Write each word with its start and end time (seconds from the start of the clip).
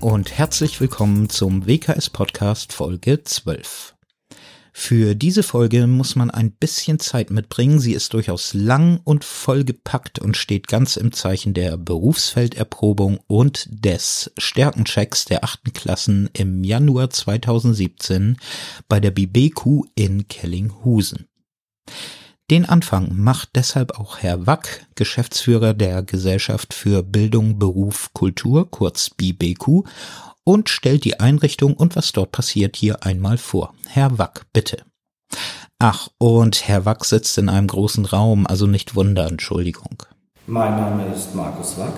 Und 0.00 0.38
herzlich 0.38 0.80
willkommen 0.80 1.28
zum 1.28 1.66
WKS 1.66 2.08
Podcast 2.08 2.72
Folge 2.72 3.22
12. 3.22 3.94
Für 4.72 5.14
diese 5.14 5.42
Folge 5.42 5.86
muss 5.86 6.16
man 6.16 6.30
ein 6.30 6.52
bisschen 6.52 6.98
Zeit 6.98 7.30
mitbringen. 7.30 7.80
Sie 7.80 7.92
ist 7.92 8.14
durchaus 8.14 8.54
lang 8.54 9.02
und 9.04 9.26
vollgepackt 9.26 10.18
und 10.18 10.38
steht 10.38 10.68
ganz 10.68 10.96
im 10.96 11.12
Zeichen 11.12 11.52
der 11.52 11.76
Berufsfelderprobung 11.76 13.20
und 13.26 13.68
des 13.68 14.32
Stärkenchecks 14.38 15.26
der 15.26 15.44
achten 15.44 15.74
Klassen 15.74 16.30
im 16.32 16.64
Januar 16.64 17.10
2017 17.10 18.38
bei 18.88 19.00
der 19.00 19.10
BBQ 19.10 19.84
in 19.96 20.28
Kellinghusen. 20.28 21.26
Den 22.50 22.68
Anfang 22.68 23.12
macht 23.14 23.50
deshalb 23.54 24.00
auch 24.00 24.18
Herr 24.18 24.44
Wack, 24.44 24.84
Geschäftsführer 24.96 25.72
der 25.72 26.02
Gesellschaft 26.02 26.74
für 26.74 27.04
Bildung, 27.04 27.60
Beruf, 27.60 28.12
Kultur, 28.12 28.68
kurz 28.68 29.08
BBQ, 29.08 29.84
und 30.42 30.68
stellt 30.68 31.04
die 31.04 31.20
Einrichtung 31.20 31.74
und 31.74 31.94
was 31.94 32.10
dort 32.10 32.32
passiert 32.32 32.74
hier 32.74 33.04
einmal 33.04 33.38
vor. 33.38 33.72
Herr 33.86 34.18
Wack, 34.18 34.46
bitte. 34.52 34.78
Ach, 35.78 36.08
und 36.18 36.66
Herr 36.66 36.84
Wack 36.86 37.04
sitzt 37.04 37.38
in 37.38 37.48
einem 37.48 37.68
großen 37.68 38.04
Raum, 38.04 38.48
also 38.48 38.66
nicht 38.66 38.96
wundern, 38.96 39.34
Entschuldigung. 39.34 40.02
Mein 40.48 40.72
Name 40.72 41.04
ist 41.14 41.32
Markus 41.36 41.78
Wack. 41.78 41.94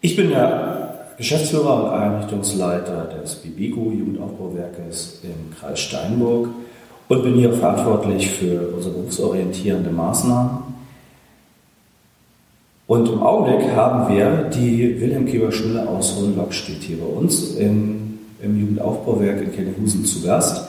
Ich 0.00 0.16
bin 0.16 0.30
der 0.30 1.14
Geschäftsführer 1.18 1.84
und 1.84 1.90
Einrichtungsleiter 1.90 3.08
des 3.08 3.34
BBQ 3.34 3.76
Jugendaufbauwerkes 3.76 5.20
im 5.22 5.54
Kreis 5.54 5.80
Steinburg 5.80 6.48
und 7.08 7.22
bin 7.22 7.34
hier 7.34 7.52
verantwortlich 7.52 8.30
für 8.30 8.74
unsere 8.74 8.94
berufsorientierende 8.94 9.90
Maßnahmen. 9.90 10.74
Und 12.86 13.08
im 13.08 13.22
Augenblick 13.22 13.74
haben 13.74 14.14
wir 14.14 14.50
die 14.54 15.00
Wilhelm 15.00 15.26
Kieber 15.26 15.50
Schule 15.50 15.88
aus 15.88 16.16
Hohenlock 16.16 16.52
steht 16.52 16.82
hier 16.82 16.98
bei 16.98 17.06
uns 17.06 17.56
im, 17.56 18.18
im 18.42 18.60
Jugendaufbauwerk 18.60 19.40
in 19.42 19.52
Kellinghusen 19.52 20.04
zu 20.04 20.22
Gast. 20.22 20.68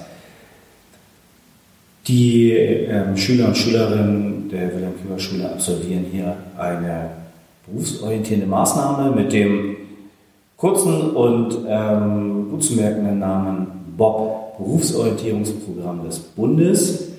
Die 2.07 2.51
ähm, 2.51 3.17
Schüler 3.17 3.47
und 3.47 3.57
Schülerinnen 3.57 4.49
der 4.49 4.73
Wilhelm 4.73 4.93
Kieber 5.01 5.19
Schule 5.19 5.51
absolvieren 5.51 6.05
hier 6.11 6.37
eine 6.57 7.09
berufsorientierende 7.67 8.47
Maßnahme 8.47 9.13
mit 9.13 9.33
dem 9.33 9.75
kurzen 10.55 11.11
und 11.11 11.57
ähm, 11.67 12.49
gut 12.49 12.63
zu 12.63 12.75
merkenden 12.75 13.19
Namen 13.19 13.67
Bob 13.97 14.44
Berufsorientierungsprogramm 14.57 16.05
des 16.05 16.19
Bundes. 16.19 17.09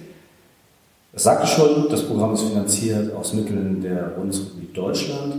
Das 1.13 1.23
sagte 1.23 1.47
schon, 1.47 1.89
das 1.91 2.03
Programm 2.03 2.35
ist 2.35 2.43
finanziert 2.43 3.15
aus 3.15 3.33
Mitteln 3.33 3.81
der 3.83 4.13
Bundesrepublik 4.17 4.75
Deutschland 4.75 5.37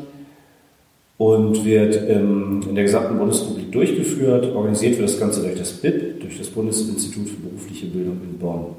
und 1.17 1.66
wird 1.66 1.95
in 1.95 2.76
der 2.76 2.84
gesamten 2.84 3.17
Bundesrepublik 3.17 3.72
durchgeführt. 3.72 4.56
Organisiert 4.56 4.98
wird 4.98 5.09
das 5.09 5.20
Ganze 5.20 5.42
durch 5.42 5.58
das 5.58 5.73
BIP, 5.73 6.22
durch 6.22 6.38
das 6.38 6.48
Bundesinstitut 6.48 7.30
für 7.30 7.38
berufliche 7.38 7.88
Bildung 7.88 8.22
in 8.23 8.38
Bonn. 8.38 8.76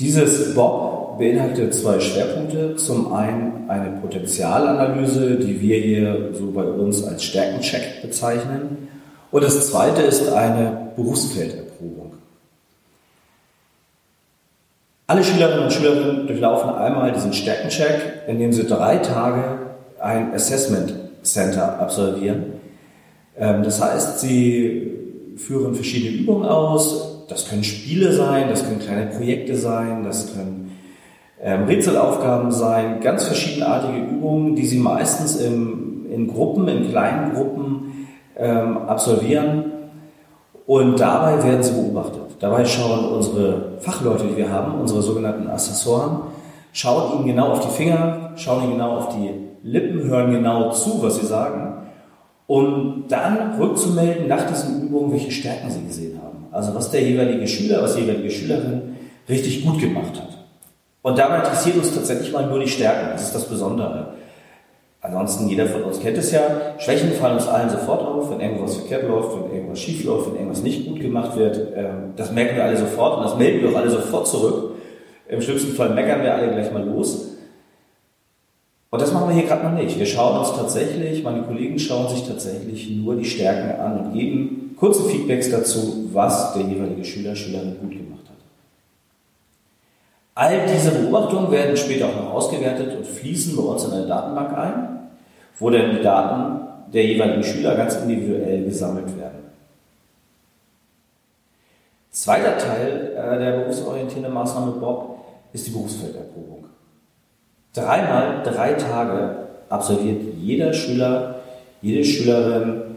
Dieses 0.00 0.54
BOB 0.54 1.18
beinhaltet 1.18 1.74
zwei 1.74 2.00
Schwerpunkte. 2.00 2.74
Zum 2.76 3.12
einen 3.12 3.68
eine 3.68 4.00
Potenzialanalyse, 4.00 5.36
die 5.36 5.60
wir 5.60 5.78
hier 5.78 6.30
so 6.32 6.50
bei 6.50 6.64
uns 6.64 7.04
als 7.04 7.22
Stärkencheck 7.22 8.00
bezeichnen. 8.02 8.88
Und 9.30 9.44
das 9.44 9.70
zweite 9.70 10.02
ist 10.02 10.28
eine 10.32 10.89
Berufsfelderprobung. 11.00 12.12
Alle 15.06 15.24
Schülerinnen 15.24 15.64
und 15.64 15.72
Schüler 15.72 15.94
durchlaufen 16.24 16.70
einmal 16.70 17.12
diesen 17.12 17.32
Stärkencheck, 17.32 18.22
indem 18.28 18.52
sie 18.52 18.64
drei 18.64 18.98
Tage 18.98 19.58
ein 19.98 20.32
Assessment 20.32 20.94
Center 21.22 21.80
absolvieren. 21.80 22.44
Ähm, 23.36 23.62
das 23.62 23.82
heißt, 23.82 24.20
sie 24.20 24.92
führen 25.36 25.74
verschiedene 25.74 26.16
Übungen 26.16 26.44
aus. 26.46 27.26
Das 27.28 27.48
können 27.48 27.64
Spiele 27.64 28.12
sein, 28.12 28.48
das 28.48 28.64
können 28.64 28.78
kleine 28.78 29.06
Projekte 29.06 29.56
sein, 29.56 30.04
das 30.04 30.32
können 30.34 30.76
ähm, 31.42 31.64
Rätselaufgaben 31.64 32.52
sein, 32.52 33.00
ganz 33.00 33.24
verschiedenartige 33.24 33.98
Übungen, 33.98 34.54
die 34.54 34.66
sie 34.66 34.78
meistens 34.78 35.36
in 35.36 36.28
Gruppen, 36.28 36.68
in 36.68 36.90
kleinen 36.90 37.34
Gruppen 37.34 38.08
ähm, 38.36 38.78
absolvieren 38.78 39.79
und 40.70 41.00
dabei 41.00 41.42
werden 41.42 41.64
sie 41.64 41.72
beobachtet. 41.72 42.36
Dabei 42.38 42.64
schauen 42.64 43.06
unsere 43.06 43.72
Fachleute, 43.80 44.22
die 44.22 44.36
wir 44.36 44.52
haben, 44.52 44.80
unsere 44.80 45.02
sogenannten 45.02 45.48
Assessoren, 45.48 46.20
schauen 46.72 47.16
ihnen 47.16 47.26
genau 47.26 47.48
auf 47.48 47.58
die 47.58 47.74
Finger, 47.76 48.30
schauen 48.36 48.62
ihnen 48.62 48.72
genau 48.74 48.98
auf 48.98 49.08
die 49.08 49.32
Lippen, 49.64 50.04
hören 50.04 50.30
genau 50.30 50.70
zu, 50.70 51.02
was 51.02 51.16
sie 51.16 51.26
sagen, 51.26 51.88
um 52.46 53.02
dann 53.08 53.56
rückzumelden 53.58 54.28
nach 54.28 54.46
diesen 54.46 54.86
Übungen, 54.86 55.10
welche 55.10 55.32
Stärken 55.32 55.72
sie 55.72 55.84
gesehen 55.84 56.20
haben. 56.22 56.46
Also 56.52 56.72
was 56.72 56.88
der 56.92 57.02
jeweilige 57.02 57.48
Schüler, 57.48 57.82
was 57.82 57.96
die 57.96 58.02
jeweilige 58.02 58.30
Schülerin 58.30 58.94
richtig 59.28 59.66
gut 59.66 59.80
gemacht 59.80 60.20
hat. 60.20 60.38
Und 61.02 61.18
dabei 61.18 61.38
interessiert 61.38 61.78
uns 61.78 61.92
tatsächlich 61.92 62.32
mal 62.32 62.46
nur 62.46 62.60
die 62.60 62.68
Stärken. 62.68 63.08
Das 63.10 63.24
ist 63.24 63.34
das 63.34 63.48
Besondere. 63.48 64.12
Ansonsten, 65.02 65.48
jeder 65.48 65.66
von 65.66 65.82
uns 65.84 65.98
kennt 66.00 66.18
es 66.18 66.30
ja, 66.30 66.42
Schwächen 66.78 67.12
fallen 67.12 67.34
uns 67.34 67.48
allen 67.48 67.70
sofort 67.70 68.02
auf, 68.02 68.30
wenn 68.30 68.40
irgendwas 68.40 68.76
verkehrt 68.76 69.08
läuft, 69.08 69.34
wenn 69.34 69.54
irgendwas 69.54 69.80
schief 69.80 70.04
läuft, 70.04 70.28
wenn 70.28 70.36
irgendwas 70.36 70.62
nicht 70.62 70.86
gut 70.86 71.00
gemacht 71.00 71.36
wird. 71.36 71.58
Ähm, 71.74 72.12
das 72.16 72.30
merken 72.32 72.56
wir 72.56 72.64
alle 72.64 72.76
sofort 72.76 73.16
und 73.16 73.24
das 73.24 73.36
melden 73.38 73.62
wir 73.62 73.70
auch 73.70 73.80
alle 73.80 73.90
sofort 73.90 74.28
zurück. 74.28 74.72
Im 75.28 75.40
schlimmsten 75.40 75.72
Fall 75.72 75.94
meckern 75.94 76.22
wir 76.22 76.34
alle 76.34 76.52
gleich 76.52 76.70
mal 76.70 76.84
los. 76.84 77.28
Und 78.90 79.00
das 79.00 79.12
machen 79.12 79.28
wir 79.28 79.36
hier 79.36 79.46
gerade 79.46 79.64
noch 79.64 79.80
nicht. 79.80 79.98
Wir 79.98 80.04
schauen 80.04 80.38
uns 80.38 80.52
tatsächlich, 80.52 81.22
meine 81.22 81.42
Kollegen 81.42 81.78
schauen 81.78 82.08
sich 82.08 82.26
tatsächlich 82.26 82.90
nur 82.90 83.14
die 83.16 83.24
Stärken 83.24 83.80
an 83.80 84.00
und 84.00 84.12
geben 84.12 84.74
kurze 84.76 85.04
Feedbacks 85.04 85.50
dazu, 85.50 86.08
was 86.12 86.52
der 86.54 86.62
jeweilige 86.62 87.04
Schüler, 87.04 87.36
Schülerin 87.36 87.76
gut. 87.80 87.99
All 90.40 90.66
diese 90.66 90.92
Beobachtungen 90.92 91.50
werden 91.50 91.76
später 91.76 92.06
auch 92.06 92.16
noch 92.16 92.32
ausgewertet 92.32 92.96
und 92.96 93.06
fließen 93.06 93.54
bei 93.56 93.62
uns 93.62 93.84
in 93.84 93.92
eine 93.92 94.06
Datenbank 94.06 94.56
ein 94.56 95.00
wo 95.60 95.70
dann 95.70 95.94
die 95.94 96.02
Daten 96.02 96.90
der 96.92 97.04
jeweiligen 97.04 97.44
Schüler 97.44 97.76
ganz 97.76 97.94
individuell 97.96 98.64
gesammelt 98.64 99.16
werden. 99.16 99.38
Zweiter 102.10 102.58
Teil 102.58 103.12
äh, 103.14 103.38
der 103.38 103.58
berufsorientierenden 103.58 104.32
Maßnahme 104.32 104.72
Bob 104.72 105.24
ist 105.52 105.66
die 105.66 105.70
Berufsfelderprobung. 105.70 106.64
Dreimal 107.72 108.42
drei 108.42 108.72
Tage 108.72 109.36
absolviert 109.68 110.22
jeder 110.40 110.72
Schüler, 110.72 111.36
jede 111.82 112.04
Schülerin 112.04 112.96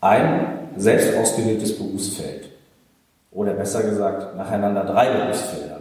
ein 0.00 0.68
selbst 0.76 1.16
ausgewähltes 1.16 1.76
Berufsfeld. 1.76 2.50
Oder 3.32 3.54
besser 3.54 3.82
gesagt, 3.82 4.36
nacheinander 4.36 4.84
drei 4.84 5.10
Berufsfelder. 5.10 5.80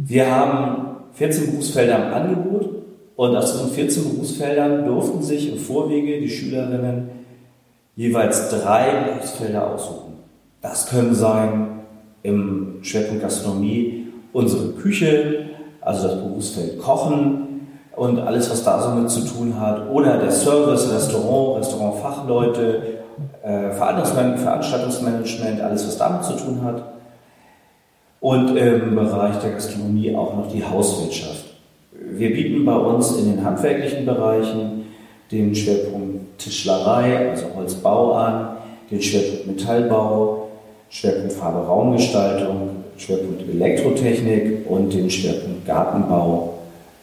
Wir 0.00 0.30
haben 0.30 0.96
14 1.14 1.50
Berufsfelder 1.50 1.96
im 1.96 2.14
Angebot 2.14 2.68
und 3.16 3.34
aus 3.34 3.52
diesen 3.52 3.70
14 3.70 4.12
Berufsfeldern 4.12 4.86
durften 4.86 5.22
sich 5.22 5.52
im 5.52 5.58
Vorwege 5.58 6.20
die 6.20 6.28
Schülerinnen 6.30 7.10
jeweils 7.96 8.48
drei 8.48 9.08
Berufsfelder 9.08 9.72
aussuchen. 9.72 10.18
Das 10.62 10.86
können 10.86 11.16
sein 11.16 11.80
im 12.22 12.78
Schwerpunkt 12.82 13.22
Gastronomie 13.22 14.06
unsere 14.32 14.68
Küche, 14.74 15.46
also 15.80 16.06
das 16.06 16.16
Berufsfeld 16.16 16.78
Kochen 16.78 17.66
und 17.96 18.20
alles, 18.20 18.48
was 18.52 18.62
da 18.62 18.80
so 18.80 18.90
mit 18.90 19.10
zu 19.10 19.22
tun 19.22 19.58
hat, 19.58 19.90
oder 19.90 20.18
der 20.18 20.30
Service, 20.30 20.92
Restaurant, 20.92 21.58
Restaurantfachleute, 21.58 22.82
äh, 23.42 23.72
Veranstaltungsmanagement, 23.72 25.60
alles, 25.60 25.88
was 25.88 25.98
damit 25.98 26.22
zu 26.22 26.34
tun 26.34 26.62
hat. 26.62 26.97
Und 28.20 28.56
im 28.56 28.96
Bereich 28.96 29.36
der 29.38 29.52
Gastronomie 29.52 30.14
auch 30.14 30.34
noch 30.34 30.50
die 30.50 30.64
Hauswirtschaft. 30.64 31.44
Wir 31.92 32.32
bieten 32.32 32.64
bei 32.64 32.76
uns 32.76 33.16
in 33.16 33.32
den 33.32 33.44
handwerklichen 33.44 34.06
Bereichen 34.06 34.86
den 35.30 35.54
Schwerpunkt 35.54 36.38
Tischlerei, 36.38 37.30
also 37.30 37.46
Holzbau 37.54 38.14
an, 38.14 38.56
den 38.90 39.02
Schwerpunkt 39.02 39.46
Metallbau, 39.46 40.48
Schwerpunkt 40.88 41.32
Farbe 41.32 41.66
Raumgestaltung, 41.66 42.70
Schwerpunkt 42.96 43.48
Elektrotechnik 43.48 44.68
und 44.68 44.92
den 44.92 45.10
Schwerpunkt 45.10 45.66
Gartenbau, 45.66 46.54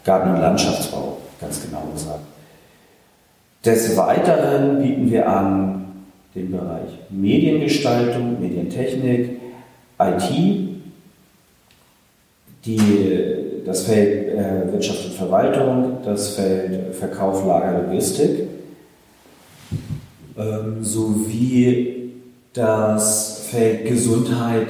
Garten- 0.03 0.35
und 0.35 0.41
Landschaftsbau, 0.41 1.17
ganz 1.39 1.61
genau 1.61 1.83
gesagt. 1.93 2.19
Des 3.63 3.95
Weiteren 3.97 4.81
bieten 4.81 5.09
wir 5.09 5.27
an 5.27 5.85
den 6.35 6.51
Bereich 6.51 6.89
Mediengestaltung, 7.09 8.39
Medientechnik, 8.39 9.39
IT, 9.99 10.64
die 12.65 13.63
das 13.65 13.83
Feld 13.83 14.35
äh, 14.35 14.71
Wirtschaft 14.71 15.05
und 15.05 15.13
Verwaltung, 15.13 15.97
das 16.03 16.35
Feld 16.35 16.95
Verkauf, 16.95 17.45
Lager, 17.45 17.81
Logistik, 17.83 18.47
ähm, 20.37 20.83
sowie 20.83 22.11
das 22.53 23.47
Feld 23.49 23.87
Gesundheit, 23.87 24.67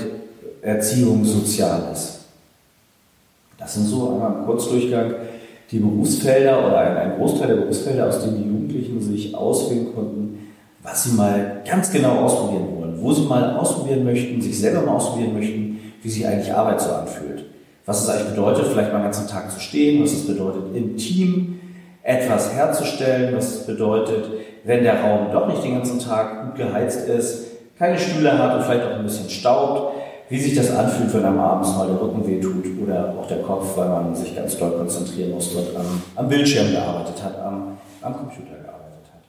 Erziehung, 0.62 1.24
Soziales. 1.26 2.20
Das 3.58 3.74
sind 3.74 3.86
so 3.86 4.14
einmal 4.14 4.40
im 4.40 4.46
Kurzdurchgang 4.46 5.14
die 5.72 5.80
Berufsfelder 5.80 6.66
oder 6.66 6.80
ein, 6.80 6.98
ein 6.98 7.18
Großteil 7.18 7.48
der 7.48 7.56
Berufsfelder, 7.56 8.08
aus 8.08 8.22
denen 8.22 8.38
die 8.38 8.50
Jugendlichen 8.50 9.02
sich 9.02 9.36
auswählen 9.36 9.94
konnten, 9.94 10.52
was 10.84 11.04
sie 11.04 11.16
mal 11.16 11.62
ganz 11.68 11.92
genau 11.92 12.20
ausprobieren 12.22 12.68
wollen, 12.78 13.02
wo 13.02 13.12
sie 13.12 13.24
mal 13.24 13.56
ausprobieren 13.56 14.04
möchten, 14.04 14.42
sich 14.42 14.60
selber 14.60 14.82
mal 14.82 14.96
ausprobieren 14.96 15.34
möchten, 15.34 15.80
wie 16.02 16.10
sich 16.10 16.26
eigentlich 16.26 16.54
Arbeit 16.54 16.82
so 16.82 16.92
anfühlt. 16.92 17.46
Was 17.86 18.04
es 18.04 18.10
eigentlich 18.10 18.30
bedeutet, 18.30 18.68
vielleicht 18.68 18.90
mal 18.90 18.96
einen 18.96 19.06
ganzen 19.06 19.28
Tag 19.28 19.52
zu 19.52 19.60
stehen, 19.60 20.04
was 20.04 20.12
es 20.12 20.28
bedeutet, 20.28 20.76
im 20.76 20.98
Team 20.98 21.60
etwas 22.02 22.54
herzustellen, 22.54 23.36
was 23.36 23.56
es 23.56 23.66
bedeutet, 23.66 24.30
wenn 24.64 24.84
der 24.84 25.02
Raum 25.02 25.32
doch 25.32 25.48
nicht 25.48 25.64
den 25.64 25.76
ganzen 25.76 26.00
Tag 26.00 26.46
gut 26.46 26.56
geheizt 26.56 27.08
ist, 27.08 27.46
keine 27.78 28.00
Stühle 28.00 28.38
hat 28.38 28.56
und 28.56 28.64
vielleicht 28.64 28.86
auch 28.86 28.96
ein 28.96 29.04
bisschen 29.04 29.30
staubt, 29.30 29.96
wie 30.30 30.40
sich 30.40 30.56
das 30.56 30.76
anfühlt, 30.76 31.14
wenn 31.14 31.26
einem 31.26 31.40
abends 31.40 31.76
mal 31.76 31.88
der 31.88 32.02
Rücken 32.02 32.26
wehtut 32.26 32.66
oder 32.82 33.14
auch 33.20 33.28
der 33.28 33.42
Kopf, 33.42 33.78
weil 33.78 33.90
man 33.90 34.16
sich 34.16 34.36
ganz 34.36 34.58
doll 34.58 34.72
konzentrieren 34.72 35.32
muss, 35.32 35.54
dort 35.54 35.76
am, 35.76 36.02
am 36.16 36.28
Bildschirm 36.28 36.72
gearbeitet 36.72 37.24
hat, 37.24 37.40
am, 37.40 37.78
am 38.02 38.14
Computer 38.14 38.56
gearbeitet 38.56 39.06
hat. 39.14 39.22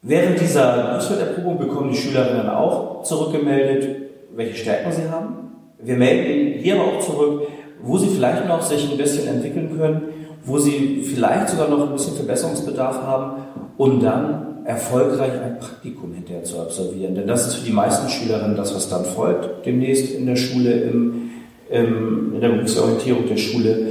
Während 0.00 0.40
dieser 0.40 0.72
Berufsfelderprobung 0.72 1.58
bekommen 1.58 1.90
die 1.92 1.98
Schülerinnen 1.98 2.48
auch 2.48 3.02
zurückgemeldet, 3.02 4.10
welche 4.34 4.56
Stärken 4.56 4.92
sie 4.92 5.10
haben. 5.10 5.43
Wir 5.84 5.96
melden 5.96 6.60
hier 6.60 6.76
aber 6.76 6.84
auch 6.84 7.00
zurück, 7.00 7.48
wo 7.82 7.98
sie 7.98 8.08
vielleicht 8.08 8.48
noch 8.48 8.62
sich 8.62 8.90
ein 8.90 8.96
bisschen 8.96 9.28
entwickeln 9.28 9.76
können, 9.76 10.02
wo 10.44 10.58
sie 10.58 11.02
vielleicht 11.02 11.50
sogar 11.50 11.68
noch 11.68 11.88
ein 11.88 11.92
bisschen 11.92 12.14
Verbesserungsbedarf 12.14 13.02
haben, 13.02 13.42
um 13.76 14.00
dann 14.00 14.64
erfolgreich 14.64 15.32
ein 15.32 15.58
Praktikum 15.58 16.14
hinterher 16.14 16.44
zu 16.44 16.58
absolvieren. 16.58 17.14
Denn 17.14 17.26
das 17.26 17.46
ist 17.46 17.56
für 17.56 17.66
die 17.66 17.72
meisten 17.72 18.08
Schülerinnen 18.08 18.56
das, 18.56 18.74
was 18.74 18.88
dann 18.88 19.04
folgt, 19.04 19.66
demnächst 19.66 20.14
in 20.14 20.26
der 20.26 20.36
Schule, 20.36 20.72
im, 20.72 21.30
im, 21.70 22.34
in 22.34 22.40
der 22.40 22.48
Berufsorientierung 22.48 23.28
der 23.28 23.36
Schule, 23.36 23.86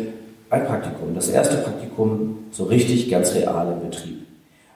ein 0.49 0.65
Praktikum. 0.65 1.13
Das 1.13 1.29
erste 1.29 1.57
Praktikum 1.57 2.39
so 2.51 2.65
richtig 2.65 3.09
ganz 3.09 3.35
real 3.35 3.71
im 3.71 3.89
Betrieb. 3.89 4.19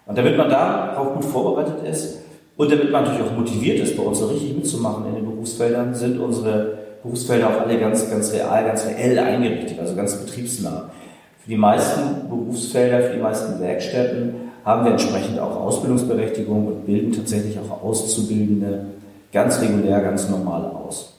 Und 0.05 0.17
damit 0.17 0.37
man 0.37 0.49
da 0.49 0.97
auch 0.97 1.15
gut 1.15 1.25
vorbereitet 1.25 1.87
ist 1.89 2.19
und 2.57 2.71
damit 2.71 2.91
man 2.91 3.03
natürlich 3.03 3.27
auch 3.27 3.37
motiviert 3.37 3.79
ist, 3.79 3.97
bei 3.97 4.03
uns 4.03 4.19
so 4.19 4.27
richtig 4.27 4.55
mitzumachen 4.55 5.05
in 5.07 5.15
den 5.15 5.25
Berufsfeldern, 5.25 5.93
sind 5.93 6.19
unsere 6.19 6.76
Berufsfelder 7.07 7.50
auch 7.50 7.62
alle 7.62 7.80
ganz, 7.80 8.09
ganz 8.09 8.33
real, 8.33 8.65
ganz 8.65 8.86
reell 8.86 9.18
eingerichtet, 9.18 9.80
also 9.80 9.95
ganz 9.95 10.15
betriebsnah. 10.18 10.92
Für 11.44 11.50
die 11.50 11.57
meisten 11.57 12.30
Berufsfelder, 12.30 13.01
für 13.01 13.15
die 13.15 13.21
meisten 13.21 13.59
Werkstätten 13.62 14.36
haben 14.65 14.83
wir 14.83 14.92
entsprechend 14.92 15.39
auch 15.39 15.56
Ausbildungsberechtigung 15.56 16.68
und 16.68 16.86
bilden 16.86 17.13
tatsächlich 17.13 17.57
auch 17.57 17.83
Auszubildende 17.83 18.88
ganz 19.31 19.62
regulär, 19.62 20.01
ganz 20.01 20.30
normal 20.30 20.65
aus. 20.65 21.13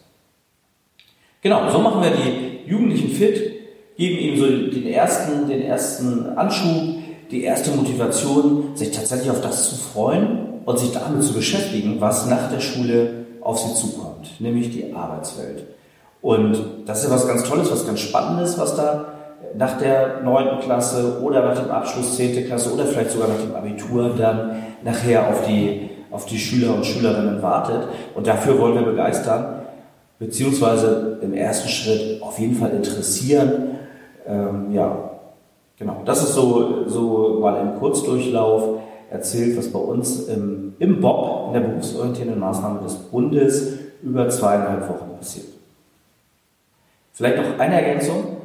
Genau, 1.41 1.71
so 1.71 1.79
machen 1.79 2.03
wir 2.03 2.11
die 2.11 2.71
Jugendlichen 2.71 3.11
fit, 3.11 3.53
geben 3.97 4.19
ihnen 4.19 4.39
so 4.39 4.47
den 4.47 4.87
ersten, 4.87 5.49
den 5.49 5.63
ersten 5.63 6.27
Anschub, 6.37 6.99
die 7.31 7.45
erste 7.45 7.71
Motivation, 7.71 8.77
sich 8.77 8.91
tatsächlich 8.91 9.31
auf 9.31 9.41
das 9.41 9.71
zu 9.71 9.77
freuen 9.77 10.61
und 10.67 10.79
sich 10.79 10.93
damit 10.93 11.23
zu 11.23 11.33
beschäftigen, 11.33 12.01
was 12.01 12.27
nach 12.27 12.51
der 12.51 12.61
Schule 12.61 13.27
auf 13.41 13.59
sie 13.59 13.75
zukommt, 13.75 14.41
nämlich 14.41 14.71
die 14.71 14.93
Arbeitswelt. 14.93 15.65
Und 16.21 16.59
das 16.87 16.99
ist 16.99 17.11
ja 17.11 17.15
was 17.15 17.29
ganz 17.29 17.45
Tolles, 17.45 17.71
was 17.71 17.87
ganz 17.87 18.01
Spannendes, 18.01 18.59
was 18.59 18.77
da 18.77 19.07
nach 19.57 19.79
der 19.79 20.21
neunten 20.23 20.61
Klasse 20.61 21.21
oder 21.23 21.45
nach 21.45 21.59
dem 21.59 21.71
Abschluss 21.71 22.17
zehnte 22.17 22.45
Klasse 22.45 22.73
oder 22.73 22.85
vielleicht 22.85 23.11
sogar 23.11 23.29
nach 23.29 23.41
dem 23.41 23.55
Abitur 23.55 24.11
dann 24.17 24.63
nachher 24.85 25.29
auf 25.29 25.47
die, 25.47 25.91
auf 26.11 26.27
die 26.27 26.39
Schüler 26.39 26.75
und 26.75 26.85
Schülerinnen 26.85 27.43
wartet. 27.43 27.89
Und 28.15 28.27
dafür 28.27 28.59
wollen 28.59 28.75
wir 28.75 28.83
begeistern, 28.83 29.63
beziehungsweise 30.19 31.19
im 31.23 31.33
ersten 31.35 31.69
Schritt 31.69 32.23
auf 32.23 32.39
jeden 32.39 32.57
Fall 32.57 32.71
interessieren. 32.71 33.79
Ähm, 34.27 34.73
ja, 34.73 35.11
genau. 35.79 36.03
Das 36.05 36.23
ist 36.23 36.35
so, 36.35 36.89
so 36.89 37.39
mal 37.41 37.61
im 37.61 37.79
Kurzdurchlauf 37.79 38.81
erzählt, 39.11 39.57
was 39.57 39.69
bei 39.69 39.79
uns 39.79 40.29
im, 40.29 40.75
im 40.79 41.01
BOP, 41.01 41.49
in 41.49 41.53
der 41.55 41.69
berufsorientierenden 41.69 42.41
Maßnahme 42.41 42.81
des 42.83 42.95
Bundes, 42.95 43.79
über 44.03 44.29
zweieinhalb 44.29 44.89
Wochen 44.89 45.17
passiert. 45.17 45.58
Vielleicht 47.19 47.37
noch 47.37 47.59
eine 47.59 47.83
Ergänzung. 47.83 48.37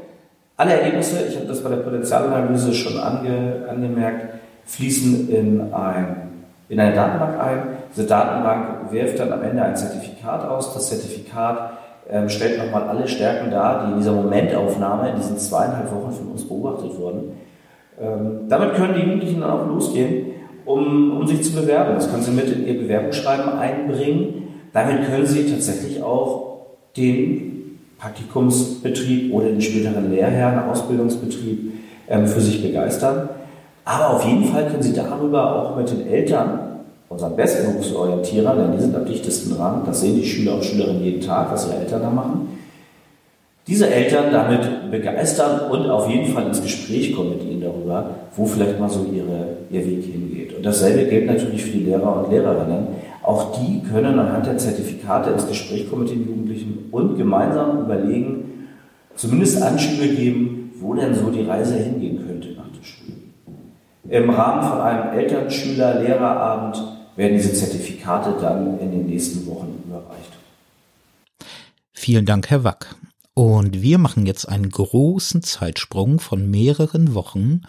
Alle 0.57 0.73
Ergebnisse, 0.73 1.27
ich 1.29 1.35
habe 1.35 1.45
das 1.45 1.61
bei 1.61 1.69
der 1.69 1.77
Potenzialanalyse 1.77 2.73
schon 2.73 2.99
ange, 2.99 3.67
angemerkt, 3.69 4.33
fließen 4.65 5.29
in, 5.29 5.71
ein, 5.71 6.15
in 6.69 6.79
eine 6.79 6.95
Datenbank 6.95 7.39
ein. 7.39 7.59
Diese 7.95 8.07
Datenbank 8.07 8.91
wirft 8.91 9.19
dann 9.19 9.31
am 9.31 9.43
Ende 9.43 9.61
ein 9.61 9.75
Zertifikat 9.75 10.43
aus. 10.49 10.73
Das 10.73 10.89
Zertifikat 10.89 11.73
ähm, 12.09 12.27
stellt 12.29 12.57
nochmal 12.57 12.89
alle 12.89 13.07
Stärken 13.07 13.51
dar, 13.51 13.85
die 13.85 13.91
in 13.91 13.97
dieser 13.99 14.13
Momentaufnahme 14.13 15.09
in 15.11 15.17
diesen 15.17 15.37
zweieinhalb 15.37 15.91
Wochen 15.91 16.11
von 16.11 16.31
uns 16.31 16.47
beobachtet 16.47 16.97
wurden. 16.97 17.33
Ähm, 18.01 18.49
damit 18.49 18.73
können 18.73 18.95
die 18.95 19.01
Jugendlichen 19.01 19.41
dann 19.41 19.51
auch 19.51 19.67
losgehen, 19.67 20.31
um, 20.65 21.19
um 21.19 21.27
sich 21.27 21.43
zu 21.43 21.53
bewerben. 21.53 21.93
Das 21.93 22.09
können 22.09 22.23
sie 22.23 22.31
mit 22.31 22.51
in 22.51 22.65
ihr 22.65 22.79
Bewerbungsschreiben 22.79 23.49
einbringen. 23.49 24.47
Damit 24.73 25.05
können 25.05 25.27
sie 25.27 25.47
tatsächlich 25.47 26.01
auch 26.01 26.55
den 26.97 27.53
Praktikumsbetrieb 28.03 29.33
oder 29.33 29.47
den 29.47 29.61
späteren 29.61 30.11
Lehrherrn, 30.11 30.69
Ausbildungsbetrieb 30.69 31.71
ähm, 32.09 32.27
für 32.27 32.41
sich 32.41 32.61
begeistern. 32.61 33.29
Aber 33.85 34.15
auf 34.15 34.25
jeden 34.25 34.43
Fall 34.45 34.67
können 34.67 34.83
Sie 34.83 34.93
darüber 34.93 35.55
auch 35.55 35.77
mit 35.77 35.89
den 35.89 36.07
Eltern, 36.07 36.59
unseren 37.07 37.35
besten 37.37 37.71
Berufsorientierern, 37.71 38.57
denn 38.57 38.71
die 38.73 38.81
sind 38.83 38.95
am 38.95 39.05
dichtesten 39.05 39.55
dran, 39.55 39.83
das 39.85 40.01
sehen 40.01 40.15
die 40.15 40.25
Schüler 40.25 40.55
und 40.55 40.65
Schülerinnen 40.65 41.03
jeden 41.03 41.21
Tag, 41.21 41.51
was 41.51 41.67
ihre 41.67 41.77
Eltern 41.77 42.01
da 42.01 42.09
machen, 42.09 42.49
diese 43.67 43.89
Eltern 43.89 44.25
damit 44.31 44.91
begeistern 44.91 45.71
und 45.71 45.89
auf 45.89 46.09
jeden 46.09 46.33
Fall 46.33 46.47
ins 46.47 46.61
Gespräch 46.61 47.15
kommen 47.15 47.29
mit 47.37 47.43
ihnen 47.43 47.61
darüber, 47.61 48.09
wo 48.35 48.45
vielleicht 48.45 48.79
mal 48.79 48.89
so 48.89 49.05
ihre, 49.13 49.57
ihr 49.69 49.85
Weg 49.85 50.03
hingeht. 50.03 50.57
Und 50.57 50.65
dasselbe 50.65 51.05
gilt 51.05 51.27
natürlich 51.27 51.63
für 51.63 51.77
die 51.77 51.85
Lehrer 51.85 52.25
und 52.25 52.31
Lehrerinnen. 52.31 52.87
Auch 53.23 53.57
die 53.57 53.81
können 53.81 54.19
anhand 54.19 54.45
der 54.45 54.57
Zertifikate 54.57 55.31
ins 55.31 55.47
Gespräch 55.47 55.89
kommen 55.89 56.03
mit 56.03 56.11
den 56.11 56.27
Jugendlichen 56.27 56.89
und 56.91 57.17
gemeinsam 57.17 57.79
überlegen, 57.79 58.67
zumindest 59.15 59.61
Anschübe 59.61 60.09
geben, 60.13 60.71
wo 60.79 60.93
denn 60.93 61.15
so 61.15 61.29
die 61.29 61.43
Reise 61.43 61.75
hingehen 61.77 62.25
könnte 62.27 62.49
nach 62.49 62.67
der 62.77 62.83
Schule. 62.83 63.13
Im 64.09 64.29
Rahmen 64.29 64.69
von 64.69 64.81
einem 64.81 65.17
Eltern-Schüler-Lehrerabend 65.17 66.83
werden 67.15 67.37
diese 67.37 67.53
Zertifikate 67.53 68.35
dann 68.41 68.77
in 68.79 68.91
den 68.91 69.05
nächsten 69.05 69.47
Wochen 69.47 69.81
überreicht. 69.87 70.33
Vielen 71.93 72.25
Dank, 72.25 72.49
Herr 72.49 72.65
Wack. 72.65 72.95
Und 73.33 73.81
wir 73.81 73.97
machen 73.97 74.25
jetzt 74.25 74.47
einen 74.47 74.69
großen 74.69 75.41
Zeitsprung 75.41 76.19
von 76.19 76.51
mehreren 76.51 77.13
Wochen 77.13 77.61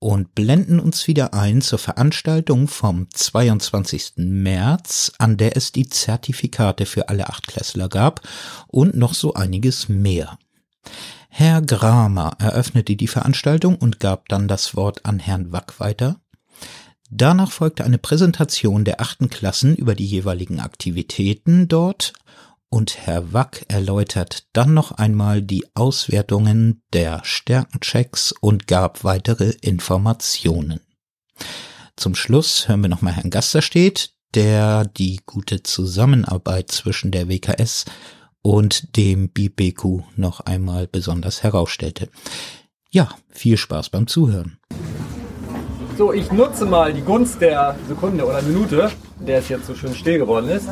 und 0.00 0.34
blenden 0.34 0.80
uns 0.80 1.06
wieder 1.06 1.34
ein 1.34 1.60
zur 1.60 1.78
Veranstaltung 1.78 2.68
vom 2.68 3.08
22. 3.10 4.14
März, 4.16 5.12
an 5.18 5.36
der 5.36 5.56
es 5.56 5.72
die 5.72 5.88
Zertifikate 5.88 6.86
für 6.86 7.10
alle 7.10 7.28
Achtklässler 7.28 7.88
gab 7.88 8.26
und 8.66 8.96
noch 8.96 9.14
so 9.14 9.34
einiges 9.34 9.88
mehr. 9.88 10.38
Herr 11.28 11.60
Gramer 11.62 12.32
eröffnete 12.38 12.96
die 12.96 13.06
Veranstaltung 13.06 13.76
und 13.76 14.00
gab 14.00 14.28
dann 14.30 14.48
das 14.48 14.74
Wort 14.74 15.04
an 15.04 15.18
Herrn 15.18 15.52
Wack 15.52 15.78
weiter. 15.78 16.16
Danach 17.10 17.50
folgte 17.50 17.84
eine 17.84 17.98
Präsentation 17.98 18.84
der 18.84 19.00
achten 19.00 19.28
Klassen 19.28 19.76
über 19.76 19.94
die 19.94 20.06
jeweiligen 20.06 20.60
Aktivitäten 20.60 21.68
dort 21.68 22.14
und 22.70 23.06
Herr 23.06 23.32
Wack 23.32 23.64
erläutert 23.68 24.46
dann 24.52 24.72
noch 24.72 24.92
einmal 24.92 25.42
die 25.42 25.64
Auswertungen 25.74 26.82
der 26.92 27.20
Stärkenchecks 27.24 28.32
und 28.40 28.68
gab 28.68 29.04
weitere 29.04 29.50
Informationen. 29.60 30.80
Zum 31.96 32.14
Schluss 32.14 32.68
hören 32.68 32.82
wir 32.82 32.88
nochmal 32.88 33.14
Herrn 33.14 33.30
Gasterstedt, 33.30 34.14
der 34.34 34.84
die 34.84 35.20
gute 35.26 35.62
Zusammenarbeit 35.62 36.70
zwischen 36.70 37.10
der 37.10 37.28
WKS 37.28 37.84
und 38.42 38.96
dem 38.96 39.28
BBQ 39.28 40.02
noch 40.16 40.40
einmal 40.40 40.86
besonders 40.86 41.42
herausstellte. 41.42 42.08
Ja, 42.90 43.10
viel 43.28 43.56
Spaß 43.56 43.90
beim 43.90 44.06
Zuhören. 44.06 44.58
So, 45.98 46.12
ich 46.12 46.30
nutze 46.32 46.64
mal 46.64 46.94
die 46.94 47.02
Gunst 47.02 47.40
der 47.40 47.76
Sekunde 47.86 48.24
oder 48.24 48.40
Minute, 48.42 48.90
der 49.18 49.40
es 49.40 49.48
jetzt 49.48 49.66
so 49.66 49.74
schön 49.74 49.94
still 49.94 50.18
geworden 50.18 50.48
ist, 50.48 50.68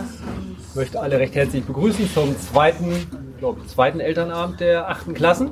möchte 0.74 1.00
alle 1.00 1.18
recht 1.18 1.34
herzlich 1.34 1.64
begrüßen 1.64 2.10
zum 2.12 2.38
zweiten, 2.38 3.06
glaube 3.38 3.60
ich, 3.62 3.70
zweiten 3.70 4.00
Elternabend 4.00 4.60
der 4.60 4.88
achten 4.88 5.14
Klassen. 5.14 5.50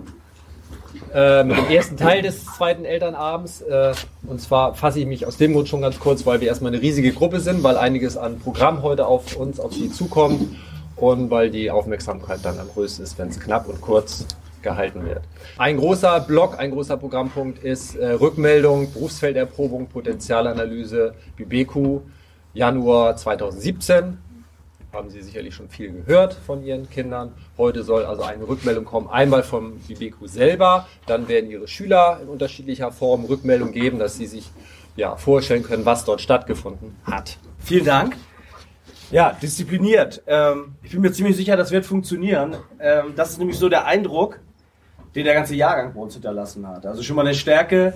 Äh, 1.14 1.44
mit 1.44 1.56
dem 1.56 1.68
ersten 1.70 1.96
Teil 1.96 2.22
des 2.22 2.44
zweiten 2.44 2.84
Elternabends. 2.84 3.60
Äh, 3.62 3.94
und 4.26 4.40
zwar 4.40 4.74
fasse 4.74 5.00
ich 5.00 5.06
mich 5.06 5.26
aus 5.26 5.36
dem 5.36 5.52
Grund 5.52 5.68
schon 5.68 5.82
ganz 5.82 5.98
kurz, 5.98 6.26
weil 6.26 6.40
wir 6.40 6.48
erstmal 6.48 6.72
eine 6.72 6.82
riesige 6.82 7.12
Gruppe 7.12 7.40
sind, 7.40 7.62
weil 7.62 7.76
einiges 7.76 8.16
an 8.16 8.38
Programm 8.38 8.82
heute 8.82 9.06
auf 9.06 9.36
uns, 9.36 9.60
auf 9.60 9.72
Sie 9.72 9.90
zukommt 9.90 10.56
und 10.96 11.30
weil 11.30 11.50
die 11.50 11.70
Aufmerksamkeit 11.70 12.40
dann 12.42 12.58
am 12.58 12.68
größten 12.68 13.04
ist, 13.04 13.18
wenn 13.18 13.28
es 13.28 13.38
knapp 13.38 13.68
und 13.68 13.80
kurz 13.80 14.26
gehalten 14.62 15.04
wird. 15.06 15.22
Ein 15.58 15.76
großer 15.76 16.20
Block, 16.20 16.58
ein 16.58 16.72
großer 16.72 16.96
Programmpunkt 16.96 17.62
ist 17.62 17.94
äh, 17.96 18.12
Rückmeldung, 18.12 18.92
Berufsfelderprobung, 18.92 19.86
Potenzialanalyse, 19.86 21.14
BBQ, 21.36 22.00
Januar 22.52 23.16
2017 23.16 24.18
haben 24.96 25.10
Sie 25.10 25.22
sicherlich 25.22 25.54
schon 25.54 25.68
viel 25.68 25.92
gehört 25.92 26.34
von 26.34 26.64
Ihren 26.64 26.88
Kindern. 26.88 27.32
Heute 27.58 27.82
soll 27.82 28.04
also 28.04 28.22
eine 28.22 28.48
Rückmeldung 28.48 28.84
kommen, 28.84 29.08
einmal 29.08 29.42
vom 29.42 29.78
BBQ 29.80 30.26
selber, 30.26 30.88
dann 31.06 31.28
werden 31.28 31.50
Ihre 31.50 31.68
Schüler 31.68 32.18
in 32.22 32.28
unterschiedlicher 32.28 32.90
Form 32.90 33.26
Rückmeldung 33.26 33.72
geben, 33.72 33.98
dass 33.98 34.16
sie 34.16 34.26
sich 34.26 34.50
ja, 34.96 35.16
vorstellen 35.16 35.62
können, 35.62 35.84
was 35.84 36.04
dort 36.04 36.22
stattgefunden 36.22 36.96
hat. 37.04 37.38
Vielen 37.58 37.84
Dank. 37.84 38.16
Ja, 39.10 39.32
diszipliniert. 39.40 40.22
Ähm, 40.26 40.74
ich 40.82 40.90
bin 40.92 41.00
mir 41.02 41.12
ziemlich 41.12 41.36
sicher, 41.36 41.56
das 41.56 41.70
wird 41.70 41.84
funktionieren. 41.84 42.56
Ähm, 42.80 43.12
das 43.14 43.30
ist 43.30 43.38
nämlich 43.38 43.58
so 43.58 43.68
der 43.68 43.84
Eindruck, 43.84 44.40
den 45.14 45.24
der 45.24 45.34
ganze 45.34 45.54
Jahrgang 45.54 45.92
bei 45.94 46.00
uns 46.00 46.14
hinterlassen 46.14 46.66
hat. 46.66 46.86
Also 46.86 47.02
schon 47.02 47.14
mal 47.14 47.26
eine 47.26 47.34
Stärke. 47.34 47.94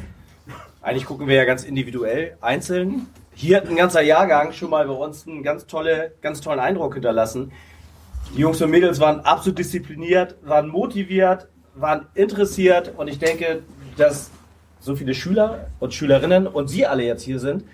Eigentlich 0.82 1.06
gucken 1.06 1.26
wir 1.26 1.34
ja 1.34 1.44
ganz 1.44 1.64
individuell, 1.64 2.36
einzeln. 2.40 3.08
Hier 3.34 3.56
hat 3.56 3.68
ein 3.68 3.76
ganzer 3.76 4.02
Jahrgang 4.02 4.52
schon 4.52 4.70
mal 4.70 4.86
bei 4.86 4.92
uns 4.92 5.26
einen 5.26 5.42
ganz, 5.42 5.66
tolle, 5.66 6.12
ganz 6.20 6.40
tollen 6.40 6.60
Eindruck 6.60 6.94
hinterlassen. 6.94 7.52
Die 8.34 8.40
Jungs 8.40 8.60
und 8.60 8.70
Mädels 8.70 9.00
waren 9.00 9.20
absolut 9.20 9.58
diszipliniert, 9.58 10.36
waren 10.42 10.68
motiviert, 10.68 11.48
waren 11.74 12.06
interessiert 12.14 12.92
und 12.96 13.08
ich 13.08 13.18
denke, 13.18 13.62
dass 13.96 14.30
so 14.80 14.94
viele 14.96 15.14
Schüler 15.14 15.68
und 15.78 15.94
Schülerinnen 15.94 16.46
und 16.46 16.68
Sie 16.68 16.86
alle 16.86 17.04
jetzt 17.04 17.22
hier 17.22 17.38
sind, 17.38 17.64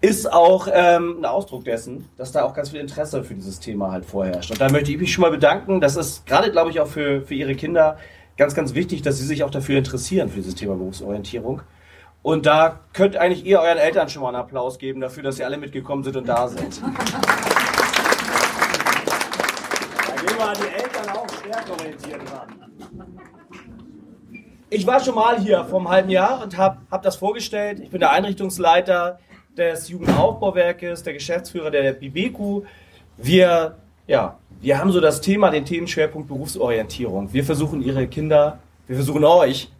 ist 0.00 0.30
auch 0.32 0.68
ähm, 0.72 1.18
ein 1.20 1.24
Ausdruck 1.24 1.64
dessen, 1.64 2.08
dass 2.16 2.32
da 2.32 2.42
auch 2.42 2.54
ganz 2.54 2.70
viel 2.70 2.80
Interesse 2.80 3.22
für 3.22 3.34
dieses 3.34 3.60
Thema 3.60 3.92
halt 3.92 4.04
vorherrscht. 4.04 4.50
Und 4.50 4.60
da 4.60 4.68
möchte 4.68 4.90
ich 4.90 4.98
mich 4.98 5.12
schon 5.12 5.22
mal 5.22 5.30
bedanken. 5.30 5.80
Das 5.80 5.96
ist 5.96 6.26
gerade, 6.26 6.50
glaube 6.50 6.70
ich, 6.70 6.80
auch 6.80 6.88
für, 6.88 7.22
für 7.22 7.34
Ihre 7.34 7.54
Kinder 7.54 7.98
ganz, 8.36 8.54
ganz 8.54 8.74
wichtig, 8.74 9.02
dass 9.02 9.18
sie 9.18 9.26
sich 9.26 9.44
auch 9.44 9.50
dafür 9.50 9.78
interessieren, 9.78 10.28
für 10.28 10.36
dieses 10.36 10.56
Thema 10.56 10.74
Berufsorientierung. 10.74 11.62
Und 12.22 12.46
da 12.46 12.80
könnt 12.92 13.16
eigentlich 13.16 13.44
ihr 13.44 13.60
euren 13.60 13.78
Eltern 13.78 14.08
schon 14.08 14.22
mal 14.22 14.28
einen 14.28 14.36
Applaus 14.36 14.78
geben 14.78 15.00
dafür, 15.00 15.24
dass 15.24 15.36
sie 15.36 15.44
alle 15.44 15.56
mitgekommen 15.56 16.04
sind 16.04 16.16
und 16.16 16.28
da 16.28 16.48
sind. 16.48 16.80
Da 20.06 20.28
gehen 20.28 20.36
wir 20.36 20.48
an 20.48 20.56
die 20.56 20.82
Eltern 20.82 21.16
auch 21.16 21.28
stärkorientiert 21.28 22.20
ran. 22.32 22.62
Ich 24.70 24.86
war 24.86 25.04
schon 25.04 25.16
mal 25.16 25.38
hier 25.40 25.64
vor 25.64 25.80
einem 25.80 25.88
halben 25.88 26.10
Jahr 26.10 26.42
und 26.42 26.56
habe 26.56 26.78
hab 26.90 27.02
das 27.02 27.16
vorgestellt. 27.16 27.80
Ich 27.80 27.90
bin 27.90 28.00
der 28.00 28.12
Einrichtungsleiter 28.12 29.18
des 29.56 29.88
Jugendaufbauwerkes, 29.88 31.02
der 31.02 31.12
Geschäftsführer 31.12 31.70
der 31.70 31.92
BBQ. 31.92 32.64
Wir, 33.16 33.76
ja, 34.06 34.38
wir 34.60 34.78
haben 34.78 34.92
so 34.92 35.00
das 35.00 35.20
Thema, 35.20 35.50
den 35.50 35.64
Themenschwerpunkt 35.64 36.28
Berufsorientierung. 36.28 37.32
Wir 37.32 37.44
versuchen 37.44 37.82
ihre 37.82 38.06
Kinder, 38.06 38.60
wir 38.86 38.96
versuchen 38.96 39.24
euch 39.24 39.71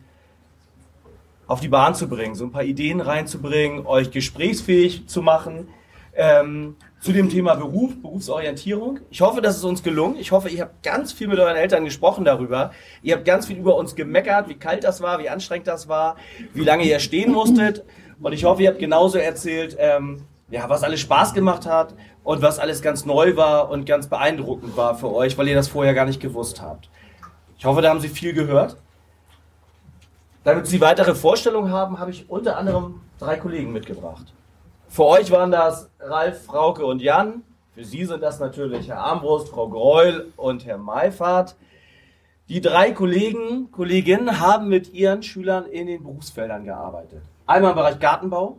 auf 1.52 1.60
die 1.60 1.68
Bahn 1.68 1.94
zu 1.94 2.08
bringen, 2.08 2.34
so 2.34 2.44
ein 2.44 2.50
paar 2.50 2.64
Ideen 2.64 3.02
reinzubringen, 3.02 3.86
euch 3.86 4.10
gesprächsfähig 4.10 5.06
zu 5.06 5.20
machen 5.20 5.68
ähm, 6.14 6.76
zu 6.98 7.12
dem 7.12 7.28
Thema 7.28 7.56
Beruf, 7.56 8.00
Berufsorientierung. 8.00 9.00
Ich 9.10 9.20
hoffe, 9.20 9.42
das 9.42 9.58
ist 9.58 9.64
uns 9.64 9.82
gelungen. 9.82 10.16
Ich 10.18 10.32
hoffe, 10.32 10.48
ihr 10.48 10.62
habt 10.62 10.82
ganz 10.82 11.12
viel 11.12 11.28
mit 11.28 11.38
euren 11.38 11.56
Eltern 11.56 11.84
gesprochen 11.84 12.24
darüber. 12.24 12.70
Ihr 13.02 13.16
habt 13.16 13.26
ganz 13.26 13.46
viel 13.46 13.58
über 13.58 13.76
uns 13.76 13.94
gemeckert, 13.94 14.48
wie 14.48 14.54
kalt 14.54 14.82
das 14.82 15.02
war, 15.02 15.18
wie 15.18 15.28
anstrengend 15.28 15.66
das 15.66 15.88
war, 15.88 16.16
wie 16.54 16.64
lange 16.64 16.84
ihr 16.84 17.00
stehen 17.00 17.32
musstet. 17.32 17.84
Und 18.22 18.32
ich 18.32 18.44
hoffe, 18.44 18.62
ihr 18.62 18.70
habt 18.70 18.78
genauso 18.78 19.18
erzählt, 19.18 19.76
ähm, 19.78 20.22
ja, 20.48 20.70
was 20.70 20.82
alles 20.82 21.00
Spaß 21.00 21.34
gemacht 21.34 21.66
hat 21.66 21.94
und 22.24 22.40
was 22.40 22.60
alles 22.60 22.80
ganz 22.80 23.04
neu 23.04 23.36
war 23.36 23.68
und 23.68 23.84
ganz 23.84 24.06
beeindruckend 24.06 24.74
war 24.76 24.94
für 24.94 25.12
euch, 25.12 25.36
weil 25.36 25.48
ihr 25.48 25.54
das 25.54 25.68
vorher 25.68 25.92
gar 25.92 26.06
nicht 26.06 26.20
gewusst 26.20 26.62
habt. 26.62 26.88
Ich 27.58 27.66
hoffe, 27.66 27.82
da 27.82 27.90
haben 27.90 28.00
Sie 28.00 28.08
viel 28.08 28.32
gehört. 28.32 28.78
Damit 30.44 30.66
Sie 30.66 30.80
weitere 30.80 31.14
Vorstellungen 31.14 31.70
haben, 31.70 32.00
habe 32.00 32.10
ich 32.10 32.28
unter 32.28 32.56
anderem 32.56 33.00
drei 33.20 33.36
Kollegen 33.36 33.72
mitgebracht. 33.72 34.32
Für 34.88 35.04
euch 35.04 35.30
waren 35.30 35.52
das 35.52 35.88
Ralf, 36.00 36.44
Frauke 36.44 36.84
und 36.84 37.00
Jan. 37.00 37.42
Für 37.74 37.84
Sie 37.84 38.04
sind 38.04 38.22
das 38.22 38.40
natürlich 38.40 38.88
Herr 38.88 38.98
Armbrust, 38.98 39.48
Frau 39.48 39.68
Greul 39.68 40.32
und 40.36 40.66
Herr 40.66 40.78
Meifert. 40.78 41.54
Die 42.48 42.60
drei 42.60 42.90
Kollegen, 42.90 43.70
Kolleginnen 43.70 44.40
haben 44.40 44.68
mit 44.68 44.92
ihren 44.92 45.22
Schülern 45.22 45.64
in 45.66 45.86
den 45.86 46.02
Berufsfeldern 46.02 46.64
gearbeitet. 46.64 47.22
Einmal 47.46 47.70
im 47.70 47.76
Bereich 47.76 48.00
Gartenbau. 48.00 48.58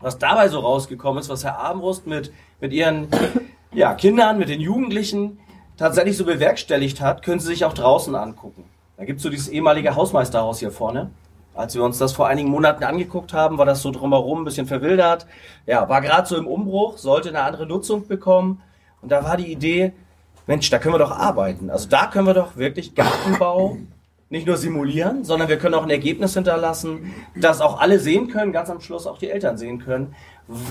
Was 0.00 0.18
dabei 0.18 0.48
so 0.48 0.58
rausgekommen 0.58 1.20
ist, 1.20 1.28
was 1.28 1.44
Herr 1.44 1.58
Armbrust 1.58 2.06
mit, 2.06 2.32
mit 2.60 2.72
ihren 2.72 3.08
ja, 3.72 3.94
Kindern, 3.94 4.38
mit 4.38 4.48
den 4.48 4.60
Jugendlichen 4.60 5.38
tatsächlich 5.76 6.16
so 6.16 6.24
bewerkstelligt 6.24 7.00
hat, 7.00 7.22
können 7.22 7.40
Sie 7.40 7.46
sich 7.46 7.64
auch 7.66 7.74
draußen 7.74 8.14
angucken. 8.14 8.64
Da 8.96 9.04
gibt 9.04 9.18
es 9.18 9.22
so 9.22 9.30
dieses 9.30 9.48
ehemalige 9.48 9.94
Hausmeisterhaus 9.96 10.58
hier 10.58 10.70
vorne. 10.70 11.10
Als 11.54 11.74
wir 11.74 11.82
uns 11.82 11.98
das 11.98 12.12
vor 12.12 12.28
einigen 12.28 12.48
Monaten 12.48 12.84
angeguckt 12.84 13.32
haben, 13.32 13.58
war 13.58 13.66
das 13.66 13.82
so 13.82 13.90
drumherum 13.90 14.42
ein 14.42 14.44
bisschen 14.44 14.66
verwildert. 14.66 15.26
Ja, 15.66 15.88
war 15.88 16.00
gerade 16.00 16.26
so 16.26 16.36
im 16.36 16.46
Umbruch, 16.46 16.96
sollte 16.98 17.28
eine 17.28 17.42
andere 17.42 17.66
Nutzung 17.66 18.06
bekommen. 18.06 18.62
Und 19.02 19.12
da 19.12 19.24
war 19.24 19.36
die 19.36 19.52
Idee, 19.52 19.92
Mensch, 20.46 20.70
da 20.70 20.78
können 20.78 20.94
wir 20.94 20.98
doch 20.98 21.10
arbeiten. 21.10 21.70
Also 21.70 21.88
da 21.88 22.06
können 22.06 22.26
wir 22.26 22.34
doch 22.34 22.56
wirklich 22.56 22.94
Gartenbau 22.94 23.76
nicht 24.32 24.46
nur 24.46 24.56
simulieren, 24.56 25.24
sondern 25.24 25.48
wir 25.48 25.58
können 25.58 25.74
auch 25.74 25.82
ein 25.82 25.90
Ergebnis 25.90 26.32
hinterlassen, 26.32 27.12
das 27.36 27.60
auch 27.60 27.78
alle 27.78 27.98
sehen 27.98 28.28
können, 28.28 28.50
ganz 28.50 28.70
am 28.70 28.80
Schluss 28.80 29.06
auch 29.06 29.18
die 29.18 29.28
Eltern 29.28 29.58
sehen 29.58 29.78
können, 29.78 30.14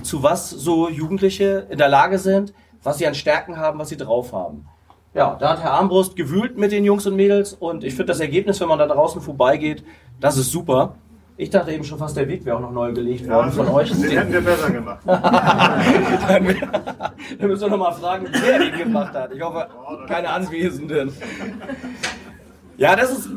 zu 0.02 0.24
was 0.24 0.50
so 0.50 0.90
Jugendliche 0.90 1.68
in 1.70 1.78
der 1.78 1.88
Lage 1.88 2.18
sind, 2.18 2.56
was 2.82 2.98
sie 2.98 3.06
an 3.06 3.14
Stärken 3.14 3.58
haben, 3.58 3.78
was 3.78 3.90
sie 3.90 3.98
drauf 3.98 4.34
haben. 4.34 4.66
Ja, 5.14 5.36
da 5.38 5.50
hat 5.50 5.62
Herr 5.62 5.74
Armbrust 5.74 6.16
gewühlt 6.16 6.58
mit 6.58 6.72
den 6.72 6.86
Jungs 6.86 7.06
und 7.06 7.18
Mädels 7.18 7.54
und 7.54 7.84
ich 7.84 7.96
finde 7.96 8.08
das 8.08 8.22
Ergebnis, 8.22 8.62
wenn 8.62 8.70
man 8.70 8.80
da 8.80 8.88
draußen 8.88 9.22
vorbeigeht, 9.22 9.84
das 10.22 10.38
ist 10.38 10.52
super. 10.52 10.96
Ich 11.36 11.50
dachte 11.50 11.72
eben 11.72 11.84
schon 11.84 11.98
fast, 11.98 12.16
der 12.16 12.28
Weg 12.30 12.46
wäre 12.46 12.56
auch 12.58 12.62
noch 12.62 12.72
neu 12.72 12.94
gelegt 12.94 13.28
worden 13.28 13.48
ja, 13.48 13.52
von 13.52 13.68
euch. 13.70 13.92
Den, 13.92 14.04
hätten 14.04 14.32
wir 14.32 14.42
besser 14.42 14.70
gemacht. 14.70 15.00
dann, 15.06 16.44
müssen 16.46 17.62
wir 17.62 17.70
noch 17.70 17.78
mal 17.78 17.92
fragen, 17.94 18.28
wer 18.32 18.60
den 18.60 18.78
gemacht 18.78 19.14
hat. 19.14 19.34
Ich 19.34 19.42
hoffe, 19.42 19.68
keine 20.08 20.30
Anwesenden. 20.30 21.12
Ja, 22.78 22.96
das 22.96 23.12
ist 23.12 23.30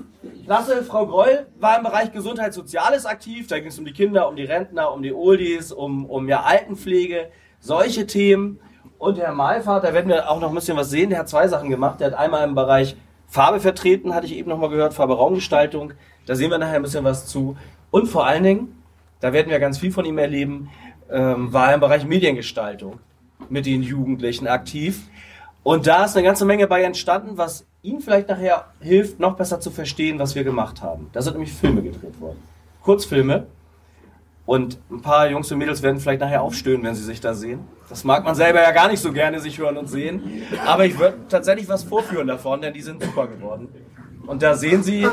klasse. 0.44 0.84
Frau 0.84 1.06
Greul 1.06 1.46
war 1.58 1.78
im 1.78 1.82
Bereich 1.82 2.12
Gesundheit 2.12 2.52
Soziales 2.52 3.06
aktiv. 3.06 3.46
Da 3.46 3.58
ging 3.58 3.68
es 3.68 3.78
um 3.78 3.84
die 3.84 3.92
Kinder, 3.92 4.28
um 4.28 4.36
die 4.36 4.44
Rentner, 4.44 4.92
um 4.92 5.02
die 5.02 5.12
Oldies, 5.12 5.72
um, 5.72 6.04
um 6.04 6.28
ja 6.28 6.42
Altenpflege, 6.42 7.30
solche 7.58 8.06
Themen. 8.06 8.60
Und 9.04 9.18
Herr 9.18 9.34
Malfahrt, 9.34 9.84
da 9.84 9.92
werden 9.92 10.08
wir 10.08 10.30
auch 10.30 10.40
noch 10.40 10.48
ein 10.48 10.54
bisschen 10.54 10.78
was 10.78 10.88
sehen. 10.88 11.10
Der 11.10 11.18
hat 11.18 11.28
zwei 11.28 11.46
Sachen 11.46 11.68
gemacht. 11.68 12.00
Der 12.00 12.06
hat 12.06 12.14
einmal 12.14 12.42
im 12.48 12.54
Bereich 12.54 12.96
Farbe 13.26 13.60
vertreten, 13.60 14.14
hatte 14.14 14.24
ich 14.24 14.34
eben 14.34 14.48
noch 14.48 14.56
mal 14.56 14.70
gehört, 14.70 14.94
Farbe 14.94 15.14
Raumgestaltung. 15.14 15.92
Da 16.24 16.34
sehen 16.34 16.50
wir 16.50 16.56
nachher 16.56 16.76
ein 16.76 16.82
bisschen 16.82 17.04
was 17.04 17.26
zu. 17.26 17.54
Und 17.90 18.06
vor 18.06 18.26
allen 18.26 18.42
Dingen, 18.42 18.82
da 19.20 19.34
werden 19.34 19.50
wir 19.50 19.58
ganz 19.58 19.76
viel 19.76 19.92
von 19.92 20.06
ihm 20.06 20.16
erleben, 20.16 20.70
ähm, 21.10 21.52
war 21.52 21.68
er 21.68 21.74
im 21.74 21.80
Bereich 21.80 22.06
Mediengestaltung 22.06 22.98
mit 23.50 23.66
den 23.66 23.82
Jugendlichen 23.82 24.48
aktiv. 24.48 25.02
Und 25.62 25.86
da 25.86 26.06
ist 26.06 26.16
eine 26.16 26.24
ganze 26.24 26.46
Menge 26.46 26.66
bei 26.66 26.82
entstanden, 26.82 27.36
was 27.36 27.66
Ihnen 27.82 28.00
vielleicht 28.00 28.30
nachher 28.30 28.68
hilft, 28.80 29.20
noch 29.20 29.36
besser 29.36 29.60
zu 29.60 29.70
verstehen, 29.70 30.18
was 30.18 30.34
wir 30.34 30.44
gemacht 30.44 30.80
haben. 30.80 31.10
Da 31.12 31.20
sind 31.20 31.34
nämlich 31.34 31.52
Filme 31.52 31.82
gedreht 31.82 32.18
worden. 32.22 32.42
Kurzfilme. 32.82 33.48
Und 34.46 34.78
ein 34.90 35.00
paar 35.00 35.28
Jungs 35.28 35.50
und 35.50 35.58
Mädels 35.58 35.82
werden 35.82 35.98
vielleicht 36.00 36.20
nachher 36.20 36.42
aufstöhnen, 36.42 36.82
wenn 36.84 36.94
sie 36.94 37.02
sich 37.02 37.20
da 37.20 37.32
sehen. 37.34 37.66
Das 37.88 38.04
mag 38.04 38.24
man 38.24 38.34
selber 38.34 38.62
ja 38.62 38.72
gar 38.72 38.88
nicht 38.88 39.00
so 39.00 39.12
gerne 39.12 39.40
sich 39.40 39.58
hören 39.58 39.78
und 39.78 39.88
sehen. 39.88 40.42
Aber 40.66 40.84
ich 40.84 40.98
würde 40.98 41.16
tatsächlich 41.28 41.68
was 41.68 41.82
vorführen 41.82 42.26
davon, 42.26 42.60
denn 42.60 42.74
die 42.74 42.82
sind 42.82 43.02
super 43.02 43.26
geworden. 43.26 43.68
Und 44.26 44.42
da 44.42 44.54
sehen 44.54 44.82
Sie 44.82 45.06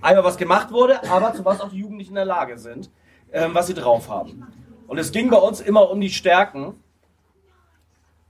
einmal, 0.00 0.24
was 0.24 0.36
gemacht 0.36 0.72
wurde, 0.72 1.02
aber 1.10 1.32
zu 1.32 1.44
was 1.44 1.60
auch 1.60 1.70
die 1.70 1.78
Jugendlichen 1.78 2.12
in 2.12 2.16
der 2.16 2.24
Lage 2.24 2.58
sind, 2.58 2.90
ähm, 3.32 3.50
was 3.54 3.66
sie 3.68 3.74
drauf 3.74 4.08
haben. 4.08 4.46
Und 4.86 4.98
es 4.98 5.12
ging 5.12 5.30
bei 5.30 5.36
uns 5.36 5.60
immer 5.60 5.90
um 5.90 6.00
die 6.00 6.10
Stärken. 6.10 6.74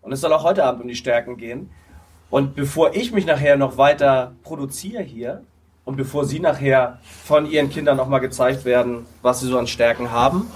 Und 0.01 0.13
es 0.13 0.21
soll 0.21 0.33
auch 0.33 0.45
heute 0.45 0.65
Abend 0.65 0.83
um 0.83 0.89
die 0.89 0.95
Stärken 0.95 1.37
gehen. 1.37 1.71
Und 2.31 2.57
bevor 2.57 2.95
ich 2.95 3.13
mich 3.13 3.27
nachher 3.27 3.57
noch 3.57 3.77
weiter 3.77 4.35
produziere 4.43 5.03
hier 5.03 5.43
und 5.87 5.97
bevor 5.97 6.27
Sie 6.27 6.41
nachher 6.41 6.99
von 7.25 7.47
Ihren 7.47 7.71
Kindern 7.71 7.97
nochmal 7.97 8.21
gezeigt 8.21 8.67
werden, 8.67 9.07
was 9.23 9.41
sie 9.41 9.47
so 9.47 9.57
an 9.57 9.69
Stärken 9.69 10.11
haben, 10.11 10.51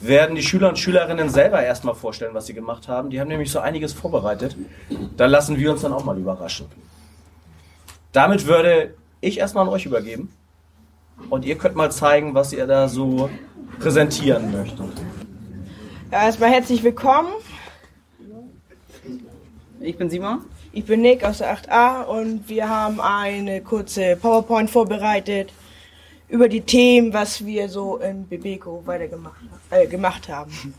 werden 0.00 0.36
die 0.36 0.42
Schüler 0.42 0.68
und 0.68 0.78
Schülerinnen 0.78 1.28
selber 1.28 1.62
erstmal 1.62 1.94
vorstellen, 1.94 2.34
was 2.34 2.46
sie 2.46 2.54
gemacht 2.54 2.88
haben. 2.88 3.10
Die 3.10 3.20
haben 3.20 3.28
nämlich 3.28 3.50
so 3.50 3.58
einiges 3.58 3.92
vorbereitet. 3.92 4.56
Da 5.16 5.26
lassen 5.26 5.58
wir 5.58 5.72
uns 5.72 5.82
dann 5.82 5.92
auch 5.92 6.04
mal 6.04 6.16
überraschen. 6.16 6.66
Damit 8.12 8.46
würde 8.46 8.94
ich 9.20 9.38
erstmal 9.38 9.66
an 9.66 9.72
euch 9.72 9.86
übergeben. 9.86 10.32
Und 11.30 11.44
ihr 11.44 11.58
könnt 11.58 11.74
mal 11.74 11.90
zeigen, 11.90 12.34
was 12.34 12.52
ihr 12.52 12.66
da 12.66 12.88
so 12.88 13.30
präsentieren 13.80 14.52
möchtet. 14.52 14.86
Ja, 16.12 16.26
erstmal 16.26 16.50
herzlich 16.50 16.84
willkommen. 16.84 17.28
Ich 19.80 19.96
bin 19.96 20.10
Simon. 20.10 20.44
Ich 20.76 20.86
bin 20.86 21.02
Nick 21.02 21.22
aus 21.22 21.38
der 21.38 21.56
8a 21.56 22.02
und 22.02 22.48
wir 22.48 22.68
haben 22.68 23.00
eine 23.00 23.60
kurze 23.60 24.16
PowerPoint 24.16 24.68
vorbereitet 24.68 25.52
über 26.28 26.48
die 26.48 26.62
Themen, 26.62 27.12
was 27.12 27.46
wir 27.46 27.68
so 27.68 27.98
in 27.98 28.26
Bebeco 28.26 28.82
weitergemacht 28.84 29.40
äh, 29.70 29.86
gemacht 29.86 30.28
haben. 30.28 30.74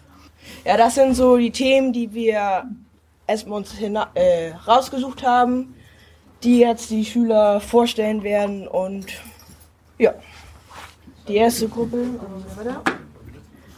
Ja, 0.65 0.75
das 0.75 0.95
sind 0.95 1.15
so 1.15 1.37
die 1.37 1.49
Themen, 1.49 1.93
die 1.93 2.13
wir 2.13 2.69
erstmal 3.25 3.59
uns 3.59 3.73
äh, 3.79 4.51
rausgesucht 4.67 5.23
haben, 5.23 5.73
die 6.43 6.59
jetzt 6.59 6.89
die 6.89 7.05
Schüler 7.05 7.61
vorstellen 7.61 8.21
werden 8.21 8.67
und 8.67 9.05
ja. 9.97 10.13
Die 11.29 11.37
erste 11.37 11.69
Gruppe 11.69 12.05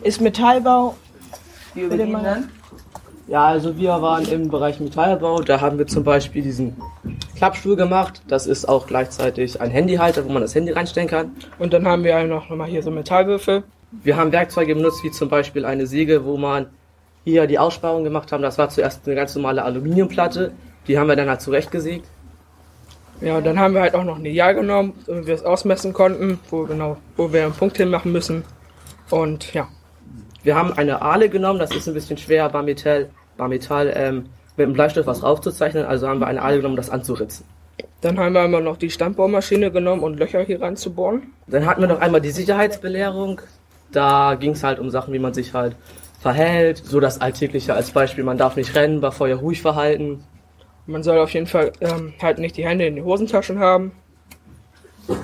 ist 0.02 0.20
Metallbau. 0.20 0.96
Wir 1.76 1.86
übergehen 1.86 2.12
dann. 2.12 2.57
Ja, 3.28 3.46
also 3.46 3.78
wir 3.78 4.02
waren 4.02 4.26
im 4.30 4.50
Bereich 4.50 4.80
Metallbau. 4.80 5.42
Da 5.42 5.60
haben 5.60 5.78
wir 5.78 5.86
zum 5.86 6.06
Beispiel 6.06 6.42
diesen 6.42 6.78
Klappstuhl 7.36 7.76
gemacht. 7.76 8.22
Das 8.30 8.48
ist 8.48 8.70
auch 8.70 8.88
gleichzeitig 8.88 9.60
ein 9.60 9.70
Handyhalter, 9.70 10.24
wo 10.26 10.32
man 10.32 10.42
das 10.42 10.56
Handy 10.56 10.72
reinstellen 10.72 11.10
kann. 11.10 11.36
Und 11.60 11.74
dann 11.74 11.86
haben 11.86 12.06
wir 12.06 12.18
auch 12.18 12.24
noch 12.24 12.50
mal 12.50 12.68
hier 12.68 12.82
so 12.82 12.90
Metallwürfel. 12.90 13.64
Wir 13.92 14.16
haben 14.16 14.32
Werkzeuge 14.32 14.76
benutzt, 14.76 15.04
wie 15.04 15.12
zum 15.12 15.28
Beispiel 15.28 15.66
eine 15.66 15.88
Säge, 15.88 16.24
wo 16.24 16.38
man 16.38 16.68
hier 17.26 17.48
die 17.48 17.60
Aussparung 17.60 18.06
gemacht 18.06 18.32
haben. 18.32 18.42
Das 18.42 18.58
war 18.58 18.70
zuerst 18.70 19.06
eine 19.06 19.16
ganz 19.16 19.36
normale 19.36 19.62
Aluminiumplatte. 19.64 20.54
Die 20.88 20.98
haben 20.98 21.08
wir 21.08 21.18
dann 21.18 21.28
halt 21.28 21.42
zurechtgesägt. 21.42 22.06
Ja, 23.20 23.38
und 23.38 23.46
dann 23.46 23.60
haben 23.60 23.74
wir 23.74 23.82
halt 23.82 23.96
auch 23.96 24.06
noch 24.06 24.20
ein 24.20 24.26
Ideal 24.26 24.56
genommen, 24.56 24.94
damit 25.06 25.28
wir 25.28 25.36
es 25.36 25.44
ausmessen 25.44 25.92
konnten, 25.92 26.40
wo 26.50 26.64
genau, 26.64 26.96
wo 27.18 27.34
wir 27.34 27.44
einen 27.44 27.54
Punkt 27.54 27.76
hinmachen 27.76 28.14
müssen. 28.14 28.46
Und 29.10 29.54
ja, 29.54 29.68
Wir 30.44 30.56
haben 30.56 30.74
eine 30.74 31.02
Ahle 31.02 31.30
genommen, 31.30 31.60
das 31.60 31.76
ist 31.76 31.88
ein 31.88 31.94
bisschen 31.94 32.18
schwer 32.18 32.50
bei 32.50 32.62
Metall, 32.62 33.10
ähm, 33.96 34.26
mit 34.56 34.66
einem 34.66 34.74
Bleistift 34.74 35.08
was 35.08 35.24
raufzuzeichnen. 35.24 35.86
Also 35.86 36.08
haben 36.08 36.20
wir 36.20 36.28
eine 36.28 36.42
Ahle 36.42 36.58
genommen, 36.58 36.74
um 36.74 36.78
das 36.78 36.90
anzuritzen. 36.90 37.46
dann 38.02 38.18
haben 38.20 38.34
wir 38.34 38.46
immer 38.46 38.62
noch 38.62 38.78
die 38.78 38.90
Standbohrmaschine 38.90 39.72
genommen 39.72 40.04
und 40.04 40.20
Löcher 40.20 40.42
hier 40.42 40.62
reinzubohren. 40.62 41.34
Dann 41.48 41.66
hatten 41.66 41.82
wir 41.82 41.88
noch 41.88 42.00
einmal 42.00 42.22
die 42.22 42.32
Sicherheitsbelehrung. 42.32 43.42
Da 43.92 44.36
ging 44.36 44.52
es 44.52 44.64
halt 44.64 44.80
um 44.80 44.90
Sachen, 44.90 45.14
wie 45.14 45.20
man 45.20 45.34
sich 45.34 45.54
halt 45.54 45.76
verhält. 46.20 46.78
So 46.78 47.00
das 47.00 47.22
Alltägliche 47.22 47.74
als 47.74 47.92
Beispiel, 47.92 48.24
man 48.24 48.38
darf 48.38 48.56
nicht 48.56 48.76
rennen, 48.76 49.02
bei 49.02 49.12
Feuer 49.12 49.38
ruhig 49.38 49.62
verhalten. 49.62 50.24
Man 50.86 51.04
soll 51.04 51.18
auf 51.20 51.32
jeden 51.32 51.48
Fall 51.48 51.72
ähm, 51.82 52.14
halt 52.22 52.40
nicht 52.40 52.58
die 52.58 52.66
Hände 52.66 52.86
in 52.86 52.96
die 52.96 53.04
Hosentaschen 53.04 53.60
haben. 53.60 53.92
Ja. 55.08 55.16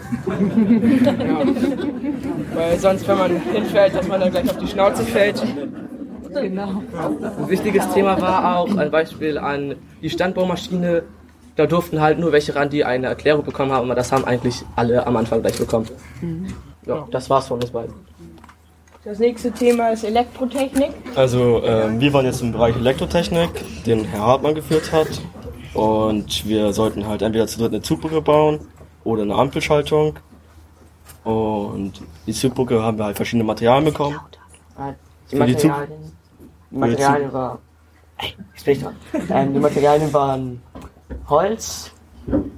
Weil 2.56 2.80
sonst, 2.80 3.08
wenn 3.08 3.18
man 3.18 3.42
hinfällt, 3.42 3.96
dass 3.96 4.08
man 4.08 4.20
dann 4.22 4.32
gleich 4.32 4.50
auf 4.50 4.58
die 4.58 4.68
Schnauze 4.68 5.04
fällt. 5.04 5.42
Ein 6.36 6.60
wichtiges 7.48 7.88
Thema 7.94 8.20
war 8.20 8.58
auch 8.58 8.76
ein 8.76 8.90
Beispiel 8.90 9.38
an 9.38 9.76
die 10.02 10.10
Standbohrmaschine. 10.10 11.04
Da 11.56 11.68
durften 11.68 12.02
halt 12.02 12.18
nur 12.18 12.32
welche 12.32 12.56
ran, 12.56 12.70
die 12.70 12.84
eine 12.84 13.08
Erklärung 13.08 13.46
bekommen 13.46 13.72
haben, 13.72 13.86
aber 13.86 13.96
das 13.96 14.12
haben 14.12 14.26
eigentlich 14.26 14.64
alle 14.76 15.06
am 15.06 15.16
Anfang 15.16 15.42
gleich 15.42 15.58
bekommen. 15.58 15.88
Ja, 16.88 17.08
das 17.12 17.30
war's 17.30 17.48
von 17.48 17.62
uns 17.62 17.70
beiden. 17.70 17.94
Das 19.06 19.20
nächste 19.20 19.52
Thema 19.52 19.90
ist 19.90 20.04
Elektrotechnik. 20.04 20.92
Also 21.16 21.62
ähm, 21.64 22.00
wir 22.00 22.14
waren 22.14 22.26
jetzt 22.26 22.42
im 22.42 22.54
Bereich 22.54 22.76
Elektrotechnik, 22.76 23.50
den 23.86 24.06
Herr 24.06 24.22
Hartmann 24.22 24.56
geführt 24.56 24.92
hat. 24.92 25.10
Und 25.74 26.48
wir 26.48 26.72
sollten 26.72 27.06
halt 27.08 27.22
entweder 27.22 27.46
zu 27.48 27.60
dritt 27.60 27.74
eine 27.74 27.82
Zugbrücke 27.82 28.22
bauen 28.22 28.62
oder 29.04 29.24
eine 29.24 29.36
Ampelschaltung. 29.36 30.18
Und 31.24 32.02
die 32.28 32.34
Zugbrücke 32.34 32.82
haben 32.82 32.98
wir 32.98 33.06
halt 33.06 33.16
verschiedene 33.16 33.44
Materialien 33.46 33.86
bekommen. 33.86 34.20
Die 35.32 35.38
Für 35.38 35.46
die 35.46 35.54
Materialien, 35.54 36.12
die 36.72 36.78
Materialien 36.78 37.34
war, 37.34 37.60
Ey, 38.18 38.36
jetzt 38.54 38.66
bin 38.66 38.74
ich 38.74 38.84
dran. 38.84 38.96
ähm, 39.30 39.54
die 39.54 39.60
Materialien 39.60 40.14
waren 40.14 40.62
Holz, 41.30 41.92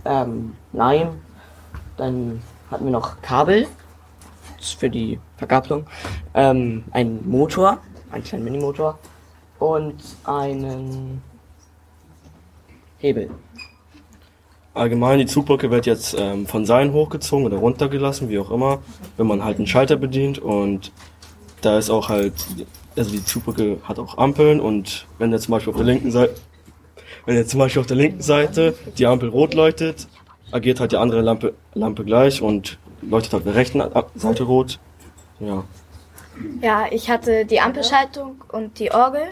ähm, 0.05 0.55
Leim, 0.73 1.19
dann 1.97 2.41
hatten 2.71 2.85
wir 2.85 2.91
noch 2.91 3.21
Kabel 3.21 3.67
für 4.77 4.89
die 4.89 5.19
Verkabelung, 5.37 5.85
ähm, 6.33 6.83
ein 6.91 7.19
Motor, 7.27 7.79
einen 8.11 8.23
kleinen 8.23 8.43
Minimotor 8.45 8.97
und 9.59 9.95
einen 10.23 11.21
Hebel. 12.97 13.29
Allgemein, 14.75 15.19
die 15.19 15.25
Zugbrücke 15.25 15.71
wird 15.71 15.85
jetzt 15.85 16.17
ähm, 16.19 16.45
von 16.45 16.65
Seilen 16.65 16.91
hochgezogen 16.91 17.45
oder 17.45 17.57
runtergelassen, 17.57 18.27
wie 18.29 18.37
auch 18.39 18.51
immer, 18.51 18.79
wenn 19.15 19.25
man 19.25 19.43
halt 19.43 19.57
einen 19.57 19.67
Schalter 19.67 19.95
bedient. 19.95 20.37
Und 20.37 20.91
da 21.61 21.77
ist 21.77 21.89
auch 21.89 22.09
halt, 22.09 22.33
also 22.97 23.09
die 23.09 23.23
Zugbrücke 23.23 23.77
hat 23.83 23.99
auch 23.99 24.17
Ampeln 24.17 24.59
und 24.59 25.07
wenn 25.17 25.31
jetzt 25.31 25.43
zum 25.43 25.53
Beispiel 25.53 25.71
auf 25.71 25.77
der 25.77 25.85
linken 25.85 26.11
Seite, 26.11 26.35
wenn 27.25 27.37
jetzt 27.37 27.51
zum 27.51 27.59
Beispiel 27.59 27.79
auf 27.79 27.87
der 27.87 27.95
linken 27.95 28.21
Seite 28.21 28.75
die 28.97 29.07
Ampel 29.07 29.29
rot 29.29 29.53
leuchtet, 29.53 30.07
agiert 30.51 30.81
halt 30.81 30.91
die 30.91 30.97
andere 30.97 31.21
Lampe, 31.21 31.53
Lampe 31.73 32.03
gleich 32.03 32.41
und 32.41 32.77
leuchtet 33.01 33.33
auf 33.33 33.43
der 33.43 33.55
rechten 33.55 33.81
Seite 34.15 34.43
rot. 34.43 34.79
Ja. 35.39 35.63
Ja, 36.61 36.85
ich 36.91 37.09
hatte 37.09 37.45
die 37.45 37.61
Ampelschaltung 37.61 38.43
und 38.51 38.77
die 38.79 38.91
Orgel, 38.91 39.23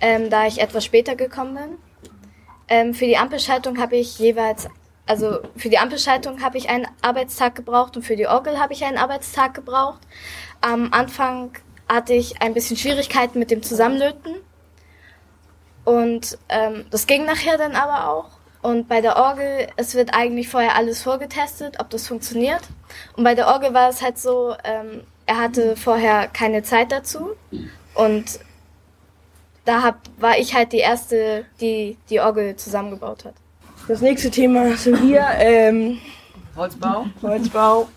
ähm, 0.00 0.30
da 0.30 0.48
ich 0.48 0.60
etwas 0.60 0.84
später 0.84 1.14
gekommen 1.14 1.54
bin. 1.54 1.87
Ähm, 2.68 2.94
für 2.94 3.06
die 3.06 3.16
Ampelschaltung 3.16 3.78
habe 3.78 3.96
ich 3.96 4.18
jeweils, 4.18 4.68
also 5.06 5.38
für 5.56 5.70
die 5.70 5.78
Ampelschaltung 5.78 6.42
habe 6.42 6.58
ich 6.58 6.68
einen 6.68 6.86
Arbeitstag 7.02 7.54
gebraucht 7.54 7.96
und 7.96 8.02
für 8.02 8.16
die 8.16 8.26
Orgel 8.26 8.58
habe 8.58 8.72
ich 8.72 8.84
einen 8.84 8.98
Arbeitstag 8.98 9.54
gebraucht. 9.54 10.00
Am 10.60 10.92
Anfang 10.92 11.52
hatte 11.88 12.12
ich 12.12 12.42
ein 12.42 12.54
bisschen 12.54 12.76
Schwierigkeiten 12.76 13.38
mit 13.38 13.50
dem 13.50 13.62
Zusammenlöten 13.62 14.36
und 15.84 16.36
ähm, 16.50 16.84
das 16.90 17.06
ging 17.06 17.24
nachher 17.24 17.56
dann 17.56 17.74
aber 17.74 18.10
auch. 18.10 18.38
Und 18.60 18.88
bei 18.88 19.00
der 19.00 19.16
Orgel, 19.16 19.68
es 19.76 19.94
wird 19.94 20.12
eigentlich 20.12 20.48
vorher 20.48 20.76
alles 20.76 21.02
vorgetestet, 21.02 21.80
ob 21.80 21.88
das 21.90 22.06
funktioniert. 22.06 22.60
Und 23.16 23.24
bei 23.24 23.34
der 23.34 23.46
Orgel 23.46 23.72
war 23.72 23.88
es 23.88 24.02
halt 24.02 24.18
so, 24.18 24.54
ähm, 24.64 25.04
er 25.26 25.38
hatte 25.38 25.76
vorher 25.76 26.28
keine 26.28 26.62
Zeit 26.62 26.92
dazu. 26.92 27.30
Und 27.94 28.40
da 29.68 29.82
hab, 29.82 30.00
war 30.18 30.38
ich 30.38 30.54
halt 30.54 30.72
die 30.72 30.78
Erste, 30.78 31.44
die 31.60 31.98
die 32.08 32.20
Orgel 32.20 32.56
zusammengebaut 32.56 33.26
hat. 33.26 33.34
Das 33.86 34.00
nächste 34.00 34.30
Thema 34.30 34.74
sind 34.76 34.96
hier 34.96 35.26
ähm, 35.38 35.98
Holzbau? 36.56 37.04
Holzbau. 37.20 37.88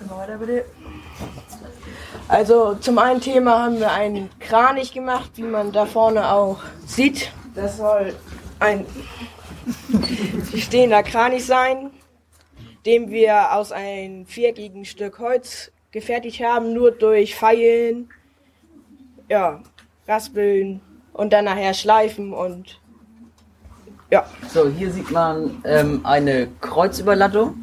Genau, 0.00 0.18
weiter 0.18 0.38
bitte. 0.38 0.64
Also 2.28 2.76
zum 2.76 2.98
einen 2.98 3.20
Thema 3.20 3.64
haben 3.64 3.78
wir 3.78 3.92
einen 3.92 4.30
Kranich 4.40 4.92
gemacht, 4.92 5.32
wie 5.34 5.42
man 5.42 5.70
da 5.70 5.84
vorne 5.84 6.32
auch 6.32 6.60
sieht. 6.86 7.30
Das 7.54 7.76
soll 7.76 8.14
ein 8.58 8.86
stehender 10.56 11.02
Kranich 11.02 11.44
sein, 11.44 11.90
den 12.86 13.10
wir 13.10 13.52
aus 13.52 13.70
einem 13.70 14.24
viereckigen 14.24 14.86
Stück 14.86 15.18
Holz 15.18 15.72
gefertigt 15.90 16.42
haben, 16.42 16.72
nur 16.72 16.90
durch 16.90 17.34
Feilen, 17.34 18.08
ja, 19.28 19.62
Raspeln 20.06 20.80
und 21.12 21.32
dann 21.32 21.44
nachher 21.46 21.74
schleifen 21.74 22.32
und 22.32 22.80
ja. 24.10 24.24
So, 24.48 24.68
hier 24.68 24.90
sieht 24.90 25.10
man 25.10 25.60
ähm, 25.64 26.00
eine 26.04 26.48
Kreuzüberlattung. 26.62 27.54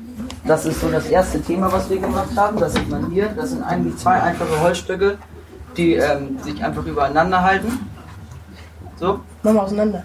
Das 0.46 0.66
ist 0.66 0.80
so 0.80 0.90
das 0.92 1.08
erste 1.08 1.42
Thema, 1.42 1.72
was 1.72 1.90
wir 1.90 1.98
gemacht 1.98 2.30
haben. 2.36 2.60
Das 2.60 2.74
sieht 2.76 2.88
man 2.88 3.10
hier. 3.10 3.30
Das 3.30 3.50
sind 3.50 3.64
eigentlich 3.64 3.98
zwei 3.98 4.22
einfache 4.22 4.62
Holzstücke, 4.62 5.18
die 5.76 5.96
ähm, 5.96 6.38
sich 6.44 6.64
einfach 6.64 6.86
übereinander 6.86 7.42
halten. 7.42 7.90
So, 8.98 9.22
Machen 9.42 9.56
wir 9.56 9.64
auseinander. 9.64 10.04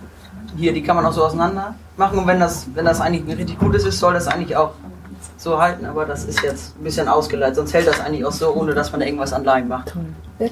hier, 0.57 0.72
die 0.72 0.83
kann 0.83 0.96
man 0.96 1.05
auch 1.05 1.12
so 1.12 1.24
auseinander 1.24 1.74
machen. 1.98 2.18
Und 2.18 2.26
wenn 2.26 2.40
das, 2.40 2.66
wenn 2.74 2.87
das 2.87 3.03
eigentlich 3.03 3.37
richtig 3.37 3.59
gutes 3.59 3.85
ist, 3.85 3.98
soll 3.98 4.14
das 4.14 4.26
eigentlich 4.26 4.57
auch 4.57 4.72
so 5.37 5.61
halten. 5.61 5.85
Aber 5.85 6.07
das 6.07 6.24
ist 6.24 6.42
jetzt 6.42 6.74
ein 6.79 6.85
bisschen 6.85 7.07
ausgeleitet. 7.07 7.57
Sonst 7.57 7.74
hält 7.74 7.87
das 7.87 8.00
eigentlich 8.00 8.24
auch 8.24 8.33
so, 8.33 8.55
ohne 8.55 8.72
dass 8.72 8.90
man 8.92 9.00
da 9.00 9.07
irgendwas 9.07 9.35
an 9.35 9.44
Leim 9.44 9.68
macht. 9.68 9.94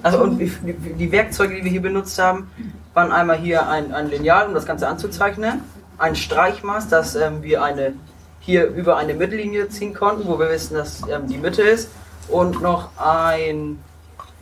Also 0.02 0.20
und 0.20 0.38
die 0.38 1.10
Werkzeuge, 1.12 1.56
die 1.56 1.64
wir 1.64 1.70
hier 1.70 1.82
benutzt 1.82 2.18
haben, 2.18 2.50
waren 2.98 3.12
einmal 3.12 3.38
hier 3.38 3.68
ein, 3.68 3.94
ein 3.94 4.10
Lineal, 4.10 4.48
um 4.48 4.54
das 4.54 4.66
Ganze 4.66 4.88
anzuzeichnen, 4.88 5.60
ein 5.98 6.16
Streichmaß, 6.16 6.88
dass 6.88 7.14
ähm, 7.14 7.44
wir 7.44 7.62
eine 7.62 7.92
hier 8.40 8.66
über 8.66 8.96
eine 8.96 9.14
Mittellinie 9.14 9.68
ziehen 9.68 9.94
konnten, 9.94 10.26
wo 10.26 10.36
wir 10.40 10.50
wissen, 10.50 10.74
dass 10.74 11.02
ähm, 11.08 11.28
die 11.28 11.38
Mitte 11.38 11.62
ist, 11.62 11.90
und 12.26 12.60
noch 12.60 12.90
ein, 12.96 13.78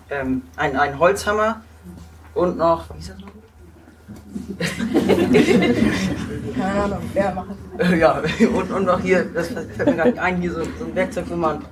ähm, 0.09 0.43
ein, 0.57 0.75
ein 0.75 0.99
Holzhammer. 0.99 1.61
Und 2.35 2.57
noch, 2.57 2.87
wie 2.95 2.99
ist 2.99 3.11
das 3.11 3.19
noch? 3.19 3.29
Keine 6.59 6.83
Ahnung, 6.83 6.99
wer 7.13 7.35
macht 7.35 7.49
Ja, 7.99 8.23
und, 8.55 8.71
und 8.71 8.85
noch 8.87 9.01
hier, 9.01 9.27
das 9.35 9.49
fällt 9.49 9.87
mir 9.87 9.97
gar 9.97 10.07
nicht 10.07 10.19
ein, 10.19 10.41
hier 10.41 10.53
so, 10.53 10.63
so 10.79 10.85
ein 10.87 10.95
Werkzeug, 10.95 11.27
wo 11.29 11.37
man 11.37 11.63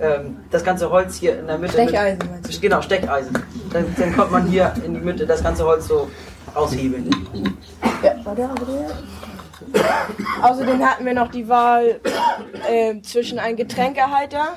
ähm, 0.00 0.36
das 0.50 0.64
ganze 0.64 0.90
Holz 0.90 1.16
hier 1.16 1.38
in 1.38 1.46
der 1.46 1.58
Mitte. 1.58 1.74
Stecheisen, 1.74 2.18
mit? 2.30 2.60
Genau, 2.60 2.82
Stecheisen. 2.82 3.32
Dann, 3.72 3.86
dann 3.96 4.16
kommt 4.16 4.32
man 4.32 4.46
hier 4.46 4.72
in 4.84 4.94
die 4.94 5.00
Mitte 5.00 5.26
das 5.26 5.42
ganze 5.42 5.64
Holz 5.64 5.86
so 5.88 6.10
aushebeln. 6.54 7.10
Ja, 8.02 8.14
warte, 8.24 8.42
warte. 8.42 8.94
Außerdem 10.42 10.84
hatten 10.84 11.04
wir 11.04 11.14
noch 11.14 11.30
die 11.30 11.48
Wahl 11.48 12.00
äh, 12.68 13.00
zwischen 13.02 13.38
einem 13.38 13.56
Getränkehalter, 13.56 14.56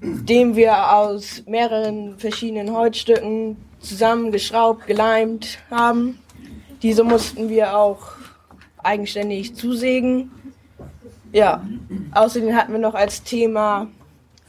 den 0.00 0.54
wir 0.54 0.92
aus 0.92 1.42
mehreren 1.46 2.18
verschiedenen 2.18 2.72
Holzstücken 2.72 3.56
zusammengeschraubt, 3.80 4.86
geleimt 4.86 5.58
haben. 5.70 6.18
Diese 6.82 7.04
mussten 7.04 7.48
wir 7.48 7.76
auch 7.76 8.12
eigenständig 8.82 9.56
zusägen. 9.56 10.30
Ja, 11.32 11.64
außerdem 12.12 12.54
hatten 12.54 12.72
wir 12.72 12.78
noch 12.78 12.94
als 12.94 13.22
Thema 13.22 13.88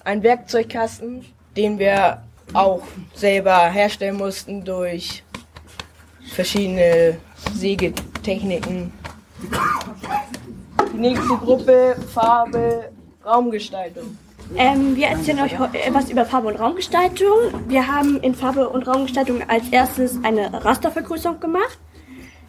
einen 0.06 0.24
Werkzeugkasten, 0.24 1.26
den 1.58 1.78
wir 1.80 2.24
auch 2.54 2.84
selber 3.14 3.70
herstellen 3.70 4.18
mussten 4.18 4.64
durch 4.64 5.24
verschiedene 6.32 7.18
Sägetechniken. 7.54 8.94
Die 10.94 10.98
nächste 10.98 11.36
Gruppe, 11.38 11.96
Farbe, 12.14 12.92
Raumgestaltung. 13.26 14.18
Ähm, 14.56 14.96
wir 14.96 15.08
erzählen 15.08 15.42
euch 15.42 15.54
etwas 15.54 16.10
über 16.12 16.24
Farbe 16.24 16.50
und 16.50 16.60
Raumgestaltung. 16.60 17.68
Wir 17.68 17.88
haben 17.88 18.20
in 18.22 18.36
Farbe 18.36 18.70
und 18.70 18.88
Raumgestaltung 18.88 19.42
als 19.50 19.68
erstes 19.70 20.20
eine 20.24 20.64
Rastervergrößerung 20.64 21.40
gemacht. 21.40 21.80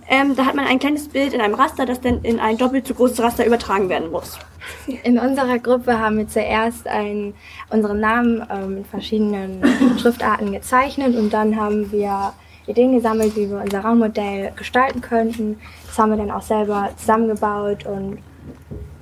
Ähm, 0.08 0.36
da 0.36 0.46
hat 0.46 0.54
man 0.54 0.66
ein 0.66 0.78
kleines 0.78 1.08
Bild 1.08 1.32
in 1.32 1.40
einem 1.40 1.54
Raster, 1.54 1.84
das 1.84 2.00
dann 2.00 2.22
in 2.22 2.38
ein 2.38 2.56
doppelt 2.56 2.86
so 2.86 2.94
großes 2.94 3.20
Raster 3.20 3.44
übertragen 3.44 3.88
werden 3.88 4.10
muss. 4.10 4.38
In 5.02 5.18
unserer 5.18 5.58
Gruppe 5.58 5.98
haben 5.98 6.18
wir 6.18 6.28
zuerst 6.28 6.86
ein, 6.86 7.34
unseren 7.70 8.00
Namen 8.00 8.46
ähm, 8.50 8.78
in 8.78 8.84
verschiedenen 8.84 9.62
Schriftarten 9.98 10.52
gezeichnet 10.52 11.16
und 11.16 11.32
dann 11.32 11.56
haben 11.56 11.90
wir 11.90 12.32
Ideen 12.66 12.94
gesammelt, 12.94 13.36
wie 13.36 13.48
wir 13.48 13.60
unser 13.60 13.80
Raummodell 13.80 14.52
gestalten 14.56 15.00
könnten. 15.00 15.58
Das 15.86 15.98
haben 15.98 16.10
wir 16.10 16.16
dann 16.16 16.30
auch 16.30 16.42
selber 16.42 16.90
zusammengebaut 16.96 17.86
und 17.86 18.18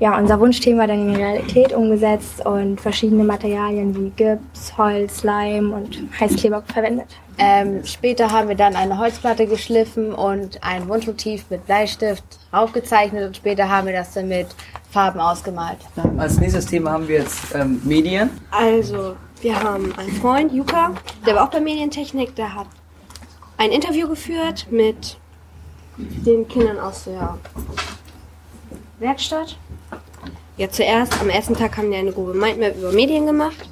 ja, 0.05 0.19
unser 0.19 0.38
Wunschthema 0.38 0.87
dann 0.87 1.09
in 1.09 1.14
die 1.14 1.23
Realität 1.23 1.73
umgesetzt 1.73 2.45
und 2.45 2.79
verschiedene 2.79 3.25
Materialien 3.25 3.97
wie 3.97 4.11
Gips, 4.11 4.77
Holz, 4.77 5.23
Leim 5.23 5.73
und 5.73 5.99
Heißkleber 6.21 6.62
verwendet. 6.71 7.07
Ähm, 7.38 7.83
später 7.87 8.31
haben 8.31 8.49
wir 8.49 8.55
dann 8.55 8.77
eine 8.77 8.99
Holzplatte 8.99 9.47
geschliffen 9.47 10.12
und 10.12 10.62
ein 10.62 10.87
Wunschmotiv 10.90 11.47
mit 11.49 11.64
Bleistift 11.64 12.23
aufgezeichnet 12.53 13.27
und 13.29 13.38
später 13.38 13.67
haben 13.67 13.87
wir 13.87 13.95
das 13.95 14.12
dann 14.12 14.29
mit 14.29 14.49
Farben 14.90 15.21
ausgemalt. 15.21 15.79
Als 16.19 16.38
nächstes 16.38 16.67
Thema 16.67 16.93
haben 16.93 17.09
wir 17.09 17.21
jetzt 17.21 17.55
ähm, 17.55 17.81
Medien. 17.83 18.29
Also, 18.51 19.17
wir 19.40 19.59
haben 19.59 19.90
einen 19.97 20.12
Freund, 20.12 20.53
Juka, 20.53 20.93
der 21.27 21.37
war 21.37 21.45
auch 21.45 21.51
bei 21.51 21.61
Medientechnik, 21.61 22.37
der 22.37 22.55
hat 22.55 22.67
ein 23.57 23.71
Interview 23.71 24.07
geführt 24.07 24.67
mit 24.71 25.17
den 25.97 26.47
Kindern 26.47 26.79
aus 26.79 27.05
der 27.05 27.38
Werkstatt. 28.99 29.57
Ja, 30.57 30.71
zuerst 30.71 31.21
am 31.21 31.29
ersten 31.29 31.55
Tag 31.55 31.77
haben 31.77 31.90
die 31.90 31.97
eine 31.97 32.12
grobe 32.12 32.35
Mindmap 32.35 32.77
über 32.77 32.93
Medien 32.93 33.27
gemacht. 33.27 33.69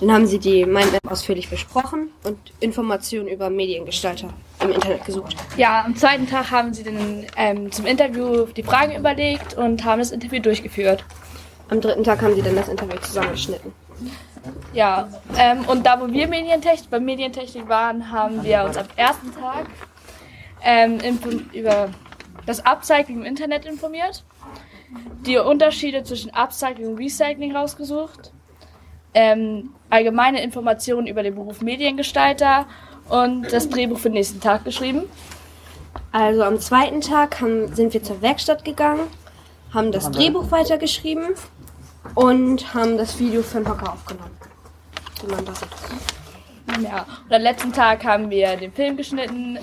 Dann 0.00 0.10
haben 0.10 0.26
sie 0.26 0.38
die 0.38 0.64
Mindmap 0.64 1.00
ausführlich 1.10 1.50
besprochen 1.50 2.08
und 2.24 2.38
Informationen 2.60 3.28
über 3.28 3.50
Mediengestalter 3.50 4.28
im 4.60 4.70
Internet 4.70 5.04
gesucht. 5.04 5.36
Ja, 5.56 5.84
am 5.84 5.94
zweiten 5.94 6.26
Tag 6.26 6.50
haben 6.50 6.72
sie 6.72 6.82
dann 6.82 7.26
ähm, 7.36 7.70
zum 7.70 7.86
Interview 7.86 8.46
die 8.46 8.62
Fragen 8.62 8.96
überlegt 8.96 9.54
und 9.54 9.84
haben 9.84 9.98
das 9.98 10.10
Interview 10.10 10.40
durchgeführt. 10.40 11.04
Am 11.68 11.80
dritten 11.80 12.04
Tag 12.04 12.22
haben 12.22 12.34
sie 12.34 12.42
dann 12.42 12.56
das 12.56 12.68
Interview 12.68 12.98
zusammengeschnitten. 13.00 13.72
Ja, 14.72 15.08
ähm, 15.38 15.64
und 15.66 15.86
da 15.86 16.00
wo 16.00 16.10
wir 16.10 16.26
Medientechnik, 16.26 16.90
bei 16.90 17.00
Medientechnik 17.00 17.68
waren, 17.68 18.10
haben 18.10 18.42
wir 18.42 18.64
uns 18.64 18.76
am 18.76 18.86
ersten 18.96 19.32
Tag 19.34 19.66
ähm, 20.62 20.98
über 21.52 21.90
das 22.46 22.64
Upcycling 22.64 23.20
im 23.20 23.24
Internet 23.24 23.64
informiert, 23.64 24.24
die 25.26 25.38
Unterschiede 25.38 26.02
zwischen 26.04 26.30
Upcycling 26.30 26.88
und 26.88 26.98
Recycling 26.98 27.54
rausgesucht, 27.56 28.32
ähm, 29.14 29.70
allgemeine 29.90 30.42
Informationen 30.42 31.06
über 31.06 31.22
den 31.22 31.34
Beruf 31.34 31.60
Mediengestalter 31.60 32.66
und 33.08 33.52
das 33.52 33.68
Drehbuch 33.68 33.98
für 33.98 34.08
den 34.08 34.14
nächsten 34.14 34.40
Tag 34.40 34.64
geschrieben. 34.64 35.04
Also 36.12 36.42
am 36.42 36.58
zweiten 36.60 37.00
Tag 37.00 37.40
haben, 37.40 37.74
sind 37.74 37.92
wir 37.92 38.02
zur 38.02 38.22
Werkstatt 38.22 38.64
gegangen, 38.64 39.08
haben 39.72 39.92
das 39.92 40.10
Drehbuch 40.10 40.50
weitergeschrieben 40.50 41.34
und 42.14 42.74
haben 42.74 42.96
das 42.96 43.18
Video 43.18 43.42
für 43.42 43.58
den 43.58 43.68
Hocker 43.68 43.92
aufgenommen. 43.92 44.36
Wie 45.20 45.30
man 45.32 45.44
das 45.44 45.60
Ja, 46.82 47.06
und 47.24 47.32
am 47.32 47.42
letzten 47.42 47.72
Tag 47.72 48.04
haben 48.04 48.30
wir 48.30 48.56
den 48.56 48.72
Film 48.72 48.96
geschnitten 48.96 49.58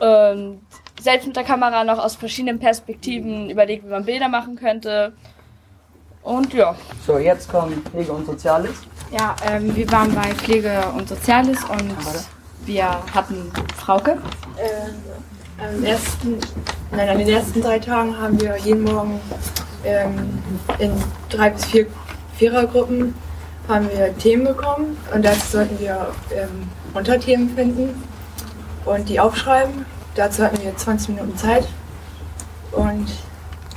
und 0.00 0.60
selbst 1.00 1.26
mit 1.26 1.36
der 1.36 1.44
Kamera 1.44 1.84
noch 1.84 1.98
aus 1.98 2.16
verschiedenen 2.16 2.58
Perspektiven 2.58 3.50
überlegt, 3.50 3.84
wie 3.84 3.90
man 3.90 4.04
Bilder 4.04 4.28
machen 4.28 4.56
könnte. 4.56 5.12
Und 6.22 6.52
ja. 6.52 6.74
So, 7.06 7.18
jetzt 7.18 7.50
kommt 7.50 7.88
Pflege 7.88 8.12
und 8.12 8.26
Soziales. 8.26 8.74
Ja, 9.10 9.34
ähm, 9.46 9.74
wir 9.74 9.90
waren 9.90 10.14
bei 10.14 10.34
Pflege 10.34 10.82
und 10.96 11.08
Soziales 11.08 11.64
und 11.64 11.96
wir 12.66 12.86
hatten 13.14 13.50
Frauke. 13.76 14.18
Ähm, 14.58 14.94
am 15.58 15.84
ersten, 15.84 16.38
nein, 16.92 17.08
an 17.08 17.18
den 17.18 17.28
ersten 17.28 17.62
drei 17.62 17.78
Tagen 17.78 18.16
haben 18.16 18.40
wir 18.40 18.56
jeden 18.58 18.84
Morgen 18.84 19.20
ähm, 19.84 20.42
in 20.78 20.92
drei 21.30 21.50
bis 21.50 21.64
vier 21.64 21.86
Vierergruppen 22.36 23.14
haben 23.68 23.90
wir 23.90 24.16
Themen 24.16 24.44
bekommen 24.44 24.96
und 25.12 25.24
dazu 25.24 25.46
sollten 25.52 25.78
wir 25.80 26.08
ähm, 26.34 26.68
Unterthemen 26.94 27.50
finden 27.54 28.02
und 28.84 29.08
die 29.08 29.20
aufschreiben. 29.20 29.84
Dazu 30.18 30.42
hatten 30.42 30.60
wir 30.60 30.76
20 30.76 31.10
Minuten 31.10 31.38
Zeit 31.38 31.68
und 32.72 33.06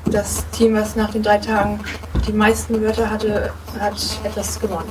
das 0.06 0.44
Team, 0.50 0.74
was 0.74 0.96
nach 0.96 1.12
den 1.12 1.22
drei 1.22 1.38
Tagen 1.38 1.80
die 2.28 2.34
meisten 2.34 2.82
Wörter 2.82 3.12
hatte, 3.12 3.54
hat 3.80 4.20
etwas 4.24 4.60
gewonnen. 4.60 4.90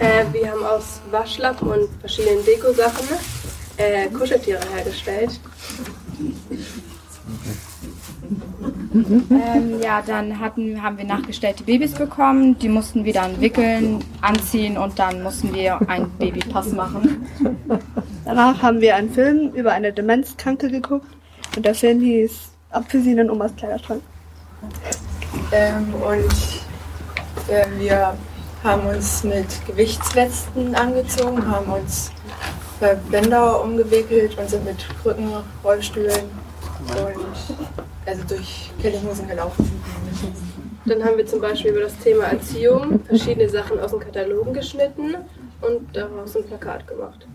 Äh, 0.00 0.24
wir 0.32 0.50
haben 0.50 0.64
aus 0.64 1.00
Waschlappen 1.12 1.68
und 1.68 1.88
verschiedenen 2.00 2.44
Dekosachen 2.44 3.06
äh, 3.76 4.08
Kuscheltiere 4.08 4.58
hergestellt. 4.74 5.38
Ähm, 9.30 9.80
ja, 9.82 10.02
dann 10.02 10.38
hatten, 10.40 10.82
haben 10.82 10.98
wir 10.98 11.04
nachgestellte 11.04 11.64
Babys 11.64 11.92
bekommen. 11.92 12.58
Die 12.58 12.68
mussten 12.68 13.04
wir 13.04 13.12
dann 13.12 13.40
wickeln, 13.40 14.02
anziehen 14.20 14.78
und 14.78 14.98
dann 14.98 15.22
mussten 15.22 15.52
wir 15.54 15.80
einen 15.88 16.10
Babypass 16.18 16.72
machen. 16.72 17.26
Danach 18.24 18.62
haben 18.62 18.80
wir 18.80 18.96
einen 18.96 19.10
Film 19.10 19.52
über 19.54 19.72
eine 19.72 19.92
Demenzkranke 19.92 20.70
geguckt 20.70 21.08
und 21.56 21.64
der 21.64 21.74
Film 21.74 22.00
hieß 22.00 22.50
Apfelsinen 22.70 23.26
in 23.26 23.30
Omas 23.30 23.54
Kleiderschrank. 23.56 24.02
Ähm, 25.52 25.94
und 25.94 27.52
äh, 27.52 27.66
wir 27.78 28.14
haben 28.64 28.86
uns 28.86 29.22
mit 29.22 29.46
Gewichtswesten 29.66 30.74
angezogen, 30.74 31.46
haben 31.46 31.70
uns 31.72 32.10
bei 32.80 32.94
Bänder 32.94 33.62
umgewickelt 33.62 34.36
und 34.38 34.50
sind 34.50 34.64
mit 34.64 34.86
Krücken, 35.02 35.30
Rollstühlen 35.62 36.24
und 36.88 37.56
also 38.06 38.22
durch 38.28 38.70
Kellinghosen 38.80 39.28
gelaufen. 39.28 39.70
Dann 40.86 41.04
haben 41.04 41.16
wir 41.16 41.26
zum 41.26 41.40
Beispiel 41.40 41.72
über 41.72 41.80
das 41.80 41.98
Thema 41.98 42.24
Erziehung 42.24 43.00
verschiedene 43.04 43.48
Sachen 43.48 43.78
aus 43.80 43.90
den 43.90 44.00
Katalogen 44.00 44.54
geschnitten 44.54 45.16
und 45.60 45.96
daraus 45.96 46.36
ein 46.36 46.44
Plakat 46.44 46.86
gemacht. 46.86 47.26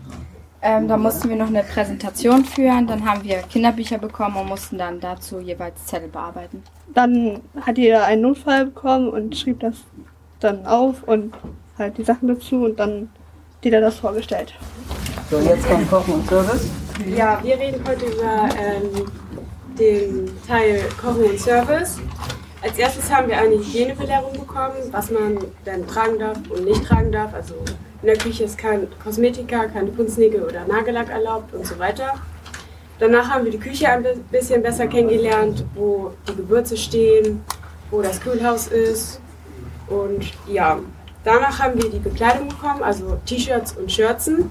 Ähm, 0.64 0.86
da 0.86 0.96
mussten 0.96 1.28
wir 1.28 1.36
noch 1.36 1.48
eine 1.48 1.64
Präsentation 1.64 2.44
führen, 2.44 2.86
dann 2.86 3.04
haben 3.04 3.24
wir 3.24 3.38
Kinderbücher 3.38 3.98
bekommen 3.98 4.36
und 4.36 4.48
mussten 4.48 4.78
dann 4.78 5.00
dazu 5.00 5.40
jeweils 5.40 5.84
Zettel 5.86 6.08
bearbeiten. 6.08 6.62
Dann 6.94 7.40
hat 7.60 7.78
jeder 7.78 8.04
einen 8.04 8.22
Notfall 8.22 8.66
bekommen 8.66 9.08
und 9.08 9.36
schrieb 9.36 9.58
das 9.60 9.74
dann 10.38 10.64
auf 10.64 11.02
und 11.02 11.34
halt 11.78 11.98
die 11.98 12.04
Sachen 12.04 12.28
dazu 12.28 12.64
und 12.64 12.78
dann 12.78 13.10
hat 13.56 13.64
jeder 13.64 13.80
das 13.80 13.96
vorgestellt. 13.96 14.54
So, 15.30 15.40
jetzt 15.40 15.68
kommt 15.68 15.90
Kochen 15.90 16.14
und 16.14 16.28
Service. 16.28 16.70
Ja, 17.16 17.40
wir 17.42 17.58
reden 17.58 17.82
heute 17.86 18.04
über 18.06 18.48
ähm, 18.56 19.10
den 19.78 20.30
Teil 20.46 20.82
Kochen 21.00 21.24
und 21.24 21.38
Service. 21.38 21.98
Als 22.62 22.78
erstes 22.78 23.12
haben 23.12 23.28
wir 23.28 23.38
eine 23.38 23.56
Hygienebelehrung 23.56 24.32
bekommen, 24.32 24.76
was 24.90 25.10
man 25.10 25.38
dann 25.64 25.86
tragen 25.86 26.18
darf 26.18 26.38
und 26.48 26.64
nicht 26.64 26.84
tragen 26.84 27.10
darf. 27.10 27.34
Also 27.34 27.54
in 28.02 28.06
der 28.06 28.16
Küche 28.16 28.44
ist 28.44 28.58
kein 28.58 28.86
Kosmetika, 29.02 29.66
keine 29.66 29.90
Kunstnägel 29.90 30.42
oder 30.42 30.64
Nagellack 30.66 31.08
erlaubt 31.10 31.54
und 31.54 31.66
so 31.66 31.78
weiter. 31.78 32.14
Danach 32.98 33.30
haben 33.30 33.44
wir 33.44 33.50
die 33.50 33.58
Küche 33.58 33.88
ein 33.88 34.04
bisschen 34.30 34.62
besser 34.62 34.86
kennengelernt, 34.86 35.64
wo 35.74 36.12
die 36.28 36.36
Gewürze 36.36 36.76
stehen, 36.76 37.42
wo 37.90 38.00
das 38.00 38.20
Kühlhaus 38.20 38.68
ist. 38.68 39.20
Und 39.88 40.24
ja, 40.46 40.78
danach 41.24 41.58
haben 41.58 41.82
wir 41.82 41.90
die 41.90 41.98
Bekleidung 41.98 42.48
bekommen, 42.48 42.82
also 42.82 43.18
T-Shirts 43.26 43.76
und 43.76 43.90
Shirtsen. 43.90 44.50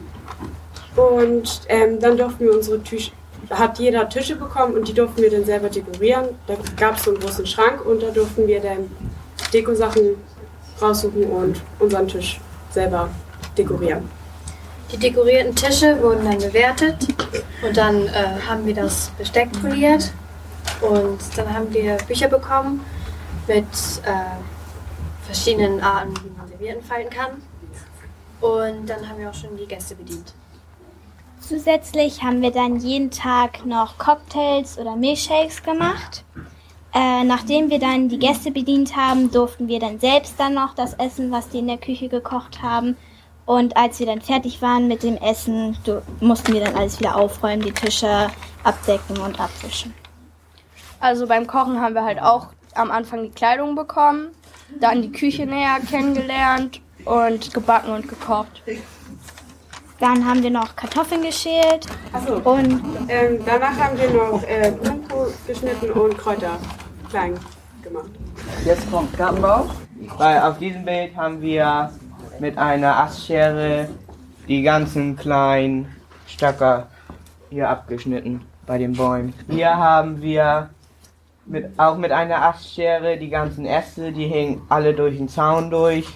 Und 0.96 1.62
ähm, 1.70 2.00
dann 2.02 2.18
durften 2.18 2.44
wir 2.44 2.54
unsere 2.54 2.82
Tische, 2.84 3.12
hat 3.52 3.80
jeder 3.80 4.08
Tische 4.08 4.36
bekommen 4.36 4.76
und 4.76 4.88
die 4.88 4.94
durften 4.94 5.22
wir 5.22 5.30
dann 5.30 5.46
selber 5.46 5.70
dekorieren. 5.70 6.30
Da 6.48 6.56
gab 6.78 6.98
es 6.98 7.04
so 7.04 7.12
einen 7.12 7.20
großen 7.20 7.46
Schrank 7.46 7.86
und 7.86 8.02
da 8.02 8.10
durften 8.10 8.48
wir 8.48 8.62
dann 8.62 8.90
Dekosachen 9.54 10.16
raussuchen 10.82 11.26
und 11.26 11.62
unseren 11.80 12.08
Tisch 12.08 12.40
selber 12.72 13.10
dekorieren. 13.58 14.10
Die 14.92 14.98
dekorierten 14.98 15.56
Tische 15.56 16.02
wurden 16.02 16.26
dann 16.26 16.38
bewertet 16.38 17.08
und 17.62 17.78
dann 17.78 18.08
äh, 18.08 18.40
haben 18.48 18.66
wir 18.66 18.74
das 18.74 19.12
Besteck 19.18 19.50
poliert 19.62 20.12
und 20.82 21.20
dann 21.36 21.54
haben 21.54 21.74
wir 21.74 21.98
Bücher 22.08 22.28
bekommen 22.28 22.86
mit 23.48 23.66
äh, 24.04 25.26
verschiedenen 25.26 25.82
Arten, 25.82 26.14
wie 26.24 26.38
man 26.38 26.48
Servietten 26.48 26.84
falten 26.84 27.10
kann. 27.10 27.42
Und 28.42 28.90
dann 28.90 29.08
haben 29.08 29.20
wir 29.20 29.30
auch 29.30 29.34
schon 29.34 29.56
die 29.56 29.68
Gäste 29.68 29.96
bedient. 29.96 30.34
Zusätzlich 31.42 32.24
haben 32.24 32.42
wir 32.42 32.52
dann 32.52 32.78
jeden 32.80 33.12
Tag 33.12 33.66
noch 33.66 33.98
Cocktails 33.98 34.78
oder 34.78 34.96
Milchshakes 34.96 35.64
gemacht. 35.64 36.24
Äh, 36.94 37.24
nachdem 37.24 37.70
wir 37.70 37.80
dann 37.80 38.10
die 38.10 38.20
Gäste 38.20 38.52
bedient 38.52 38.96
haben, 38.96 39.32
durften 39.32 39.68
wir 39.68 39.80
dann 39.80 40.00
selbst 40.00 40.40
dann 40.40 40.54
noch 40.54 40.76
das 40.76 40.94
essen, 40.94 41.32
was 41.32 41.50
die 41.50 41.60
in 41.60 41.68
der 41.68 41.78
Küche 41.78 42.10
gekocht 42.10 42.62
haben. 42.62 42.96
Und 43.46 43.76
als 43.76 44.00
wir 44.00 44.06
dann 44.06 44.22
fertig 44.22 44.62
waren 44.62 44.88
mit 44.88 45.04
dem 45.04 45.18
Essen, 45.18 45.78
mussten 46.20 46.54
wir 46.54 46.64
dann 46.64 46.76
alles 46.76 47.00
wieder 47.00 47.16
aufräumen, 47.16 47.64
die 47.64 47.72
Tische 47.72 48.30
abdecken 48.64 49.18
und 49.18 49.40
abwischen. 49.40 49.94
Also 51.00 51.28
beim 51.28 51.48
Kochen 51.48 51.82
haben 51.82 51.96
wir 51.96 52.06
halt 52.06 52.22
auch 52.22 52.48
am 52.76 52.92
Anfang 52.92 53.24
die 53.24 53.32
Kleidung 53.32 53.76
bekommen, 53.76 54.28
dann 54.80 55.02
die 55.02 55.12
Küche 55.12 55.46
näher 55.46 55.80
kennengelernt 55.90 56.82
und 57.04 57.54
gebacken 57.54 57.92
und 57.92 58.08
gekocht. 58.08 58.62
Dann 60.02 60.26
haben 60.26 60.42
wir 60.42 60.50
noch 60.50 60.76
Kartoffeln 60.76 61.22
geschält. 61.22 61.86
Achso. 62.12 62.38
Und 62.38 62.84
ähm, 63.08 63.40
danach 63.46 63.78
haben 63.78 63.96
wir 64.00 64.10
noch 64.10 64.42
äh, 64.44 64.72
Blumenkohl 64.72 65.32
geschnitten 65.46 65.92
und 65.92 66.18
Kräuter 66.18 66.58
klein 67.08 67.36
gemacht. 67.84 68.10
Jetzt 68.66 68.90
kommt 68.90 69.16
Gartenbau. 69.16 69.70
Weil 70.18 70.40
auf 70.40 70.58
diesem 70.58 70.84
Bild 70.86 71.16
haben 71.16 71.40
wir 71.40 71.92
mit 72.40 72.58
einer 72.58 72.98
Astschere 72.98 73.90
die 74.48 74.64
ganzen 74.64 75.16
kleinen 75.16 75.96
Stöcker 76.26 76.88
hier 77.52 77.70
abgeschnitten 77.70 78.42
bei 78.66 78.80
den 78.80 78.94
Bäumen. 78.94 79.36
Hier 79.48 79.78
haben 79.78 80.20
wir 80.20 80.72
mit, 81.46 81.78
auch 81.78 81.98
mit 81.98 82.12
einer 82.12 82.42
Astschere 82.42 83.18
die 83.18 83.30
ganzen 83.30 83.68
Äste, 83.68 84.12
die 84.12 84.26
hängen 84.26 84.64
alle 84.68 84.96
durch 84.96 85.18
den 85.18 85.30
Zaun 85.30 85.70
durch. 85.70 86.08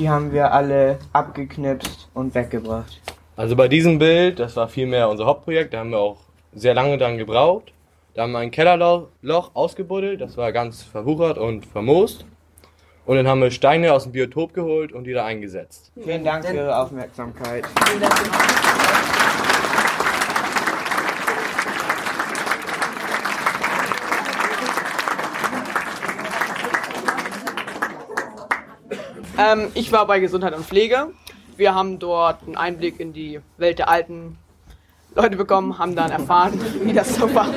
Die 0.00 0.08
haben 0.08 0.32
wir 0.32 0.50
alle 0.54 0.98
abgeknipst 1.12 2.08
und 2.14 2.34
weggebracht. 2.34 3.02
Also 3.36 3.54
bei 3.54 3.68
diesem 3.68 3.98
Bild, 3.98 4.38
das 4.38 4.56
war 4.56 4.66
vielmehr 4.66 5.10
unser 5.10 5.26
Hauptprojekt, 5.26 5.74
da 5.74 5.80
haben 5.80 5.90
wir 5.90 5.98
auch 5.98 6.16
sehr 6.54 6.72
lange 6.72 6.96
dran 6.96 7.18
gebraucht. 7.18 7.74
Da 8.14 8.22
haben 8.22 8.32
wir 8.32 8.38
ein 8.38 8.50
Kellerloch 8.50 9.08
Loch 9.20 9.50
ausgebuddelt, 9.52 10.22
das 10.22 10.38
war 10.38 10.52
ganz 10.52 10.82
verwuchert 10.82 11.36
und 11.36 11.66
vermoost. 11.66 12.24
Und 13.04 13.16
dann 13.18 13.28
haben 13.28 13.42
wir 13.42 13.50
Steine 13.50 13.92
aus 13.92 14.04
dem 14.04 14.12
Biotop 14.12 14.54
geholt 14.54 14.92
und 14.92 15.04
die 15.04 15.12
da 15.12 15.26
eingesetzt. 15.26 15.92
Vielen 16.02 16.24
Dank 16.24 16.46
für 16.46 16.54
Ihre 16.54 16.78
Aufmerksamkeit. 16.78 17.64
Ähm, 29.40 29.70
ich 29.72 29.90
war 29.90 30.06
bei 30.06 30.20
Gesundheit 30.20 30.54
und 30.54 30.66
Pflege. 30.66 31.08
Wir 31.56 31.74
haben 31.74 31.98
dort 31.98 32.42
einen 32.42 32.58
Einblick 32.58 33.00
in 33.00 33.14
die 33.14 33.40
Welt 33.56 33.78
der 33.78 33.88
alten 33.88 34.36
Leute 35.14 35.36
bekommen, 35.36 35.78
haben 35.78 35.96
dann 35.96 36.10
erfahren, 36.10 36.60
wie 36.82 36.92
das 36.92 37.14
so 37.14 37.34
war. 37.34 37.48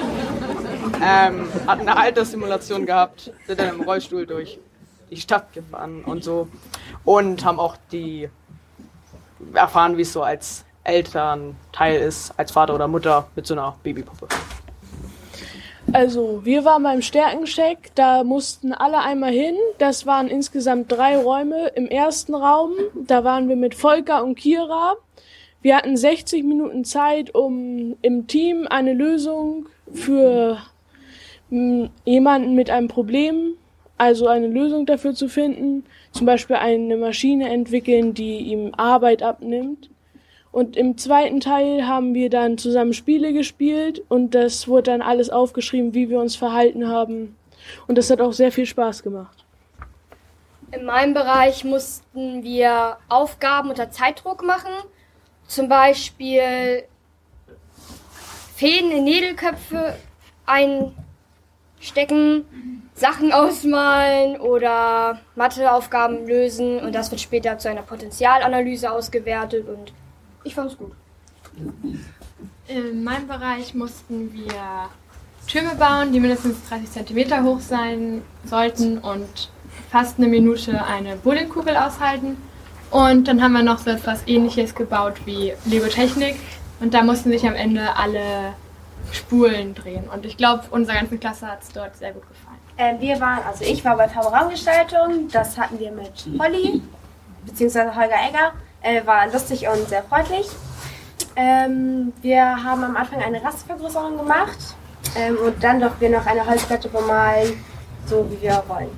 Ähm, 1.04 1.46
hatten 1.68 1.82
eine 1.82 1.98
Alterssimulation 1.98 2.86
gehabt, 2.86 3.34
sind 3.48 3.60
dann 3.60 3.76
im 3.76 3.82
Rollstuhl 3.82 4.26
durch 4.26 4.60
die 5.10 5.18
Stadt 5.18 5.52
gefahren 5.52 6.06
und 6.06 6.24
so. 6.24 6.48
Und 7.04 7.44
haben 7.44 7.60
auch 7.60 7.76
die 7.92 8.30
erfahren, 9.54 9.98
wie 9.98 10.04
es 10.04 10.14
so 10.14 10.24
als 10.24 10.64
Elternteil 10.86 12.00
ist, 12.00 12.34
als 12.38 12.54
Vater 12.54 12.76
oder 12.76 12.88
Mutter 12.88 13.28
mit 13.36 13.46
so 13.46 13.56
einer 13.56 13.76
Babypuppe. 13.84 14.28
Also, 15.94 16.44
wir 16.44 16.66
waren 16.66 16.82
beim 16.82 17.04
Stärkencheck, 17.04 17.92
da 17.94 18.24
mussten 18.24 18.74
alle 18.74 18.98
einmal 19.02 19.32
hin. 19.32 19.56
Das 19.78 20.08
waren 20.08 20.28
insgesamt 20.28 20.92
drei 20.92 21.16
Räume. 21.18 21.68
Im 21.76 21.88
ersten 21.88 22.34
Raum, 22.34 22.72
da 22.96 23.24
waren 23.24 23.48
wir 23.48 23.56
mit 23.56 23.76
Volker 23.76 24.24
und 24.24 24.34
Kira. 24.34 24.96
Wir 25.62 25.78
hatten 25.78 25.96
60 25.96 26.44
Minuten 26.46 26.84
Zeit, 26.84 27.36
um 27.36 27.96
im 28.02 28.26
Team 28.26 28.68
eine 28.68 28.94
Lösung 28.94 29.68
für 29.94 30.58
mm, 31.52 31.86
jemanden 32.06 32.56
mit 32.56 32.72
einem 32.72 32.88
Problem, 32.88 33.54
also 34.00 34.28
eine 34.28 34.48
Lösung 34.48 34.88
dafür 34.88 35.14
zu 35.14 35.30
finden. 35.30 35.86
Zum 36.12 36.26
Beispiel 36.26 36.56
eine 36.56 36.98
Maschine 36.98 37.50
entwickeln, 37.50 38.16
die 38.16 38.40
ihm 38.40 38.74
Arbeit 38.76 39.22
abnimmt. 39.22 39.92
Und 40.54 40.78
im 40.78 40.98
zweiten 41.00 41.40
Teil 41.40 41.88
haben 41.88 42.14
wir 42.14 42.30
dann 42.30 42.60
zusammen 42.60 42.94
Spiele 42.94 43.34
gespielt 43.34 44.04
und 44.08 44.36
das 44.36 44.68
wurde 44.68 44.92
dann 44.92 45.02
alles 45.02 45.32
aufgeschrieben, 45.32 45.96
wie 45.96 46.12
wir 46.12 46.20
uns 46.20 46.36
verhalten 46.36 46.88
haben. 46.88 47.36
Und 47.88 47.98
das 47.98 48.12
hat 48.12 48.22
auch 48.22 48.34
sehr 48.34 48.52
viel 48.52 48.68
Spaß 48.68 49.02
gemacht. 49.02 49.44
In 50.72 50.86
meinem 50.86 51.16
Bereich 51.16 51.64
mussten 51.64 52.44
wir 52.44 52.98
Aufgaben 53.10 53.72
unter 53.72 53.90
Zeitdruck 53.90 54.44
machen. 54.44 54.70
Zum 55.48 55.70
Beispiel 55.70 56.84
Fäden 58.56 58.92
in 58.92 59.06
Nädelköpfe 59.06 59.96
einstecken, 60.46 62.46
Sachen 62.94 63.32
ausmalen 63.32 64.40
oder 64.40 65.20
Matheaufgaben 65.34 66.28
lösen. 66.28 66.80
Und 66.80 66.94
das 66.94 67.10
wird 67.10 67.22
später 67.22 67.58
zu 67.58 67.72
einer 67.72 67.82
Potenzialanalyse 67.82 68.92
ausgewertet 68.92 69.68
und 69.68 69.94
ich 70.44 70.56
fand's 70.56 70.78
gut. 70.78 70.92
In 72.68 73.04
meinem 73.04 73.28
Bereich 73.28 73.74
mussten 73.74 74.34
wir 74.34 74.90
Türme 75.48 75.76
bauen, 75.76 76.12
die 76.12 76.20
mindestens 76.20 76.58
30 76.70 77.06
cm 77.08 77.44
hoch 77.44 77.60
sein 77.60 78.22
sollten 78.46 78.98
und 78.98 79.50
fast 79.92 80.18
eine 80.18 80.28
Minute 80.28 80.84
eine 80.86 81.16
Bowlingkugel 81.18 81.76
aushalten. 81.76 82.38
Und 82.90 83.28
dann 83.28 83.42
haben 83.42 83.54
wir 83.54 83.64
noch 83.64 83.80
so 83.80 83.90
etwas 83.90 84.22
ähnliches 84.28 84.76
gebaut 84.76 85.16
wie 85.26 85.54
Lego 85.66 85.88
Technik. 85.88 86.36
Und 86.80 86.94
da 86.94 87.04
mussten 87.04 87.32
sich 87.32 87.46
am 87.46 87.56
Ende 87.56 87.96
alle 87.96 88.54
Spulen 89.12 89.74
drehen. 89.74 90.06
Und 90.10 90.26
ich 90.26 90.38
glaube, 90.38 90.64
unserer 90.72 90.98
ganzen 90.98 91.20
Klasse 91.20 91.48
hat 91.48 91.64
es 91.64 91.70
dort 91.70 91.96
sehr 91.96 92.14
gut 92.14 92.24
gefallen. 92.28 92.58
Äh, 92.78 93.00
wir 93.02 93.20
waren, 93.20 93.44
also 93.46 93.64
ich 93.64 93.84
war 93.86 93.98
bei 93.98 94.08
Farbraumgestaltung, 94.08 95.28
das 95.32 95.58
hatten 95.58 95.80
wir 95.80 95.92
mit 95.92 96.28
Holly, 96.40 96.82
beziehungsweise 97.46 97.96
Holger 97.96 98.16
Egger. 98.30 98.54
Äh, 98.84 99.06
war 99.08 99.32
lustig 99.32 99.66
und 99.66 99.88
sehr 99.88 100.04
freundlich. 100.04 100.46
Ähm, 101.38 102.12
wir 102.22 102.44
haben 102.44 102.84
am 102.84 102.98
Anfang 102.98 103.22
eine 103.22 103.42
Rastvergrößerung 103.42 104.18
gemacht 104.18 104.58
ähm, 105.16 105.38
und 105.38 105.64
dann 105.64 105.80
durften 105.80 106.02
wir 106.02 106.10
noch 106.10 106.26
eine 106.26 106.46
Holzplatte 106.46 106.90
bemalen, 106.90 107.64
so 108.06 108.30
wie 108.30 108.42
wir 108.42 108.62
wollen. 108.68 108.90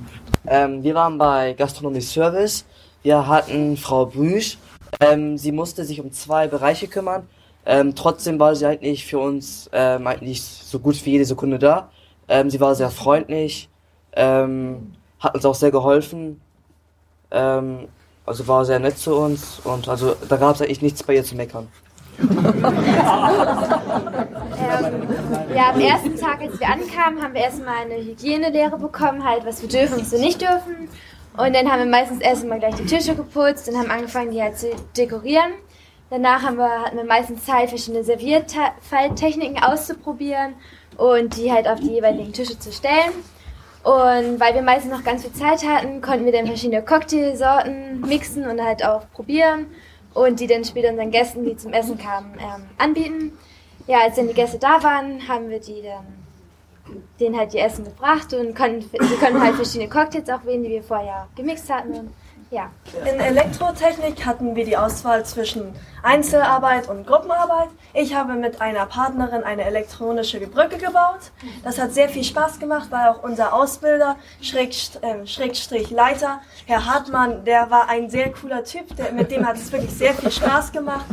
Ähm, 0.47 0.81
wir 0.81 0.95
waren 0.95 1.19
bei 1.19 1.53
Gastronomie 1.53 2.01
Service. 2.01 2.65
Wir 3.03 3.27
hatten 3.27 3.77
Frau 3.77 4.07
Brüsch. 4.07 4.57
Ähm, 4.99 5.37
sie 5.37 5.51
musste 5.51 5.85
sich 5.85 6.01
um 6.01 6.11
zwei 6.11 6.47
Bereiche 6.47 6.87
kümmern. 6.87 7.27
Ähm, 7.67 7.93
trotzdem 7.93 8.39
war 8.39 8.55
sie 8.55 8.65
eigentlich 8.65 9.05
für 9.05 9.19
uns 9.19 9.69
ähm, 9.71 10.07
eigentlich 10.07 10.41
so 10.41 10.79
gut 10.79 11.05
wie 11.05 11.11
jede 11.11 11.25
Sekunde 11.25 11.59
da. 11.59 11.89
Sie 12.47 12.59
war 12.59 12.73
sehr 12.73 12.89
freundlich, 12.89 13.69
hat 14.15 15.35
uns 15.35 15.45
auch 15.45 15.53
sehr 15.53 15.69
geholfen. 15.69 16.41
Also 18.25 18.47
war 18.47 18.65
sehr 18.65 18.79
nett 18.79 18.97
zu 18.97 19.15
uns 19.15 19.59
und 19.63 19.87
also 19.87 20.15
da 20.27 20.37
gab 20.37 20.55
es 20.55 20.61
eigentlich 20.61 20.81
nichts 20.81 21.03
bei 21.03 21.15
ihr 21.15 21.23
zu 21.23 21.35
meckern. 21.35 21.67
Ähm, 24.57 25.07
ja, 25.55 25.71
am 25.71 25.79
ersten 25.79 26.15
Tag, 26.15 26.41
als 26.41 26.59
wir 26.59 26.67
ankamen, 26.67 27.21
haben 27.21 27.33
wir 27.33 27.41
erstmal 27.41 27.77
eine 27.77 27.95
Hygienelehre 27.95 28.77
bekommen, 28.77 29.23
halt, 29.23 29.45
was 29.45 29.61
wir 29.61 29.69
dürfen 29.69 29.99
was 29.99 30.11
wir 30.11 30.19
nicht 30.19 30.41
dürfen. 30.41 30.89
Und 31.37 31.53
dann 31.55 31.69
haben 31.69 31.79
wir 31.79 31.85
meistens 31.85 32.21
erstmal 32.21 32.59
gleich 32.59 32.75
die 32.75 32.85
Tische 32.85 33.15
geputzt 33.15 33.67
und 33.67 33.77
haben 33.77 33.91
angefangen, 33.91 34.31
die 34.31 34.41
halt 34.41 34.57
zu 34.57 34.71
dekorieren. 34.95 35.51
Danach 36.09 36.43
haben 36.43 36.57
wir, 36.57 36.83
hatten 36.83 36.97
wir 36.97 37.03
meistens 37.03 37.45
Zeit, 37.45 37.69
verschiedene 37.69 38.03
Serviertechniken 38.03 39.61
auszuprobieren 39.61 40.53
und 40.97 41.35
die 41.35 41.51
halt 41.51 41.67
auf 41.67 41.79
die 41.79 41.91
jeweiligen 41.91 42.31
Tische 42.31 42.57
zu 42.57 42.71
stellen. 42.71 43.11
Und 43.85 44.39
weil 44.39 44.55
wir 44.55 44.63
meistens 44.63 44.91
noch 44.91 45.03
ganz 45.03 45.21
viel 45.21 45.33
Zeit 45.33 45.63
hatten, 45.63 46.01
konnten 46.01 46.25
wir 46.25 46.31
dann 46.31 46.47
verschiedene 46.47 46.81
Cocktailsorten 46.81 48.01
mixen 48.01 48.47
und 48.47 48.59
halt 48.59 48.83
auch 48.83 49.03
probieren 49.13 49.67
und 50.15 50.39
die 50.39 50.47
dann 50.47 50.65
später 50.65 50.89
unseren 50.89 51.11
Gästen, 51.11 51.45
die 51.45 51.55
zum 51.55 51.71
Essen 51.71 51.95
kamen, 51.99 52.33
ähm, 52.39 52.63
anbieten. 52.79 53.37
Ja, 53.85 53.99
als 53.99 54.15
dann 54.15 54.27
die 54.27 54.33
Gäste 54.33 54.57
da 54.57 54.81
waren, 54.81 55.27
haben 55.27 55.49
wir 55.49 55.59
die 55.59 55.83
dann 55.83 56.25
denen 57.19 57.37
halt 57.37 57.53
die 57.53 57.59
Essen 57.59 57.85
gebracht 57.85 58.33
und 58.33 58.55
konnten, 58.55 58.81
sie 58.81 59.15
konnten 59.17 59.41
halt 59.41 59.55
verschiedene 59.55 59.89
Cocktails 59.89 60.29
auch 60.29 60.43
wählen, 60.45 60.63
die 60.63 60.69
wir 60.69 60.83
vorher 60.83 61.27
gemixt 61.35 61.71
hatten. 61.71 61.93
Und 61.93 62.09
ja. 62.51 62.71
In 63.01 63.19
Elektrotechnik 63.19 64.25
hatten 64.25 64.55
wir 64.55 64.65
die 64.65 64.77
Auswahl 64.77 65.25
zwischen 65.25 65.73
Einzelarbeit 66.03 66.87
und 66.87 67.05
Gruppenarbeit. 67.07 67.69
Ich 67.93 68.13
habe 68.13 68.33
mit 68.33 68.61
einer 68.61 68.85
Partnerin 68.85 69.43
eine 69.43 69.63
elektronische 69.63 70.39
Brücke 70.41 70.77
gebaut. 70.77 71.31
Das 71.63 71.79
hat 71.79 71.93
sehr 71.93 72.09
viel 72.09 72.23
Spaß 72.23 72.59
gemacht, 72.59 72.87
weil 72.91 73.09
auch 73.09 73.23
unser 73.23 73.53
Ausbilder, 73.53 74.15
äh, 74.41 75.25
Schrägstrich 75.25 75.89
Leiter, 75.89 76.41
Herr 76.65 76.85
Hartmann, 76.85 77.43
der 77.45 77.69
war 77.71 77.89
ein 77.89 78.09
sehr 78.09 78.31
cooler 78.31 78.63
Typ. 78.63 78.95
Der, 78.95 79.11
mit 79.11 79.31
dem 79.31 79.45
hat 79.45 79.55
es 79.55 79.71
wirklich 79.71 79.91
sehr 79.91 80.13
viel 80.13 80.31
Spaß 80.31 80.71
gemacht, 80.71 81.05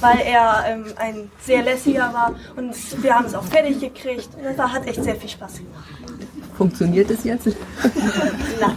weil 0.00 0.20
er 0.20 0.64
ähm, 0.66 0.92
ein 0.96 1.30
sehr 1.40 1.62
lässiger 1.62 2.12
war. 2.12 2.34
Und 2.56 2.74
wir 3.02 3.14
haben 3.14 3.26
es 3.26 3.34
auch 3.34 3.44
fertig 3.44 3.80
gekriegt. 3.80 4.28
Das 4.42 4.58
hat 4.58 4.86
echt 4.86 5.02
sehr 5.04 5.16
viel 5.16 5.30
Spaß 5.30 5.58
gemacht. 5.58 5.84
Funktioniert 6.60 7.10
es 7.10 7.24
jetzt? 7.24 7.46
Nein. 8.60 8.76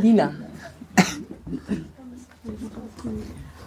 Lina. 0.00 0.32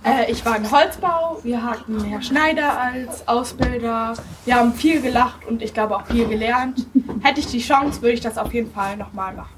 Äh, 0.03 0.31
ich 0.31 0.43
war 0.43 0.57
im 0.57 0.71
Holzbau. 0.71 1.37
Wir 1.43 1.61
hatten 1.61 2.03
Herr 2.03 2.23
Schneider 2.23 2.75
als 2.75 3.27
Ausbilder. 3.27 4.15
Wir 4.45 4.55
haben 4.55 4.73
viel 4.73 4.99
gelacht 4.99 5.45
und 5.47 5.61
ich 5.61 5.75
glaube 5.75 5.95
auch 5.95 6.07
viel 6.07 6.27
gelernt. 6.27 6.87
Hätte 7.21 7.39
ich 7.39 7.45
die 7.45 7.59
Chance, 7.59 8.01
würde 8.01 8.15
ich 8.15 8.21
das 8.21 8.39
auf 8.39 8.51
jeden 8.51 8.71
Fall 8.71 8.97
nochmal 8.97 9.35
machen. 9.35 9.53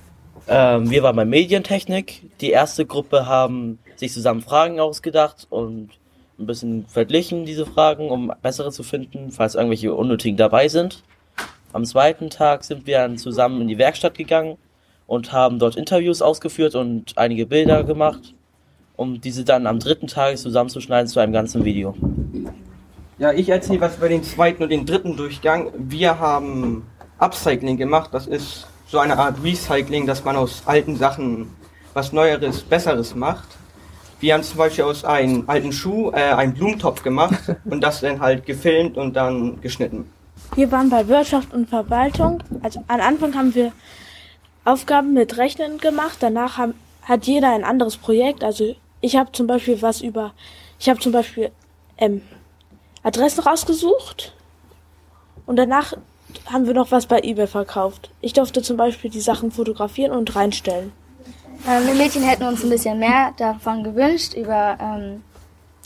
Ähm, 0.50 0.92
wir 0.92 1.02
waren 1.02 1.16
bei 1.16 1.24
Medientechnik. 1.24 2.30
Die 2.42 2.50
erste 2.50 2.86
Gruppe 2.86 3.26
haben 3.26 3.80
sich 3.96 4.12
zusammen 4.12 4.42
Fragen 4.42 4.82
ausgedacht 4.82 5.48
und 5.50 5.92
ein 6.38 6.46
bisschen 6.46 6.88
verglichen, 6.88 7.46
diese 7.46 7.66
Fragen, 7.66 8.10
um 8.10 8.34
bessere 8.42 8.74
zu 8.74 8.84
finden, 8.84 9.32
falls 9.32 9.56
irgendwelche 9.56 9.94
unnötigen 9.94 10.36
dabei 10.36 10.68
sind. 10.68 11.04
Am 11.74 11.86
zweiten 11.86 12.30
Tag 12.30 12.64
sind 12.64 12.88
wir 12.88 13.00
dann 13.00 13.18
zusammen 13.18 13.62
in 13.62 13.68
die 13.68 13.78
Werkstatt 13.78 14.16
gegangen 14.16 14.58
und 15.08 15.34
haben 15.34 15.60
dort 15.60 15.76
Interviews 15.76 16.22
ausgeführt 16.22 16.76
und 16.76 17.18
einige 17.18 17.46
Bilder 17.46 17.84
gemacht. 17.84 18.34
um 18.96 19.20
diese 19.22 19.44
dann 19.44 19.68
am 19.68 19.80
dritten 19.80 20.08
Tag 20.08 20.38
zusammenzuschneiden 20.38 21.08
zu 21.08 21.20
einem 21.20 21.34
ganzen 21.34 21.66
Video. 21.66 21.96
Ja, 23.18 23.32
ich 23.32 23.50
erzähle 23.50 23.82
was 23.82 23.98
über 23.98 24.10
den 24.10 24.24
zweiten 24.24 24.64
und 24.64 24.70
den 24.70 24.86
dritten 24.86 25.18
Durchgang. 25.18 25.72
Wir 25.78 26.20
haben 26.20 26.86
Upcycling 27.18 27.78
gemacht. 27.78 28.10
Das 28.14 28.28
ist 28.28 28.68
so 28.88 29.00
eine 29.00 29.18
Art 29.18 29.44
Recycling, 29.44 30.06
dass 30.06 30.24
man 30.24 30.36
aus 30.36 30.64
alten 30.66 30.96
Sachen 30.96 31.50
was 31.94 32.12
Neueres, 32.12 32.62
Besseres 32.62 33.16
macht. 33.16 33.48
Wir 34.20 34.34
haben 34.36 34.44
zum 34.44 34.58
Beispiel 34.58 34.84
aus 34.86 35.04
einem 35.04 35.44
alten 35.48 35.72
Schuh 35.72 36.12
äh, 36.12 36.34
einen 36.34 36.54
Blumentopf 36.54 37.04
gemacht 37.04 37.56
und 37.66 37.82
das 37.82 38.02
dann 38.02 38.22
halt 38.22 38.46
gefilmt 38.46 38.98
und 38.98 39.16
dann 39.16 39.60
geschnitten. 39.62 40.10
Wir 40.56 40.72
waren 40.72 40.90
bei 40.90 41.08
Wirtschaft 41.08 41.52
und 41.54 41.70
Verwaltung. 41.70 42.44
Also 42.62 42.84
am 42.88 43.02
Anfang 43.02 43.34
haben 43.36 43.56
wir 43.56 43.72
Aufgaben 44.66 45.14
mit 45.14 45.38
Rechnen 45.38 45.80
gemacht. 45.80 46.18
Danach 46.20 46.58
haben, 46.58 46.76
hat 47.02 47.26
jeder 47.26 47.54
ein 47.54 47.64
anderes 47.64 47.98
Projekt. 47.98 48.44
Also 48.44 48.76
ich 49.02 49.16
habe 49.16 49.32
zum 49.32 49.48
Beispiel 49.48 49.82
was 49.82 50.02
über, 50.02 50.34
ich 50.80 50.90
habe 50.90 51.00
zum 51.00 51.12
Beispiel 51.12 51.52
ähm, 51.98 52.22
Adressen 53.02 53.42
rausgesucht 53.42 54.34
und 55.46 55.56
danach 55.56 55.94
haben 56.46 56.68
wir 56.68 56.74
noch 56.74 56.92
was 56.92 57.08
bei 57.08 57.20
eBay 57.22 57.48
verkauft. 57.48 58.12
Ich 58.22 58.34
durfte 58.34 58.62
zum 58.62 58.78
Beispiel 58.78 59.10
die 59.10 59.22
Sachen 59.22 59.52
fotografieren 59.52 60.12
und 60.12 60.36
reinstellen. 60.36 60.92
Ähm, 61.68 61.88
wir 61.88 61.96
Mädchen 61.96 62.24
hätten 62.24 62.44
uns 62.44 62.64
ein 62.64 62.70
bisschen 62.70 63.00
mehr 63.00 63.34
davon 63.38 63.84
gewünscht, 63.84 64.34
über 64.36 64.78
ähm, 64.80 65.24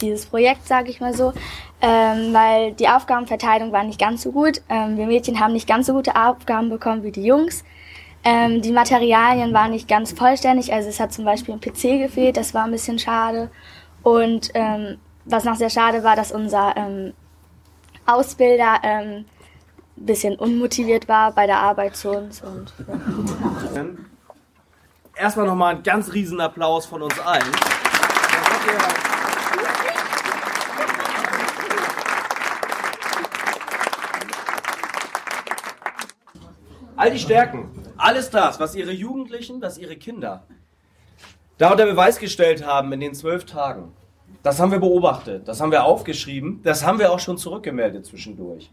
dieses 0.01 0.25
Projekt, 0.25 0.67
sage 0.67 0.89
ich 0.89 0.99
mal 0.99 1.13
so, 1.13 1.33
ähm, 1.81 2.33
weil 2.33 2.73
die 2.73 2.89
Aufgabenverteilung 2.89 3.71
war 3.71 3.83
nicht 3.83 3.99
ganz 3.99 4.23
so 4.23 4.31
gut. 4.31 4.61
Ähm, 4.69 4.97
wir 4.97 5.07
Mädchen 5.07 5.39
haben 5.39 5.53
nicht 5.53 5.67
ganz 5.67 5.87
so 5.87 5.93
gute 5.93 6.15
Aufgaben 6.15 6.69
bekommen 6.69 7.03
wie 7.03 7.11
die 7.11 7.23
Jungs. 7.23 7.63
Ähm, 8.23 8.61
die 8.61 8.71
Materialien 8.71 9.53
waren 9.53 9.71
nicht 9.71 9.87
ganz 9.87 10.11
vollständig, 10.11 10.73
also 10.73 10.89
es 10.89 10.99
hat 10.99 11.13
zum 11.13 11.23
Beispiel 11.23 11.53
ein 11.53 11.61
PC 11.61 11.99
gefehlt, 11.99 12.37
das 12.37 12.53
war 12.53 12.65
ein 12.65 12.71
bisschen 12.71 12.99
schade. 12.99 13.49
Und 14.03 14.51
ähm, 14.53 14.97
was 15.25 15.43
noch 15.43 15.55
sehr 15.55 15.69
schade 15.69 16.03
war, 16.03 16.15
dass 16.15 16.31
unser 16.31 16.75
ähm, 16.75 17.13
Ausbilder 18.05 18.79
ähm, 18.83 19.25
ein 19.97 20.05
bisschen 20.05 20.35
unmotiviert 20.35 21.07
war 21.07 21.31
bei 21.31 21.45
der 21.45 21.59
Arbeit 21.59 21.95
zu 21.95 22.11
uns. 22.11 22.41
Und, 22.41 22.73
ja. 23.75 23.85
Erstmal 25.15 25.47
nochmal 25.47 25.75
einen 25.75 25.83
ganz 25.83 26.13
riesen 26.13 26.39
Applaus 26.39 26.85
von 26.85 27.01
uns 27.01 27.19
allen. 27.19 27.43
All 36.97 37.11
die 37.11 37.19
Stärken, 37.19 37.69
alles 37.95 38.31
das, 38.31 38.59
was 38.59 38.73
ihre 38.73 38.91
Jugendlichen, 38.91 39.61
was 39.61 39.77
ihre 39.77 39.95
Kinder 39.95 40.43
da 41.59 41.71
unter 41.71 41.85
Beweis 41.85 42.17
gestellt 42.17 42.65
haben 42.65 42.91
in 42.91 42.99
den 42.99 43.13
zwölf 43.13 43.45
Tagen, 43.45 43.93
das 44.41 44.59
haben 44.59 44.71
wir 44.71 44.79
beobachtet, 44.79 45.47
das 45.47 45.61
haben 45.61 45.71
wir 45.71 45.83
aufgeschrieben, 45.83 46.59
das 46.63 46.83
haben 46.83 46.97
wir 46.97 47.11
auch 47.11 47.19
schon 47.19 47.37
zurückgemeldet 47.37 48.07
zwischendurch. 48.07 48.71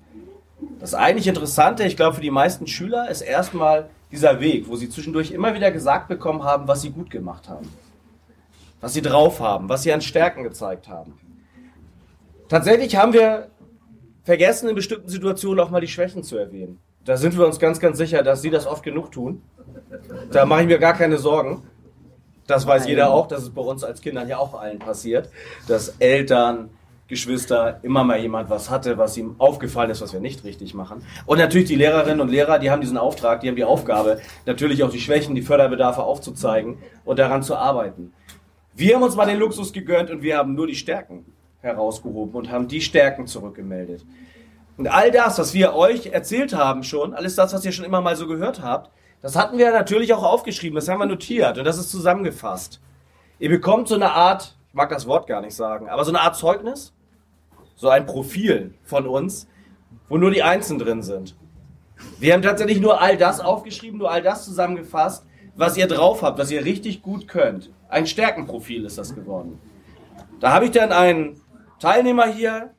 Das 0.81 0.95
eigentlich 0.95 1.27
Interessante, 1.27 1.85
ich 1.85 1.97
glaube, 1.97 2.17
für 2.17 2.23
die 2.23 2.31
meisten 2.31 2.67
Schüler 2.67 3.11
ist 3.11 3.21
erstmal 3.21 3.91
dieser 4.11 4.41
Weg, 4.41 4.69
wo 4.69 4.77
sie 4.77 4.89
zwischendurch 4.89 5.31
immer 5.31 5.55
wieder 5.55 5.71
gesagt 5.71 6.09
bekommen 6.09 6.45
haben, 6.45 6.67
was 6.67 6.81
sie 6.81 6.91
gut 6.91 7.11
gemacht 7.11 7.51
haben, 7.51 7.69
was 8.81 8.95
sie 8.95 9.03
drauf 9.03 9.41
haben, 9.41 9.69
was 9.69 9.83
sie 9.83 9.93
an 9.93 10.01
Stärken 10.01 10.45
gezeigt 10.45 10.89
haben. 10.89 11.21
Tatsächlich 12.49 12.97
haben 12.97 13.13
wir 13.13 13.51
vergessen, 14.23 14.71
in 14.71 14.75
bestimmten 14.75 15.11
Situationen 15.11 15.61
auch 15.61 15.71
mal 15.71 15.83
die 15.83 15.89
Schwächen 15.89 16.23
zu 16.23 16.39
erwähnen. 16.39 16.81
Da 17.05 17.17
sind 17.17 17.37
wir 17.37 17.47
uns 17.47 17.59
ganz, 17.59 17.81
ganz 17.81 17.99
sicher, 17.99 18.23
dass 18.23 18.43
sie 18.43 18.51
das 18.51 18.67
oft 18.67 18.83
genug 18.83 19.12
tun. 19.12 19.43
Da 20.31 20.47
mache 20.47 20.62
ich 20.62 20.67
mir 20.67 20.79
gar 20.79 20.95
keine 20.95 21.19
Sorgen. 21.19 21.62
Das 22.47 22.67
weiß 22.67 22.87
jeder 22.87 23.11
auch, 23.11 23.29
dass 23.29 23.43
es 23.43 23.51
bei 23.51 23.62
uns 23.62 23.85
als 23.85 24.01
Kindern 24.01 24.29
ja 24.29 24.38
auch 24.38 24.55
allen 24.55 24.79
passiert, 24.79 25.31
dass 25.67 25.97
Eltern, 25.99 26.71
Geschwister 27.07 27.81
immer 27.83 28.03
mal 28.03 28.19
jemand 28.19 28.49
was 28.49 28.71
hatte, 28.71 28.97
was 28.97 29.17
ihm 29.19 29.35
aufgefallen 29.38 29.90
ist, 29.90 30.01
was 30.01 30.14
wir 30.14 30.21
nicht 30.21 30.43
richtig 30.45 30.73
machen. 30.73 31.05
Und 31.27 31.38
natürlich 31.38 31.69
die 31.69 31.75
Lehrerinnen 31.75 32.21
und 32.21 32.31
Lehrer, 32.31 32.59
die 32.59 32.71
haben 32.71 32.81
diesen 32.81 32.97
Auftrag, 32.97 33.40
die 33.40 33.49
haben 33.49 33.57
die 33.57 33.64
Aufgabe, 33.64 34.21
natürlich 34.47 34.83
auch 34.83 34.90
die 34.90 35.01
Schwächen, 35.01 35.35
die 35.35 35.43
Förderbedarfe 35.43 36.03
aufzuzeigen 36.03 36.79
und 37.05 37.19
daran 37.19 37.43
zu 37.43 37.57
arbeiten. 37.57 38.14
Wir 38.75 38.95
haben 38.95 39.03
uns 39.03 39.17
mal 39.17 39.27
den 39.27 39.38
Luxus 39.38 39.73
gegönnt 39.73 40.11
und 40.11 40.23
wir 40.23 40.38
haben 40.38 40.55
nur 40.55 40.67
die 40.67 40.75
Stärken 40.75 41.27
herausgehoben 41.61 42.35
und 42.35 42.51
haben 42.51 42.69
die 42.69 42.81
Stärken 42.81 43.27
zurückgemeldet. 43.27 44.05
Und 44.77 44.89
all 44.89 45.11
das, 45.11 45.39
was 45.39 45.55
wir 45.55 45.75
euch 45.75 46.07
erzählt 46.07 46.55
haben 46.55 46.83
schon, 46.83 47.15
alles 47.15 47.37
das, 47.37 47.53
was 47.53 47.65
ihr 47.65 47.73
schon 47.73 47.85
immer 47.85 48.01
mal 48.01 48.17
so 48.17 48.27
gehört 48.27 48.61
habt, 48.63 48.91
das 49.23 49.37
hatten 49.37 49.57
wir 49.57 49.71
natürlich 49.71 50.13
auch 50.13 50.23
aufgeschrieben, 50.23 50.75
das 50.75 50.89
haben 50.89 50.99
wir 50.99 51.07
notiert 51.07 51.57
und 51.59 51.65
das 51.65 51.79
ist 51.79 51.91
zusammengefasst. 51.91 52.81
Ihr 53.39 53.49
bekommt 53.49 53.89
so 53.89 53.95
eine 53.95 54.13
Art, 54.13 54.57
ich 54.69 54.75
mag 54.75 54.91
das 54.91 55.07
Wort 55.07 55.27
gar 55.27 55.41
nicht 55.41 55.55
sagen, 55.55 55.89
aber 55.89 56.05
so 56.05 56.11
eine 56.11 56.21
Art 56.21 56.37
Zeugnis, 56.37 56.93
so 57.77 57.89
ein 57.89 58.07
Profil 58.07 58.75
von 58.85 59.07
uns, 59.07 59.49
wo 60.09 60.19
nur 60.19 60.31
die 60.31 60.43
Einzelnen 60.43 60.81
drin 60.81 61.03
sind. 61.03 61.37
Wir 62.19 62.35
haben 62.35 62.43
tatsächlich 62.43 62.81
nur 62.81 63.01
all 63.01 63.17
das 63.17 63.41
aufgeschrieben, 63.41 63.99
nur 63.99 64.11
all 64.11 64.23
das 64.23 64.45
zusammengefasst, 64.45 65.25
was 65.57 65.77
ihr 65.77 65.87
drauf 65.87 66.23
habt, 66.23 66.39
was 66.39 66.51
ihr 66.51 66.65
richtig 66.65 67.03
gut 67.03 67.29
könnt. 67.29 67.71
Ein 67.89 68.07
Stärkenprofil 68.07 68.85
ist 68.85 68.99
das 68.99 69.15
geworden. 69.15 69.61
Da 70.41 70.53
habe 70.53 70.67
ich 70.67 70.73
dann 70.73 70.93
einen 70.93 71.41
Teilnehmer 71.79 72.27
hier, 72.27 72.75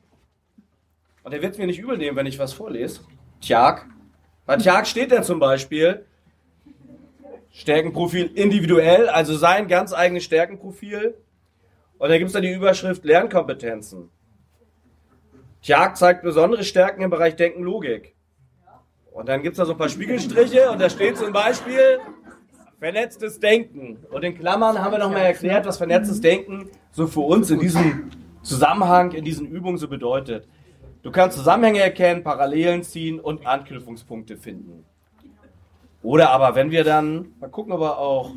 und 1.26 1.32
der 1.32 1.42
wird 1.42 1.58
mir 1.58 1.66
nicht 1.66 1.80
übel 1.80 1.98
nehmen, 1.98 2.16
wenn 2.16 2.26
ich 2.26 2.38
was 2.38 2.52
vorlese. 2.52 3.00
Tjag. 3.40 3.84
Bei 4.46 4.56
Tjag 4.58 4.86
steht 4.86 5.10
dann 5.10 5.24
zum 5.24 5.40
Beispiel 5.40 6.06
Stärkenprofil 7.50 8.30
individuell, 8.36 9.08
also 9.08 9.34
sein 9.34 9.66
ganz 9.66 9.92
eigenes 9.92 10.22
Stärkenprofil. 10.22 11.16
Und 11.98 12.08
da 12.10 12.16
gibt 12.16 12.28
es 12.28 12.32
dann 12.32 12.42
die 12.42 12.52
Überschrift 12.52 13.04
Lernkompetenzen. 13.04 14.08
Tjag 15.62 15.96
zeigt 15.96 16.22
besondere 16.22 16.62
Stärken 16.62 17.02
im 17.02 17.10
Bereich 17.10 17.34
Denken, 17.34 17.64
Logik. 17.64 18.14
Und 19.10 19.28
dann 19.28 19.42
gibt 19.42 19.54
es 19.54 19.58
da 19.58 19.64
so 19.64 19.72
ein 19.72 19.78
paar 19.78 19.88
Spiegelstriche 19.88 20.70
und 20.70 20.80
da 20.80 20.88
steht 20.88 21.16
zum 21.16 21.32
Beispiel 21.32 21.98
vernetztes 22.78 23.40
Denken. 23.40 23.98
Und 24.12 24.22
in 24.22 24.38
Klammern 24.38 24.80
haben 24.80 24.92
wir 24.92 25.00
nochmal 25.00 25.22
erklärt, 25.22 25.66
was 25.66 25.78
vernetztes 25.78 26.20
Denken 26.20 26.70
so 26.92 27.08
für 27.08 27.22
uns 27.22 27.50
in 27.50 27.58
diesem 27.58 28.12
Zusammenhang, 28.42 29.10
in 29.10 29.24
diesen 29.24 29.48
Übungen 29.48 29.76
so 29.76 29.88
bedeutet. 29.88 30.46
Du 31.06 31.12
kannst 31.12 31.38
Zusammenhänge 31.38 31.78
erkennen, 31.78 32.24
Parallelen 32.24 32.82
ziehen 32.82 33.20
und 33.20 33.46
Anknüpfungspunkte 33.46 34.36
finden. 34.36 34.84
Oder 36.02 36.30
aber 36.30 36.56
wenn 36.56 36.72
wir 36.72 36.82
dann, 36.82 37.28
mal 37.38 37.48
gucken, 37.48 37.72
ob 37.72 37.80
auch, 37.80 38.32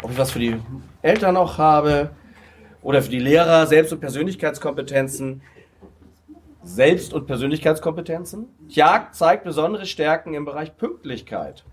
ob 0.00 0.12
ich 0.12 0.16
was 0.16 0.30
für 0.30 0.38
die 0.38 0.60
Eltern 1.02 1.34
noch 1.34 1.58
habe 1.58 2.10
oder 2.82 3.02
für 3.02 3.10
die 3.10 3.18
Lehrer, 3.18 3.66
Selbst- 3.66 3.92
und 3.92 3.98
Persönlichkeitskompetenzen. 3.98 5.42
Selbst- 6.62 7.12
und 7.12 7.26
Persönlichkeitskompetenzen. 7.26 8.46
Jagd 8.68 9.16
zeigt 9.16 9.42
besondere 9.42 9.86
Stärken 9.86 10.34
im 10.34 10.44
Bereich 10.44 10.76
Pünktlichkeit. 10.76 11.64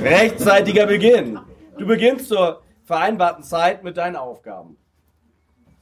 Rechtzeitiger 0.00 0.86
Beginn. 0.86 1.40
Du 1.76 1.86
beginnst 1.86 2.28
zur 2.28 2.62
vereinbarten 2.84 3.44
Zeit 3.44 3.84
mit 3.84 3.98
deinen 3.98 4.16
Aufgaben. 4.16 4.78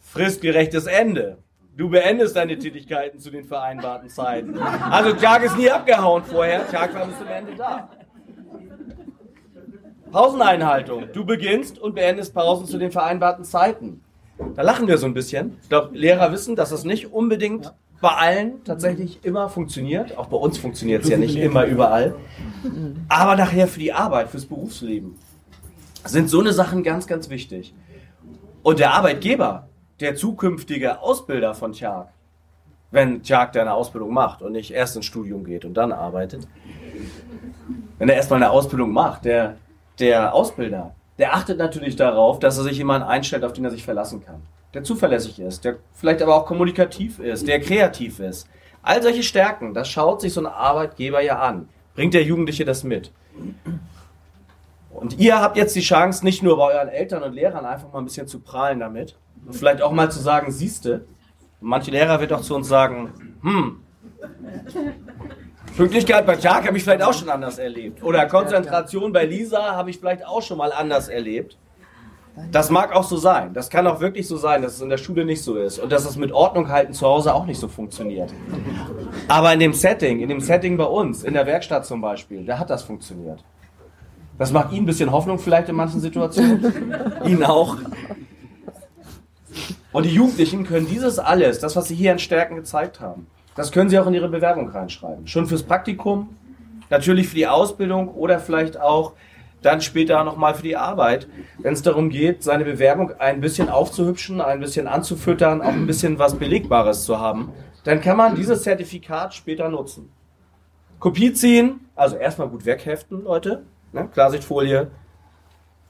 Fristgerechtes 0.01 0.87
Ende. 0.87 1.39
Du 1.77 1.91
beendest 1.91 2.35
deine 2.35 2.59
Tätigkeiten 2.59 3.19
zu 3.19 3.31
den 3.31 3.45
vereinbarten 3.45 4.09
Zeiten. 4.09 4.59
Also 4.59 5.13
Tag 5.13 5.45
ist 5.45 5.59
nie 5.59 5.71
abgehauen 5.71 6.25
vorher, 6.25 6.67
Tag 6.71 6.95
war 6.95 7.07
bis 7.07 7.19
zum 7.19 7.27
Ende 7.27 7.55
da. 7.55 7.91
Pauseneinhaltung. 10.11 11.09
Du 11.13 11.27
beginnst 11.27 11.79
und 11.79 11.95
beendest 11.95 12.33
Pausen 12.33 12.67
zu 12.67 12.79
den 12.79 12.91
vereinbarten 12.91 13.45
Zeiten. 13.45 14.03
Da 14.55 14.63
lachen 14.63 14.89
wir 14.89 14.97
so 14.97 15.05
ein 15.05 15.13
bisschen. 15.13 15.59
Ich 15.63 15.69
glaube, 15.69 15.97
Lehrer 15.97 16.33
wissen, 16.33 16.57
dass 16.57 16.71
das 16.71 16.85
nicht 16.85 17.13
unbedingt 17.13 17.75
bei 18.01 18.11
allen 18.11 18.65
tatsächlich 18.65 19.25
immer 19.25 19.51
funktioniert. 19.51 20.17
Auch 20.17 20.27
bei 20.27 20.37
uns 20.39 20.57
funktioniert 20.57 21.05
es 21.05 21.11
ja 21.11 21.19
nicht 21.19 21.37
immer 21.37 21.67
überall. 21.67 22.15
Aber 23.09 23.37
nachher 23.37 23.69
für 23.69 23.81
die 23.81 23.93
Arbeit, 23.93 24.31
fürs 24.31 24.47
Berufsleben 24.47 25.17
sind 26.05 26.31
so 26.31 26.41
eine 26.41 26.55
Sachen 26.55 26.83
ganz, 26.83 27.07
ganz 27.07 27.29
wichtig. 27.29 27.75
Und 28.63 28.79
der 28.79 28.95
Arbeitgeber, 28.95 29.69
der 30.01 30.15
zukünftige 30.15 31.01
Ausbilder 31.01 31.55
von 31.55 31.73
Tjag, 31.73 32.09
wenn 32.91 33.23
Tjag 33.23 33.53
deine 33.53 33.73
Ausbildung 33.73 34.13
macht 34.13 34.43
und 34.43 34.53
nicht 34.53 34.71
erst 34.71 34.97
ins 34.97 35.07
Studium 35.07 35.45
geht 35.45 35.65
und 35.65 35.75
dann 35.75 35.93
arbeitet, 35.93 36.47
wenn 37.99 38.09
er 38.09 38.17
erstmal 38.17 38.43
eine 38.43 38.51
Ausbildung 38.51 38.93
macht, 38.93 39.25
der, 39.25 39.57
der 39.99 40.35
Ausbilder, 40.35 40.95
der 41.19 41.35
achtet 41.35 41.59
natürlich 41.59 41.97
darauf, 41.97 42.39
dass 42.39 42.59
er 42.59 42.65
sich 42.65 42.77
jemanden 42.77 43.09
einstellt, 43.09 43.45
auf 43.45 43.55
den 43.55 43.65
er 43.65 43.71
sich 43.71 43.85
verlassen 43.85 44.25
kann. 44.25 44.43
Der 44.75 44.85
zuverlässig 44.85 45.41
ist, 45.41 45.65
der 45.65 45.77
vielleicht 45.95 46.21
aber 46.21 46.35
auch 46.35 46.47
kommunikativ 46.47 47.19
ist, 47.19 47.49
der 47.49 47.61
kreativ 47.61 48.21
ist. 48.21 48.47
All 48.83 49.03
solche 49.03 49.23
Stärken, 49.23 49.73
das 49.73 49.89
schaut 49.89 50.21
sich 50.21 50.35
so 50.35 50.41
ein 50.43 50.47
Arbeitgeber 50.47 51.23
ja 51.23 51.39
an. 51.39 51.69
Bringt 51.95 52.13
der 52.13 52.23
Jugendliche 52.23 52.67
das 52.67 52.85
mit? 52.85 53.11
Und 54.91 55.19
ihr 55.19 55.41
habt 55.41 55.57
jetzt 55.57 55.75
die 55.75 55.81
Chance, 55.81 56.25
nicht 56.25 56.43
nur 56.43 56.59
bei 56.59 56.75
euren 56.75 56.89
Eltern 56.89 57.23
und 57.23 57.33
Lehrern 57.33 57.65
einfach 57.65 57.91
mal 57.93 58.01
ein 58.01 58.05
bisschen 58.05 58.29
zu 58.29 58.41
prahlen 58.41 58.81
damit 58.81 59.17
vielleicht 59.51 59.83
auch 59.83 59.93
mal 59.93 60.11
zu 60.11 60.21
sagen, 60.21 60.51
siehste. 60.53 61.07
Manche 61.61 61.91
Lehrer 61.91 62.21
wird 62.21 62.33
auch 62.33 62.43
zu 62.43 62.55
uns 62.55 62.69
sagen, 62.69 63.13
hm, 63.43 63.81
Pünktlichkeit 65.77 66.25
bei 66.25 66.37
Tag 66.37 66.67
habe 66.67 66.77
ich 66.77 66.85
vielleicht 66.85 67.03
auch 67.03 67.13
schon 67.13 67.29
anders 67.29 67.59
erlebt. 67.59 68.03
Oder 68.03 68.27
Konzentration 68.27 69.13
bei 69.13 69.27
Lisa 69.27 69.75
habe 69.75 69.91
ich 69.91 69.99
vielleicht 69.99 70.25
auch 70.27 70.41
schon 70.41 70.59
mal 70.59 70.73
anders 70.73 71.09
erlebt. 71.09 71.59
Das 72.53 72.71
mag 72.71 72.95
auch 72.95 73.05
so 73.05 73.17
sein. 73.17 73.55
Das 73.55 73.71
kann 73.71 73.87
auch 73.87 74.01
wirklich 74.01 74.29
so 74.29 74.37
sein, 74.37 74.63
dass 74.63 74.75
es 74.75 74.81
in 74.83 74.91
der 74.91 74.99
Schule 74.99 75.25
nicht 75.25 75.43
so 75.43 75.57
ist 75.57 75.79
und 75.79 75.91
dass 75.91 76.05
es 76.05 76.17
mit 76.17 76.33
Ordnung 76.33 76.69
halten 76.69 76.93
zu 76.93 77.07
Hause 77.07 77.35
auch 77.35 77.47
nicht 77.47 77.59
so 77.59 77.69
funktioniert. 77.69 78.33
Aber 79.29 79.53
in 79.53 79.61
dem 79.61 79.73
Setting, 79.73 80.21
in 80.21 80.29
dem 80.29 80.41
Setting 80.41 80.77
bei 80.77 80.85
uns, 80.85 81.25
in 81.25 81.33
der 81.33 81.47
Werkstatt 81.47 81.87
zum 81.87 82.01
Beispiel, 82.01 82.45
da 82.45 82.59
hat 82.59 82.69
das 82.69 82.83
funktioniert. 82.83 83.43
Das 84.39 84.53
macht 84.53 84.73
Ihnen 84.73 84.83
ein 84.83 84.87
bisschen 84.87 85.11
Hoffnung 85.13 85.39
vielleicht 85.39 85.71
in 85.71 85.77
manchen 85.77 86.01
Situationen. 86.01 86.75
Ihnen 87.25 87.45
auch. 87.45 87.77
Und 89.97 90.03
die 90.03 90.11
Jugendlichen 90.11 90.65
können 90.65 90.87
dieses 90.87 91.19
alles, 91.19 91.59
das, 91.59 91.75
was 91.75 91.89
sie 91.89 91.95
hier 91.95 92.13
an 92.13 92.19
Stärken 92.19 92.55
gezeigt 92.55 93.01
haben, 93.01 93.29
das 93.55 93.73
können 93.73 93.89
sie 93.89 93.99
auch 93.99 94.07
in 94.07 94.13
ihre 94.13 94.29
Bewerbung 94.29 94.69
reinschreiben. 94.69 95.27
Schon 95.27 95.47
fürs 95.47 95.63
Praktikum, 95.63 96.37
natürlich 96.91 97.29
für 97.29 97.35
die 97.35 97.47
Ausbildung 97.47 98.09
oder 98.09 98.39
vielleicht 98.39 98.79
auch 98.79 99.15
dann 99.63 99.81
später 99.81 100.23
nochmal 100.23 100.55
für 100.55 100.65
die 100.65 100.77
Arbeit, 100.77 101.29
wenn 101.61 101.73
es 101.73 101.81
darum 101.81 102.11
geht, 102.11 102.43
seine 102.43 102.65
Bewerbung 102.65 103.13
ein 103.19 103.41
bisschen 103.41 103.71
aufzuhübschen, 103.71 104.43
ein 104.43 104.61
bisschen 104.61 104.87
anzufüttern, 104.87 105.63
auch 105.63 105.73
ein 105.73 105.87
bisschen 105.87 106.19
was 106.19 106.35
Belegbares 106.35 107.05
zu 107.07 107.19
haben, 107.19 107.55
dann 107.85 108.03
kann 108.03 108.19
man 108.19 108.35
dieses 108.35 108.65
Zertifikat 108.65 109.33
später 109.33 109.71
nutzen. 109.71 110.13
Kopie 110.99 111.33
ziehen, 111.33 111.89
also 111.95 112.17
erstmal 112.17 112.51
gut 112.51 112.67
wegheften, 112.67 113.25
Leute, 113.25 113.63
ne? 113.95 114.11
Klarsichtfolie, 114.13 114.91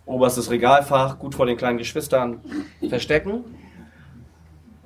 oberstes 0.04 0.48
Regalfach, 0.48 1.18
gut 1.18 1.34
vor 1.34 1.46
den 1.46 1.56
kleinen 1.56 1.78
Geschwistern 1.78 2.40
verstecken. 2.88 3.42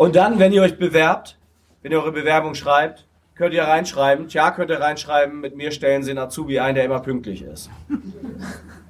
Und 0.00 0.16
dann, 0.16 0.38
wenn 0.38 0.50
ihr 0.50 0.62
euch 0.62 0.78
bewerbt, 0.78 1.36
wenn 1.82 1.92
ihr 1.92 1.98
eure 1.98 2.12
Bewerbung 2.12 2.54
schreibt, 2.54 3.06
könnt 3.34 3.52
ihr 3.52 3.64
reinschreiben, 3.64 4.28
tja, 4.28 4.50
könnt 4.50 4.70
ihr 4.70 4.80
reinschreiben, 4.80 5.42
mit 5.42 5.58
mir 5.58 5.72
stellen 5.72 6.02
Sie 6.02 6.12
einen 6.12 6.20
Azubi 6.20 6.58
ein, 6.58 6.74
der 6.74 6.86
immer 6.86 7.00
pünktlich 7.00 7.42
ist. 7.42 7.68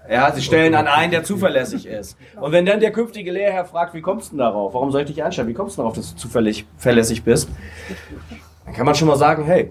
Ja, 0.09 0.33
sie 0.33 0.43
stellen 0.43 0.75
an 0.75 0.89
einen, 0.89 1.13
der 1.13 1.23
zuverlässig 1.23 1.87
ist. 1.87 2.17
Und 2.41 2.51
wenn 2.51 2.67
dann 2.67 2.81
der 2.81 2.91
künftige 2.91 3.31
Lehrherr 3.31 3.65
fragt, 3.65 3.95
wie 3.95 4.01
kommst 4.01 4.29
du 4.29 4.31
denn 4.31 4.39
darauf? 4.39 4.75
Warum 4.75 4.91
soll 4.91 5.03
ich 5.03 5.07
dich 5.07 5.23
einstellen? 5.23 5.47
Wie 5.47 5.55
kommst 5.55 5.77
du 5.77 5.83
darauf, 5.83 5.95
dass 5.95 6.17
du 6.17 6.17
zuverlässig 6.17 7.23
bist? 7.23 7.49
Dann 8.65 8.75
kann 8.75 8.87
man 8.87 8.97
schon 8.97 9.07
mal 9.07 9.15
sagen, 9.15 9.45
hey, 9.45 9.71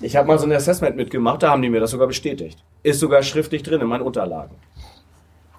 ich 0.00 0.16
habe 0.16 0.26
mal 0.26 0.36
so 0.40 0.46
ein 0.46 0.52
Assessment 0.52 0.96
mitgemacht, 0.96 1.44
da 1.44 1.50
haben 1.50 1.62
die 1.62 1.68
mir 1.68 1.78
das 1.78 1.92
sogar 1.92 2.08
bestätigt. 2.08 2.58
Ist 2.82 2.98
sogar 2.98 3.22
schriftlich 3.22 3.62
drin 3.62 3.80
in 3.80 3.86
meinen 3.86 4.02
Unterlagen. 4.02 4.56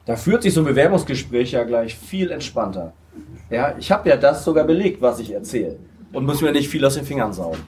Da 0.08 0.16
führt 0.16 0.41
sich 0.41 0.53
so 0.53 0.62
ein 0.62 0.66
Bewerbungsgespräch 0.66 1.51
ja 1.51 1.66
gleich 1.66 1.97
viel 1.97 2.32
entspannter. 2.32 2.93
Ja, 3.49 3.76
ich 3.78 3.91
habe 3.91 4.08
ja 4.08 4.16
das 4.16 4.45
sogar 4.45 4.64
belegt, 4.64 5.01
was 5.01 5.20
ich 5.20 5.34
erzähle. 5.34 5.78
Und 6.14 6.26
muss 6.26 6.41
mir 6.41 6.53
nicht 6.53 6.70
viel 6.70 6.84
aus 6.86 6.95
den 6.95 7.03
Fingern 7.03 7.34
saugen. 7.34 7.60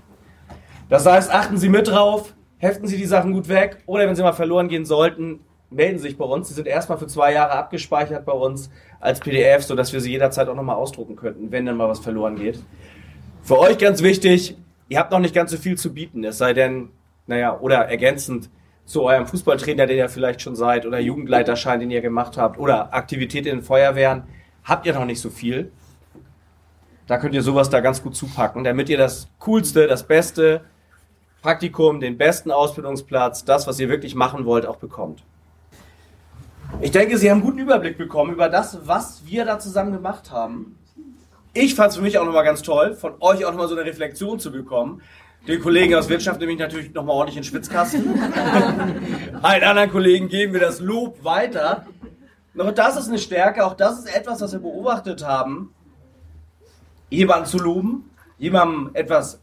Das 0.87 1.05
heißt, 1.05 1.33
achten 1.33 1.57
Sie 1.57 1.67
mit 1.67 1.89
drauf, 1.89 2.33
heften 2.57 2.87
Sie 2.87 2.95
die 2.95 3.05
Sachen 3.05 3.33
gut 3.33 3.49
weg 3.49 3.83
oder 3.85 4.07
wenn 4.07 4.15
Sie 4.15 4.23
mal 4.23 4.31
verloren 4.31 4.69
gehen 4.69 4.85
sollten, 4.85 5.41
melden 5.69 5.97
Sie 5.97 6.07
sich 6.07 6.17
bei 6.17 6.23
uns. 6.23 6.47
Sie 6.47 6.53
sind 6.53 6.65
erstmal 6.65 6.97
für 6.97 7.07
zwei 7.07 7.33
Jahre 7.33 7.51
abgespeichert 7.51 8.25
bei 8.25 8.31
uns 8.31 8.69
als 9.01 9.19
PDF, 9.19 9.63
sodass 9.63 9.91
wir 9.91 9.99
sie 9.99 10.11
jederzeit 10.11 10.47
auch 10.47 10.55
nochmal 10.55 10.77
ausdrucken 10.77 11.17
könnten, 11.17 11.51
wenn 11.51 11.65
dann 11.65 11.75
mal 11.75 11.89
was 11.89 11.99
verloren 11.99 12.37
geht. 12.37 12.63
Für 13.43 13.59
euch 13.59 13.77
ganz 13.77 14.01
wichtig, 14.01 14.55
ihr 14.87 14.97
habt 14.97 15.11
noch 15.11 15.19
nicht 15.19 15.35
ganz 15.35 15.51
so 15.51 15.57
viel 15.57 15.77
zu 15.77 15.93
bieten, 15.93 16.23
es 16.23 16.37
sei 16.37 16.53
denn, 16.53 16.89
naja, 17.27 17.59
oder 17.59 17.85
ergänzend 17.89 18.49
zu 18.89 19.03
eurem 19.03 19.27
Fußballtrainer, 19.27 19.85
den 19.85 19.99
ihr 19.99 20.09
vielleicht 20.09 20.41
schon 20.41 20.55
seid, 20.55 20.87
oder 20.87 20.99
Jugendleiterschein, 20.99 21.79
den 21.79 21.91
ihr 21.91 22.01
gemacht 22.01 22.37
habt, 22.37 22.57
oder 22.57 22.91
Aktivität 22.91 23.45
in 23.45 23.57
den 23.57 23.61
Feuerwehren, 23.61 24.23
habt 24.63 24.87
ihr 24.87 24.95
noch 24.95 25.05
nicht 25.05 25.21
so 25.21 25.29
viel. 25.29 25.71
Da 27.05 27.19
könnt 27.19 27.35
ihr 27.35 27.43
sowas 27.43 27.69
da 27.69 27.81
ganz 27.81 28.01
gut 28.01 28.15
zupacken, 28.15 28.63
damit 28.63 28.89
ihr 28.89 28.97
das 28.97 29.29
Coolste, 29.37 29.85
das 29.85 30.07
Beste, 30.07 30.61
Praktikum, 31.43 31.99
den 31.99 32.17
besten 32.17 32.49
Ausbildungsplatz, 32.49 33.45
das, 33.45 33.67
was 33.67 33.79
ihr 33.79 33.89
wirklich 33.89 34.15
machen 34.15 34.45
wollt, 34.45 34.65
auch 34.65 34.77
bekommt. 34.77 35.23
Ich 36.81 36.89
denke, 36.89 37.19
Sie 37.19 37.29
haben 37.29 37.37
einen 37.37 37.45
guten 37.45 37.59
Überblick 37.59 37.95
bekommen 37.99 38.33
über 38.33 38.49
das, 38.49 38.87
was 38.87 39.23
wir 39.23 39.45
da 39.45 39.59
zusammen 39.59 39.91
gemacht 39.91 40.31
haben. 40.31 40.79
Ich 41.53 41.75
fand 41.75 41.91
es 41.91 41.97
für 41.97 42.01
mich 42.01 42.17
auch 42.17 42.25
nochmal 42.25 42.43
ganz 42.43 42.63
toll, 42.63 42.95
von 42.95 43.13
euch 43.19 43.45
auch 43.45 43.51
nochmal 43.51 43.67
so 43.67 43.75
eine 43.75 43.85
Reflexion 43.85 44.39
zu 44.39 44.51
bekommen. 44.51 45.03
Den 45.47 45.61
Kollegen 45.61 45.95
aus 45.95 46.09
Wirtschaft 46.09 46.39
nehme 46.39 46.51
ich 46.51 46.59
natürlich 46.59 46.93
nochmal 46.93 47.15
ordentlich 47.15 47.37
in 47.37 47.43
den 47.43 47.49
Schwitzkasten. 47.49 48.21
Allen 49.41 49.63
anderen 49.63 49.89
Kollegen 49.89 50.27
geben 50.27 50.53
wir 50.53 50.59
das 50.59 50.79
Lob 50.79 51.23
weiter. 51.23 51.87
Noch 52.53 52.71
das 52.71 52.97
ist 52.97 53.07
eine 53.07 53.19
Stärke, 53.19 53.65
auch 53.65 53.73
das 53.73 53.99
ist 53.99 54.15
etwas, 54.15 54.41
was 54.41 54.51
wir 54.51 54.59
beobachtet 54.59 55.25
haben. 55.25 55.73
Jemanden 57.09 57.45
zu 57.45 57.57
loben, 57.57 58.09
jemandem 58.37 58.91
etwas 58.93 59.39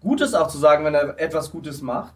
Gutes 0.00 0.34
auch 0.34 0.48
zu 0.48 0.58
sagen, 0.58 0.84
wenn 0.84 0.94
er 0.94 1.18
etwas 1.18 1.50
Gutes 1.50 1.82
macht. 1.82 2.14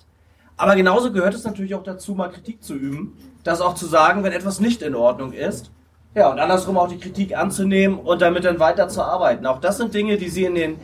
Aber 0.56 0.76
genauso 0.76 1.12
gehört 1.12 1.34
es 1.34 1.44
natürlich 1.44 1.74
auch 1.74 1.82
dazu, 1.82 2.14
mal 2.14 2.28
Kritik 2.28 2.62
zu 2.62 2.74
üben, 2.74 3.16
das 3.42 3.60
auch 3.60 3.74
zu 3.74 3.86
sagen, 3.86 4.22
wenn 4.22 4.32
etwas 4.32 4.60
nicht 4.60 4.82
in 4.82 4.94
Ordnung 4.94 5.32
ist. 5.32 5.72
Ja, 6.14 6.30
und 6.30 6.38
andersrum 6.38 6.76
auch 6.76 6.88
die 6.88 6.98
Kritik 6.98 7.36
anzunehmen 7.36 7.98
und 7.98 8.20
damit 8.20 8.44
dann 8.44 8.60
weiter 8.60 8.88
zu 8.88 9.02
arbeiten. 9.02 9.46
Auch 9.46 9.60
das 9.60 9.78
sind 9.78 9.94
Dinge, 9.94 10.18
die 10.18 10.28
Sie 10.28 10.44
in 10.44 10.54
den, 10.54 10.76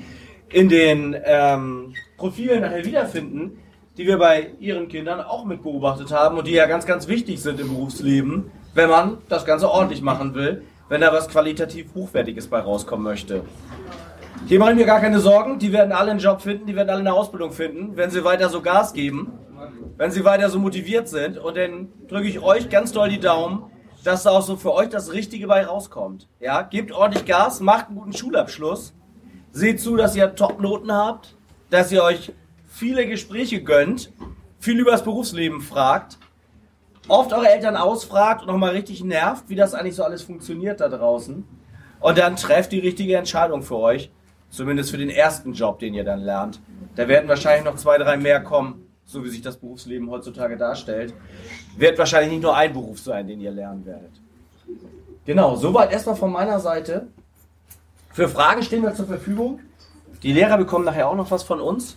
in 0.48 0.68
den 0.68 1.14
ähm, 1.22 1.94
Profilen 2.18 2.60
nachher 2.60 2.84
wiederfinden, 2.84 3.58
die 3.96 4.06
wir 4.06 4.18
bei 4.18 4.50
Ihren 4.60 4.88
Kindern 4.88 5.20
auch 5.20 5.44
mit 5.44 5.62
beobachtet 5.62 6.12
haben 6.12 6.36
und 6.36 6.46
die 6.46 6.52
ja 6.52 6.66
ganz, 6.66 6.84
ganz 6.84 7.08
wichtig 7.08 7.40
sind 7.40 7.58
im 7.60 7.68
Berufsleben, 7.68 8.50
wenn 8.74 8.90
man 8.90 9.18
das 9.28 9.46
Ganze 9.46 9.70
ordentlich 9.70 10.02
machen 10.02 10.34
will, 10.34 10.62
wenn 10.88 11.00
da 11.00 11.12
was 11.12 11.28
qualitativ 11.28 11.94
Hochwertiges 11.94 12.48
bei 12.48 12.60
rauskommen 12.60 13.04
möchte. 13.04 13.44
Hier 14.46 14.58
mache 14.58 14.72
ich 14.72 14.76
mir 14.76 14.86
gar 14.86 15.00
keine 15.00 15.20
Sorgen. 15.20 15.58
Die 15.58 15.72
werden 15.72 15.92
alle 15.92 16.10
einen 16.10 16.20
Job 16.20 16.40
finden, 16.40 16.66
die 16.66 16.74
werden 16.74 16.90
alle 16.90 17.00
eine 17.00 17.12
Ausbildung 17.12 17.52
finden, 17.52 17.96
wenn 17.96 18.10
sie 18.10 18.24
weiter 18.24 18.48
so 18.48 18.62
Gas 18.62 18.92
geben, 18.92 19.32
wenn 19.96 20.10
sie 20.10 20.24
weiter 20.24 20.48
so 20.48 20.58
motiviert 20.58 21.08
sind. 21.08 21.38
Und 21.38 21.56
dann 21.56 21.88
drücke 22.08 22.28
ich 22.28 22.40
euch 22.40 22.68
ganz 22.68 22.92
doll 22.92 23.08
die 23.08 23.20
Daumen, 23.20 23.64
dass 24.04 24.22
da 24.22 24.30
auch 24.30 24.42
so 24.42 24.56
für 24.56 24.72
euch 24.72 24.88
das 24.88 25.12
Richtige 25.12 25.46
bei 25.46 25.64
rauskommt. 25.64 26.28
Ja, 26.40 26.62
gebt 26.62 26.92
ordentlich 26.92 27.26
Gas, 27.26 27.60
macht 27.60 27.88
einen 27.88 27.96
guten 27.96 28.12
Schulabschluss, 28.12 28.94
seht 29.52 29.80
zu, 29.80 29.96
dass 29.96 30.16
ihr 30.16 30.34
Top-Noten 30.34 30.92
habt, 30.92 31.36
dass 31.70 31.92
ihr 31.92 32.02
euch 32.02 32.32
viele 32.68 33.06
Gespräche 33.06 33.62
gönnt, 33.62 34.12
viel 34.58 34.78
über 34.78 34.90
das 34.90 35.04
Berufsleben 35.04 35.60
fragt, 35.60 36.18
oft 37.08 37.32
eure 37.32 37.48
Eltern 37.48 37.76
ausfragt 37.76 38.42
und 38.42 38.48
nochmal 38.48 38.70
richtig 38.70 39.02
nervt, 39.02 39.44
wie 39.48 39.56
das 39.56 39.74
eigentlich 39.74 39.96
so 39.96 40.04
alles 40.04 40.22
funktioniert 40.22 40.80
da 40.80 40.88
draußen. 40.88 41.44
Und 42.00 42.18
dann 42.18 42.36
trefft 42.36 42.72
die 42.72 42.78
richtige 42.78 43.16
Entscheidung 43.16 43.62
für 43.62 43.76
euch. 43.76 44.10
Zumindest 44.50 44.90
für 44.90 44.96
den 44.96 45.10
ersten 45.10 45.52
Job, 45.52 45.78
den 45.78 45.92
ihr 45.92 46.04
dann 46.04 46.20
lernt. 46.20 46.60
Da 46.96 47.06
werden 47.06 47.28
wahrscheinlich 47.28 47.64
noch 47.64 47.76
zwei, 47.76 47.98
drei 47.98 48.16
mehr 48.16 48.40
kommen, 48.40 48.86
so 49.04 49.22
wie 49.22 49.28
sich 49.28 49.42
das 49.42 49.58
Berufsleben 49.58 50.08
heutzutage 50.10 50.56
darstellt. 50.56 51.12
Wird 51.76 51.98
wahrscheinlich 51.98 52.32
nicht 52.32 52.42
nur 52.42 52.56
ein 52.56 52.72
Beruf 52.72 52.98
sein, 52.98 53.26
den 53.26 53.40
ihr 53.40 53.50
lernen 53.50 53.84
werdet. 53.84 54.12
Genau, 55.26 55.56
soweit 55.56 55.92
erstmal 55.92 56.16
von 56.16 56.32
meiner 56.32 56.60
Seite. 56.60 57.08
Für 58.10 58.28
Fragen 58.28 58.62
stehen 58.62 58.82
wir 58.82 58.94
zur 58.94 59.06
Verfügung. 59.06 59.60
Die 60.22 60.32
Lehrer 60.32 60.58
bekommen 60.58 60.84
nachher 60.84 61.08
auch 61.08 61.14
noch 61.14 61.30
was 61.30 61.42
von 61.42 61.60
uns. 61.60 61.96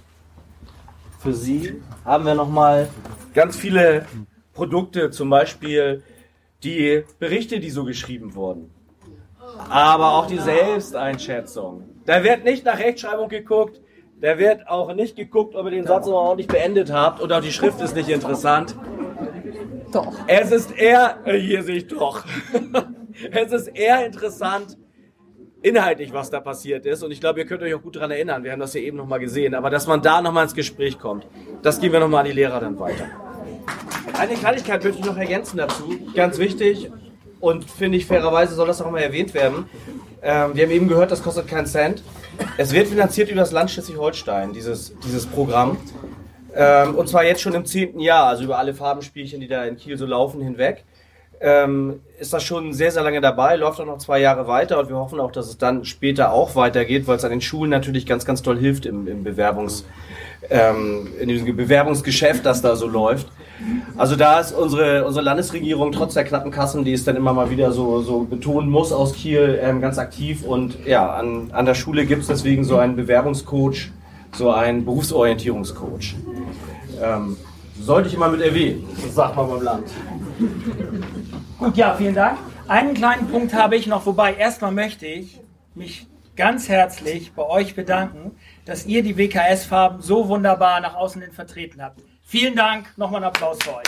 Für 1.19 1.33
Sie 1.33 1.81
haben 2.05 2.25
wir 2.25 2.35
nochmal 2.35 2.89
ganz 3.33 3.55
viele 3.55 4.05
Produkte, 4.53 5.09
zum 5.09 5.29
Beispiel 5.29 6.03
die 6.63 7.03
Berichte, 7.19 7.59
die 7.59 7.69
so 7.69 7.83
geschrieben 7.83 8.35
wurden. 8.35 8.71
Aber 9.69 10.13
auch 10.13 10.27
die 10.27 10.37
Selbsteinschätzung. 10.37 11.83
Da 12.05 12.23
wird 12.23 12.43
nicht 12.43 12.65
nach 12.65 12.77
Rechtschreibung 12.77 13.29
geguckt. 13.29 13.81
Da 14.19 14.37
wird 14.37 14.67
auch 14.67 14.93
nicht 14.93 15.15
geguckt, 15.15 15.55
ob 15.55 15.65
ihr 15.65 15.71
den 15.71 15.87
Satz 15.87 16.05
noch 16.05 16.13
ordentlich 16.13 16.47
beendet 16.47 16.91
habt 16.91 17.21
und 17.21 17.33
auch 17.33 17.41
die 17.41 17.51
Schrift 17.51 17.81
ist 17.81 17.95
nicht 17.95 18.09
interessant. 18.09 18.75
Doch. 19.91 20.13
Es 20.27 20.51
ist 20.51 20.71
eher, 20.77 21.17
äh, 21.25 21.39
hier 21.39 21.63
sehe 21.63 21.77
ich 21.77 21.87
doch. 21.87 22.23
es 23.31 23.51
ist 23.51 23.67
eher 23.67 24.05
interessant, 24.05 24.77
inhaltlich, 25.61 26.13
was 26.13 26.29
da 26.29 26.39
passiert 26.39 26.85
ist. 26.85 27.03
Und 27.03 27.11
ich 27.11 27.19
glaube, 27.19 27.39
ihr 27.39 27.45
könnt 27.45 27.61
euch 27.61 27.73
auch 27.73 27.81
gut 27.81 27.95
daran 27.95 28.11
erinnern. 28.11 28.43
Wir 28.43 28.51
haben 28.51 28.59
das 28.59 28.73
ja 28.73 28.81
eben 28.81 28.97
nochmal 28.97 29.19
gesehen. 29.19 29.55
Aber 29.55 29.69
dass 29.69 29.87
man 29.87 30.01
da 30.01 30.21
nochmal 30.21 30.43
ins 30.43 30.55
Gespräch 30.55 30.99
kommt, 30.99 31.27
das 31.61 31.79
geben 31.79 31.93
wir 31.93 31.99
nochmal 31.99 32.21
an 32.21 32.25
die 32.27 32.33
Lehrer 32.33 32.59
dann 32.59 32.79
weiter. 32.79 33.05
Eine 34.17 34.33
Kleinigkeit 34.33 34.83
möchte 34.83 34.99
ich 34.99 35.05
noch 35.05 35.17
ergänzen 35.17 35.57
dazu. 35.57 35.97
Ganz 36.15 36.37
wichtig 36.37 36.91
und 37.39 37.69
finde 37.69 37.97
ich 37.97 38.05
fairerweise 38.05 38.53
soll 38.55 38.67
das 38.67 38.81
auch 38.81 38.89
mal 38.89 39.01
erwähnt 39.01 39.33
werden. 39.33 39.65
Ähm, 40.21 40.51
wir 40.53 40.63
haben 40.63 40.71
eben 40.71 40.87
gehört, 40.87 41.11
das 41.11 41.23
kostet 41.23 41.47
keinen 41.47 41.65
Cent. 41.65 42.03
Es 42.57 42.71
wird 42.71 42.87
finanziert 42.87 43.29
über 43.29 43.41
das 43.41 43.51
Land 43.51 43.71
Schleswig-Holstein, 43.71 44.53
dieses, 44.53 44.95
dieses 45.03 45.25
Programm. 45.25 45.77
Ähm, 46.53 46.95
und 46.95 47.09
zwar 47.09 47.23
jetzt 47.23 47.41
schon 47.41 47.53
im 47.53 47.65
zehnten 47.65 47.99
Jahr, 47.99 48.27
also 48.27 48.43
über 48.43 48.57
alle 48.57 48.73
Farbenspielchen, 48.73 49.41
die 49.41 49.47
da 49.47 49.65
in 49.65 49.77
Kiel 49.77 49.97
so 49.97 50.05
laufen, 50.05 50.41
hinweg. 50.41 50.83
Ähm, 51.43 52.01
ist 52.19 52.33
das 52.33 52.43
schon 52.43 52.71
sehr, 52.71 52.91
sehr 52.91 53.01
lange 53.01 53.19
dabei, 53.19 53.55
läuft 53.55 53.81
auch 53.81 53.85
noch 53.85 53.97
zwei 53.97 54.19
Jahre 54.19 54.47
weiter 54.47 54.79
und 54.79 54.89
wir 54.89 54.95
hoffen 54.95 55.19
auch, 55.19 55.31
dass 55.31 55.47
es 55.47 55.57
dann 55.57 55.85
später 55.85 56.31
auch 56.33 56.55
weitergeht, 56.55 57.07
weil 57.07 57.17
es 57.17 57.23
an 57.23 57.31
den 57.31 57.41
Schulen 57.41 57.71
natürlich 57.71 58.05
ganz, 58.05 58.25
ganz 58.25 58.43
toll 58.43 58.59
hilft 58.59 58.85
im, 58.85 59.07
im 59.07 59.23
Bewerbungs, 59.23 59.83
ähm, 60.51 61.07
in 61.19 61.29
diesem 61.29 61.55
Bewerbungsgeschäft, 61.55 62.45
das 62.45 62.61
da 62.61 62.75
so 62.75 62.87
läuft. 62.87 63.27
Also 63.97 64.15
da 64.15 64.39
ist 64.39 64.51
unsere, 64.51 65.03
unsere 65.05 65.25
Landesregierung 65.25 65.91
trotz 65.91 66.13
der 66.13 66.23
knappen 66.23 66.51
Kassen, 66.51 66.83
die 66.83 66.93
es 66.93 67.05
dann 67.05 67.15
immer 67.15 67.33
mal 67.33 67.49
wieder 67.49 67.71
so, 67.71 68.01
so 68.01 68.19
betonen 68.23 68.69
muss 68.69 68.91
aus 68.91 69.13
Kiel, 69.13 69.59
ähm, 69.61 69.81
ganz 69.81 69.97
aktiv. 69.97 70.43
Und 70.43 70.85
ja, 70.85 71.11
an, 71.11 71.49
an 71.53 71.65
der 71.65 71.75
Schule 71.75 72.05
gibt 72.05 72.21
es 72.21 72.27
deswegen 72.27 72.63
so 72.63 72.77
einen 72.77 72.95
Bewerbungscoach, 72.95 73.91
so 74.33 74.51
einen 74.51 74.85
Berufsorientierungscoach. 74.85 76.15
Ähm, 77.01 77.37
sollte 77.81 78.09
ich 78.09 78.13
immer 78.13 78.29
mit 78.29 78.41
erwähnen, 78.41 78.87
das 79.03 79.15
sagt 79.15 79.35
man 79.35 79.49
beim 79.49 79.63
Land. 79.63 79.87
Gut, 81.61 81.77
ja, 81.77 81.93
vielen 81.93 82.15
Dank. 82.15 82.39
Einen 82.67 82.95
kleinen 82.95 83.27
Punkt 83.27 83.53
habe 83.53 83.75
ich 83.75 83.85
noch, 83.85 84.07
wobei 84.07 84.33
erstmal 84.33 84.71
möchte 84.71 85.05
ich 85.05 85.39
mich 85.75 86.07
ganz 86.35 86.67
herzlich 86.67 87.33
bei 87.33 87.43
euch 87.43 87.75
bedanken, 87.75 88.35
dass 88.65 88.87
ihr 88.87 89.03
die 89.03 89.15
WKS-Farben 89.15 90.01
so 90.01 90.27
wunderbar 90.27 90.81
nach 90.81 90.95
außen 90.95 91.21
hin 91.21 91.31
vertreten 91.31 91.83
habt. 91.83 92.01
Vielen 92.23 92.55
Dank, 92.55 92.97
nochmal 92.97 93.17
einen 93.17 93.27
Applaus 93.27 93.59
für 93.61 93.75
euch. 93.75 93.85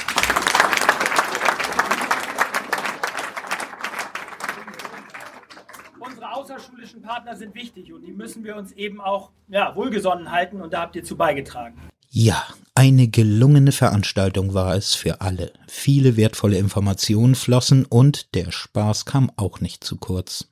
Unsere 6.00 6.32
außerschulischen 6.32 7.02
Partner 7.02 7.36
sind 7.36 7.56
wichtig 7.56 7.92
und 7.92 8.04
die 8.04 8.12
müssen 8.12 8.44
wir 8.44 8.56
uns 8.56 8.72
eben 8.74 9.02
auch 9.02 9.32
ja, 9.48 9.76
wohlgesonnen 9.76 10.32
halten 10.32 10.62
und 10.62 10.74
da 10.74 10.82
habt 10.82 10.96
ihr 10.96 11.04
zu 11.04 11.18
beigetragen. 11.18 11.76
Ja, 12.16 12.46
eine 12.76 13.08
gelungene 13.08 13.72
Veranstaltung 13.72 14.54
war 14.54 14.76
es 14.76 14.94
für 14.94 15.22
alle. 15.22 15.52
Viele 15.68 16.16
wertvolle 16.16 16.60
Informationen 16.60 17.34
flossen 17.34 17.86
und 17.86 18.36
der 18.36 18.52
Spaß 18.52 19.06
kam 19.06 19.32
auch 19.36 19.62
nicht 19.62 19.84
zu 19.84 19.98
kurz. 19.98 20.48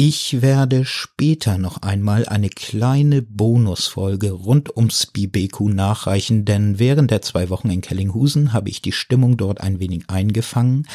Ich 0.00 0.42
werde 0.42 0.84
später 0.84 1.58
noch 1.58 1.82
einmal 1.82 2.24
eine 2.24 2.50
kleine 2.50 3.20
Bonusfolge 3.20 4.30
rund 4.30 4.76
ums 4.76 5.06
Bibeku 5.06 5.68
nachreichen, 5.68 6.44
denn 6.44 6.78
während 6.78 7.10
der 7.10 7.20
zwei 7.20 7.50
Wochen 7.50 7.68
in 7.68 7.80
Kellinghusen 7.80 8.52
habe 8.52 8.68
ich 8.68 8.80
die 8.80 8.92
Stimmung 8.92 9.36
dort 9.36 9.60
ein 9.60 9.80
wenig 9.80 10.04
eingefangen. 10.06 10.86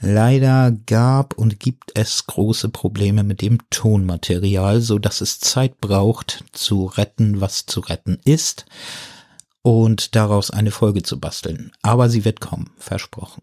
Leider 0.00 0.70
gab 0.70 1.36
und 1.36 1.60
gibt 1.60 1.90
es 1.98 2.26
große 2.26 2.70
Probleme 2.70 3.24
mit 3.24 3.42
dem 3.42 3.58
Tonmaterial, 3.68 4.80
so 4.80 4.98
dass 4.98 5.20
es 5.20 5.38
Zeit 5.38 5.78
braucht, 5.82 6.42
zu 6.52 6.86
retten, 6.86 7.42
was 7.42 7.66
zu 7.66 7.80
retten 7.80 8.18
ist 8.24 8.64
und 9.60 10.16
daraus 10.16 10.50
eine 10.50 10.70
Folge 10.70 11.02
zu 11.02 11.20
basteln. 11.20 11.72
Aber 11.82 12.08
sie 12.08 12.24
wird 12.24 12.40
kommen, 12.40 12.70
versprochen. 12.78 13.42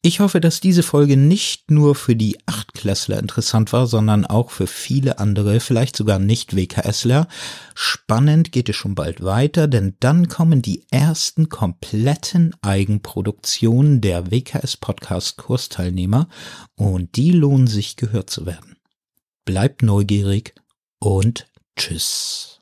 Ich 0.00 0.20
hoffe, 0.20 0.40
dass 0.40 0.60
diese 0.60 0.84
Folge 0.84 1.16
nicht 1.16 1.72
nur 1.72 1.96
für 1.96 2.14
die 2.14 2.38
Achtklässler 2.46 3.18
interessant 3.18 3.72
war, 3.72 3.88
sondern 3.88 4.24
auch 4.24 4.52
für 4.52 4.68
viele 4.68 5.18
andere, 5.18 5.58
vielleicht 5.58 5.96
sogar 5.96 6.20
nicht 6.20 6.54
WKSler. 6.54 7.26
Spannend 7.74 8.52
geht 8.52 8.68
es 8.68 8.76
schon 8.76 8.94
bald 8.94 9.24
weiter, 9.24 9.66
denn 9.66 9.96
dann 9.98 10.28
kommen 10.28 10.62
die 10.62 10.86
ersten 10.92 11.48
kompletten 11.48 12.54
Eigenproduktionen 12.62 14.00
der 14.00 14.30
WKS 14.30 14.76
Podcast 14.76 15.36
Kursteilnehmer 15.36 16.28
und 16.76 17.16
die 17.16 17.32
lohnen 17.32 17.66
sich 17.66 17.96
gehört 17.96 18.30
zu 18.30 18.46
werden. 18.46 18.76
Bleibt 19.44 19.82
neugierig 19.82 20.54
und 21.00 21.48
tschüss. 21.76 22.60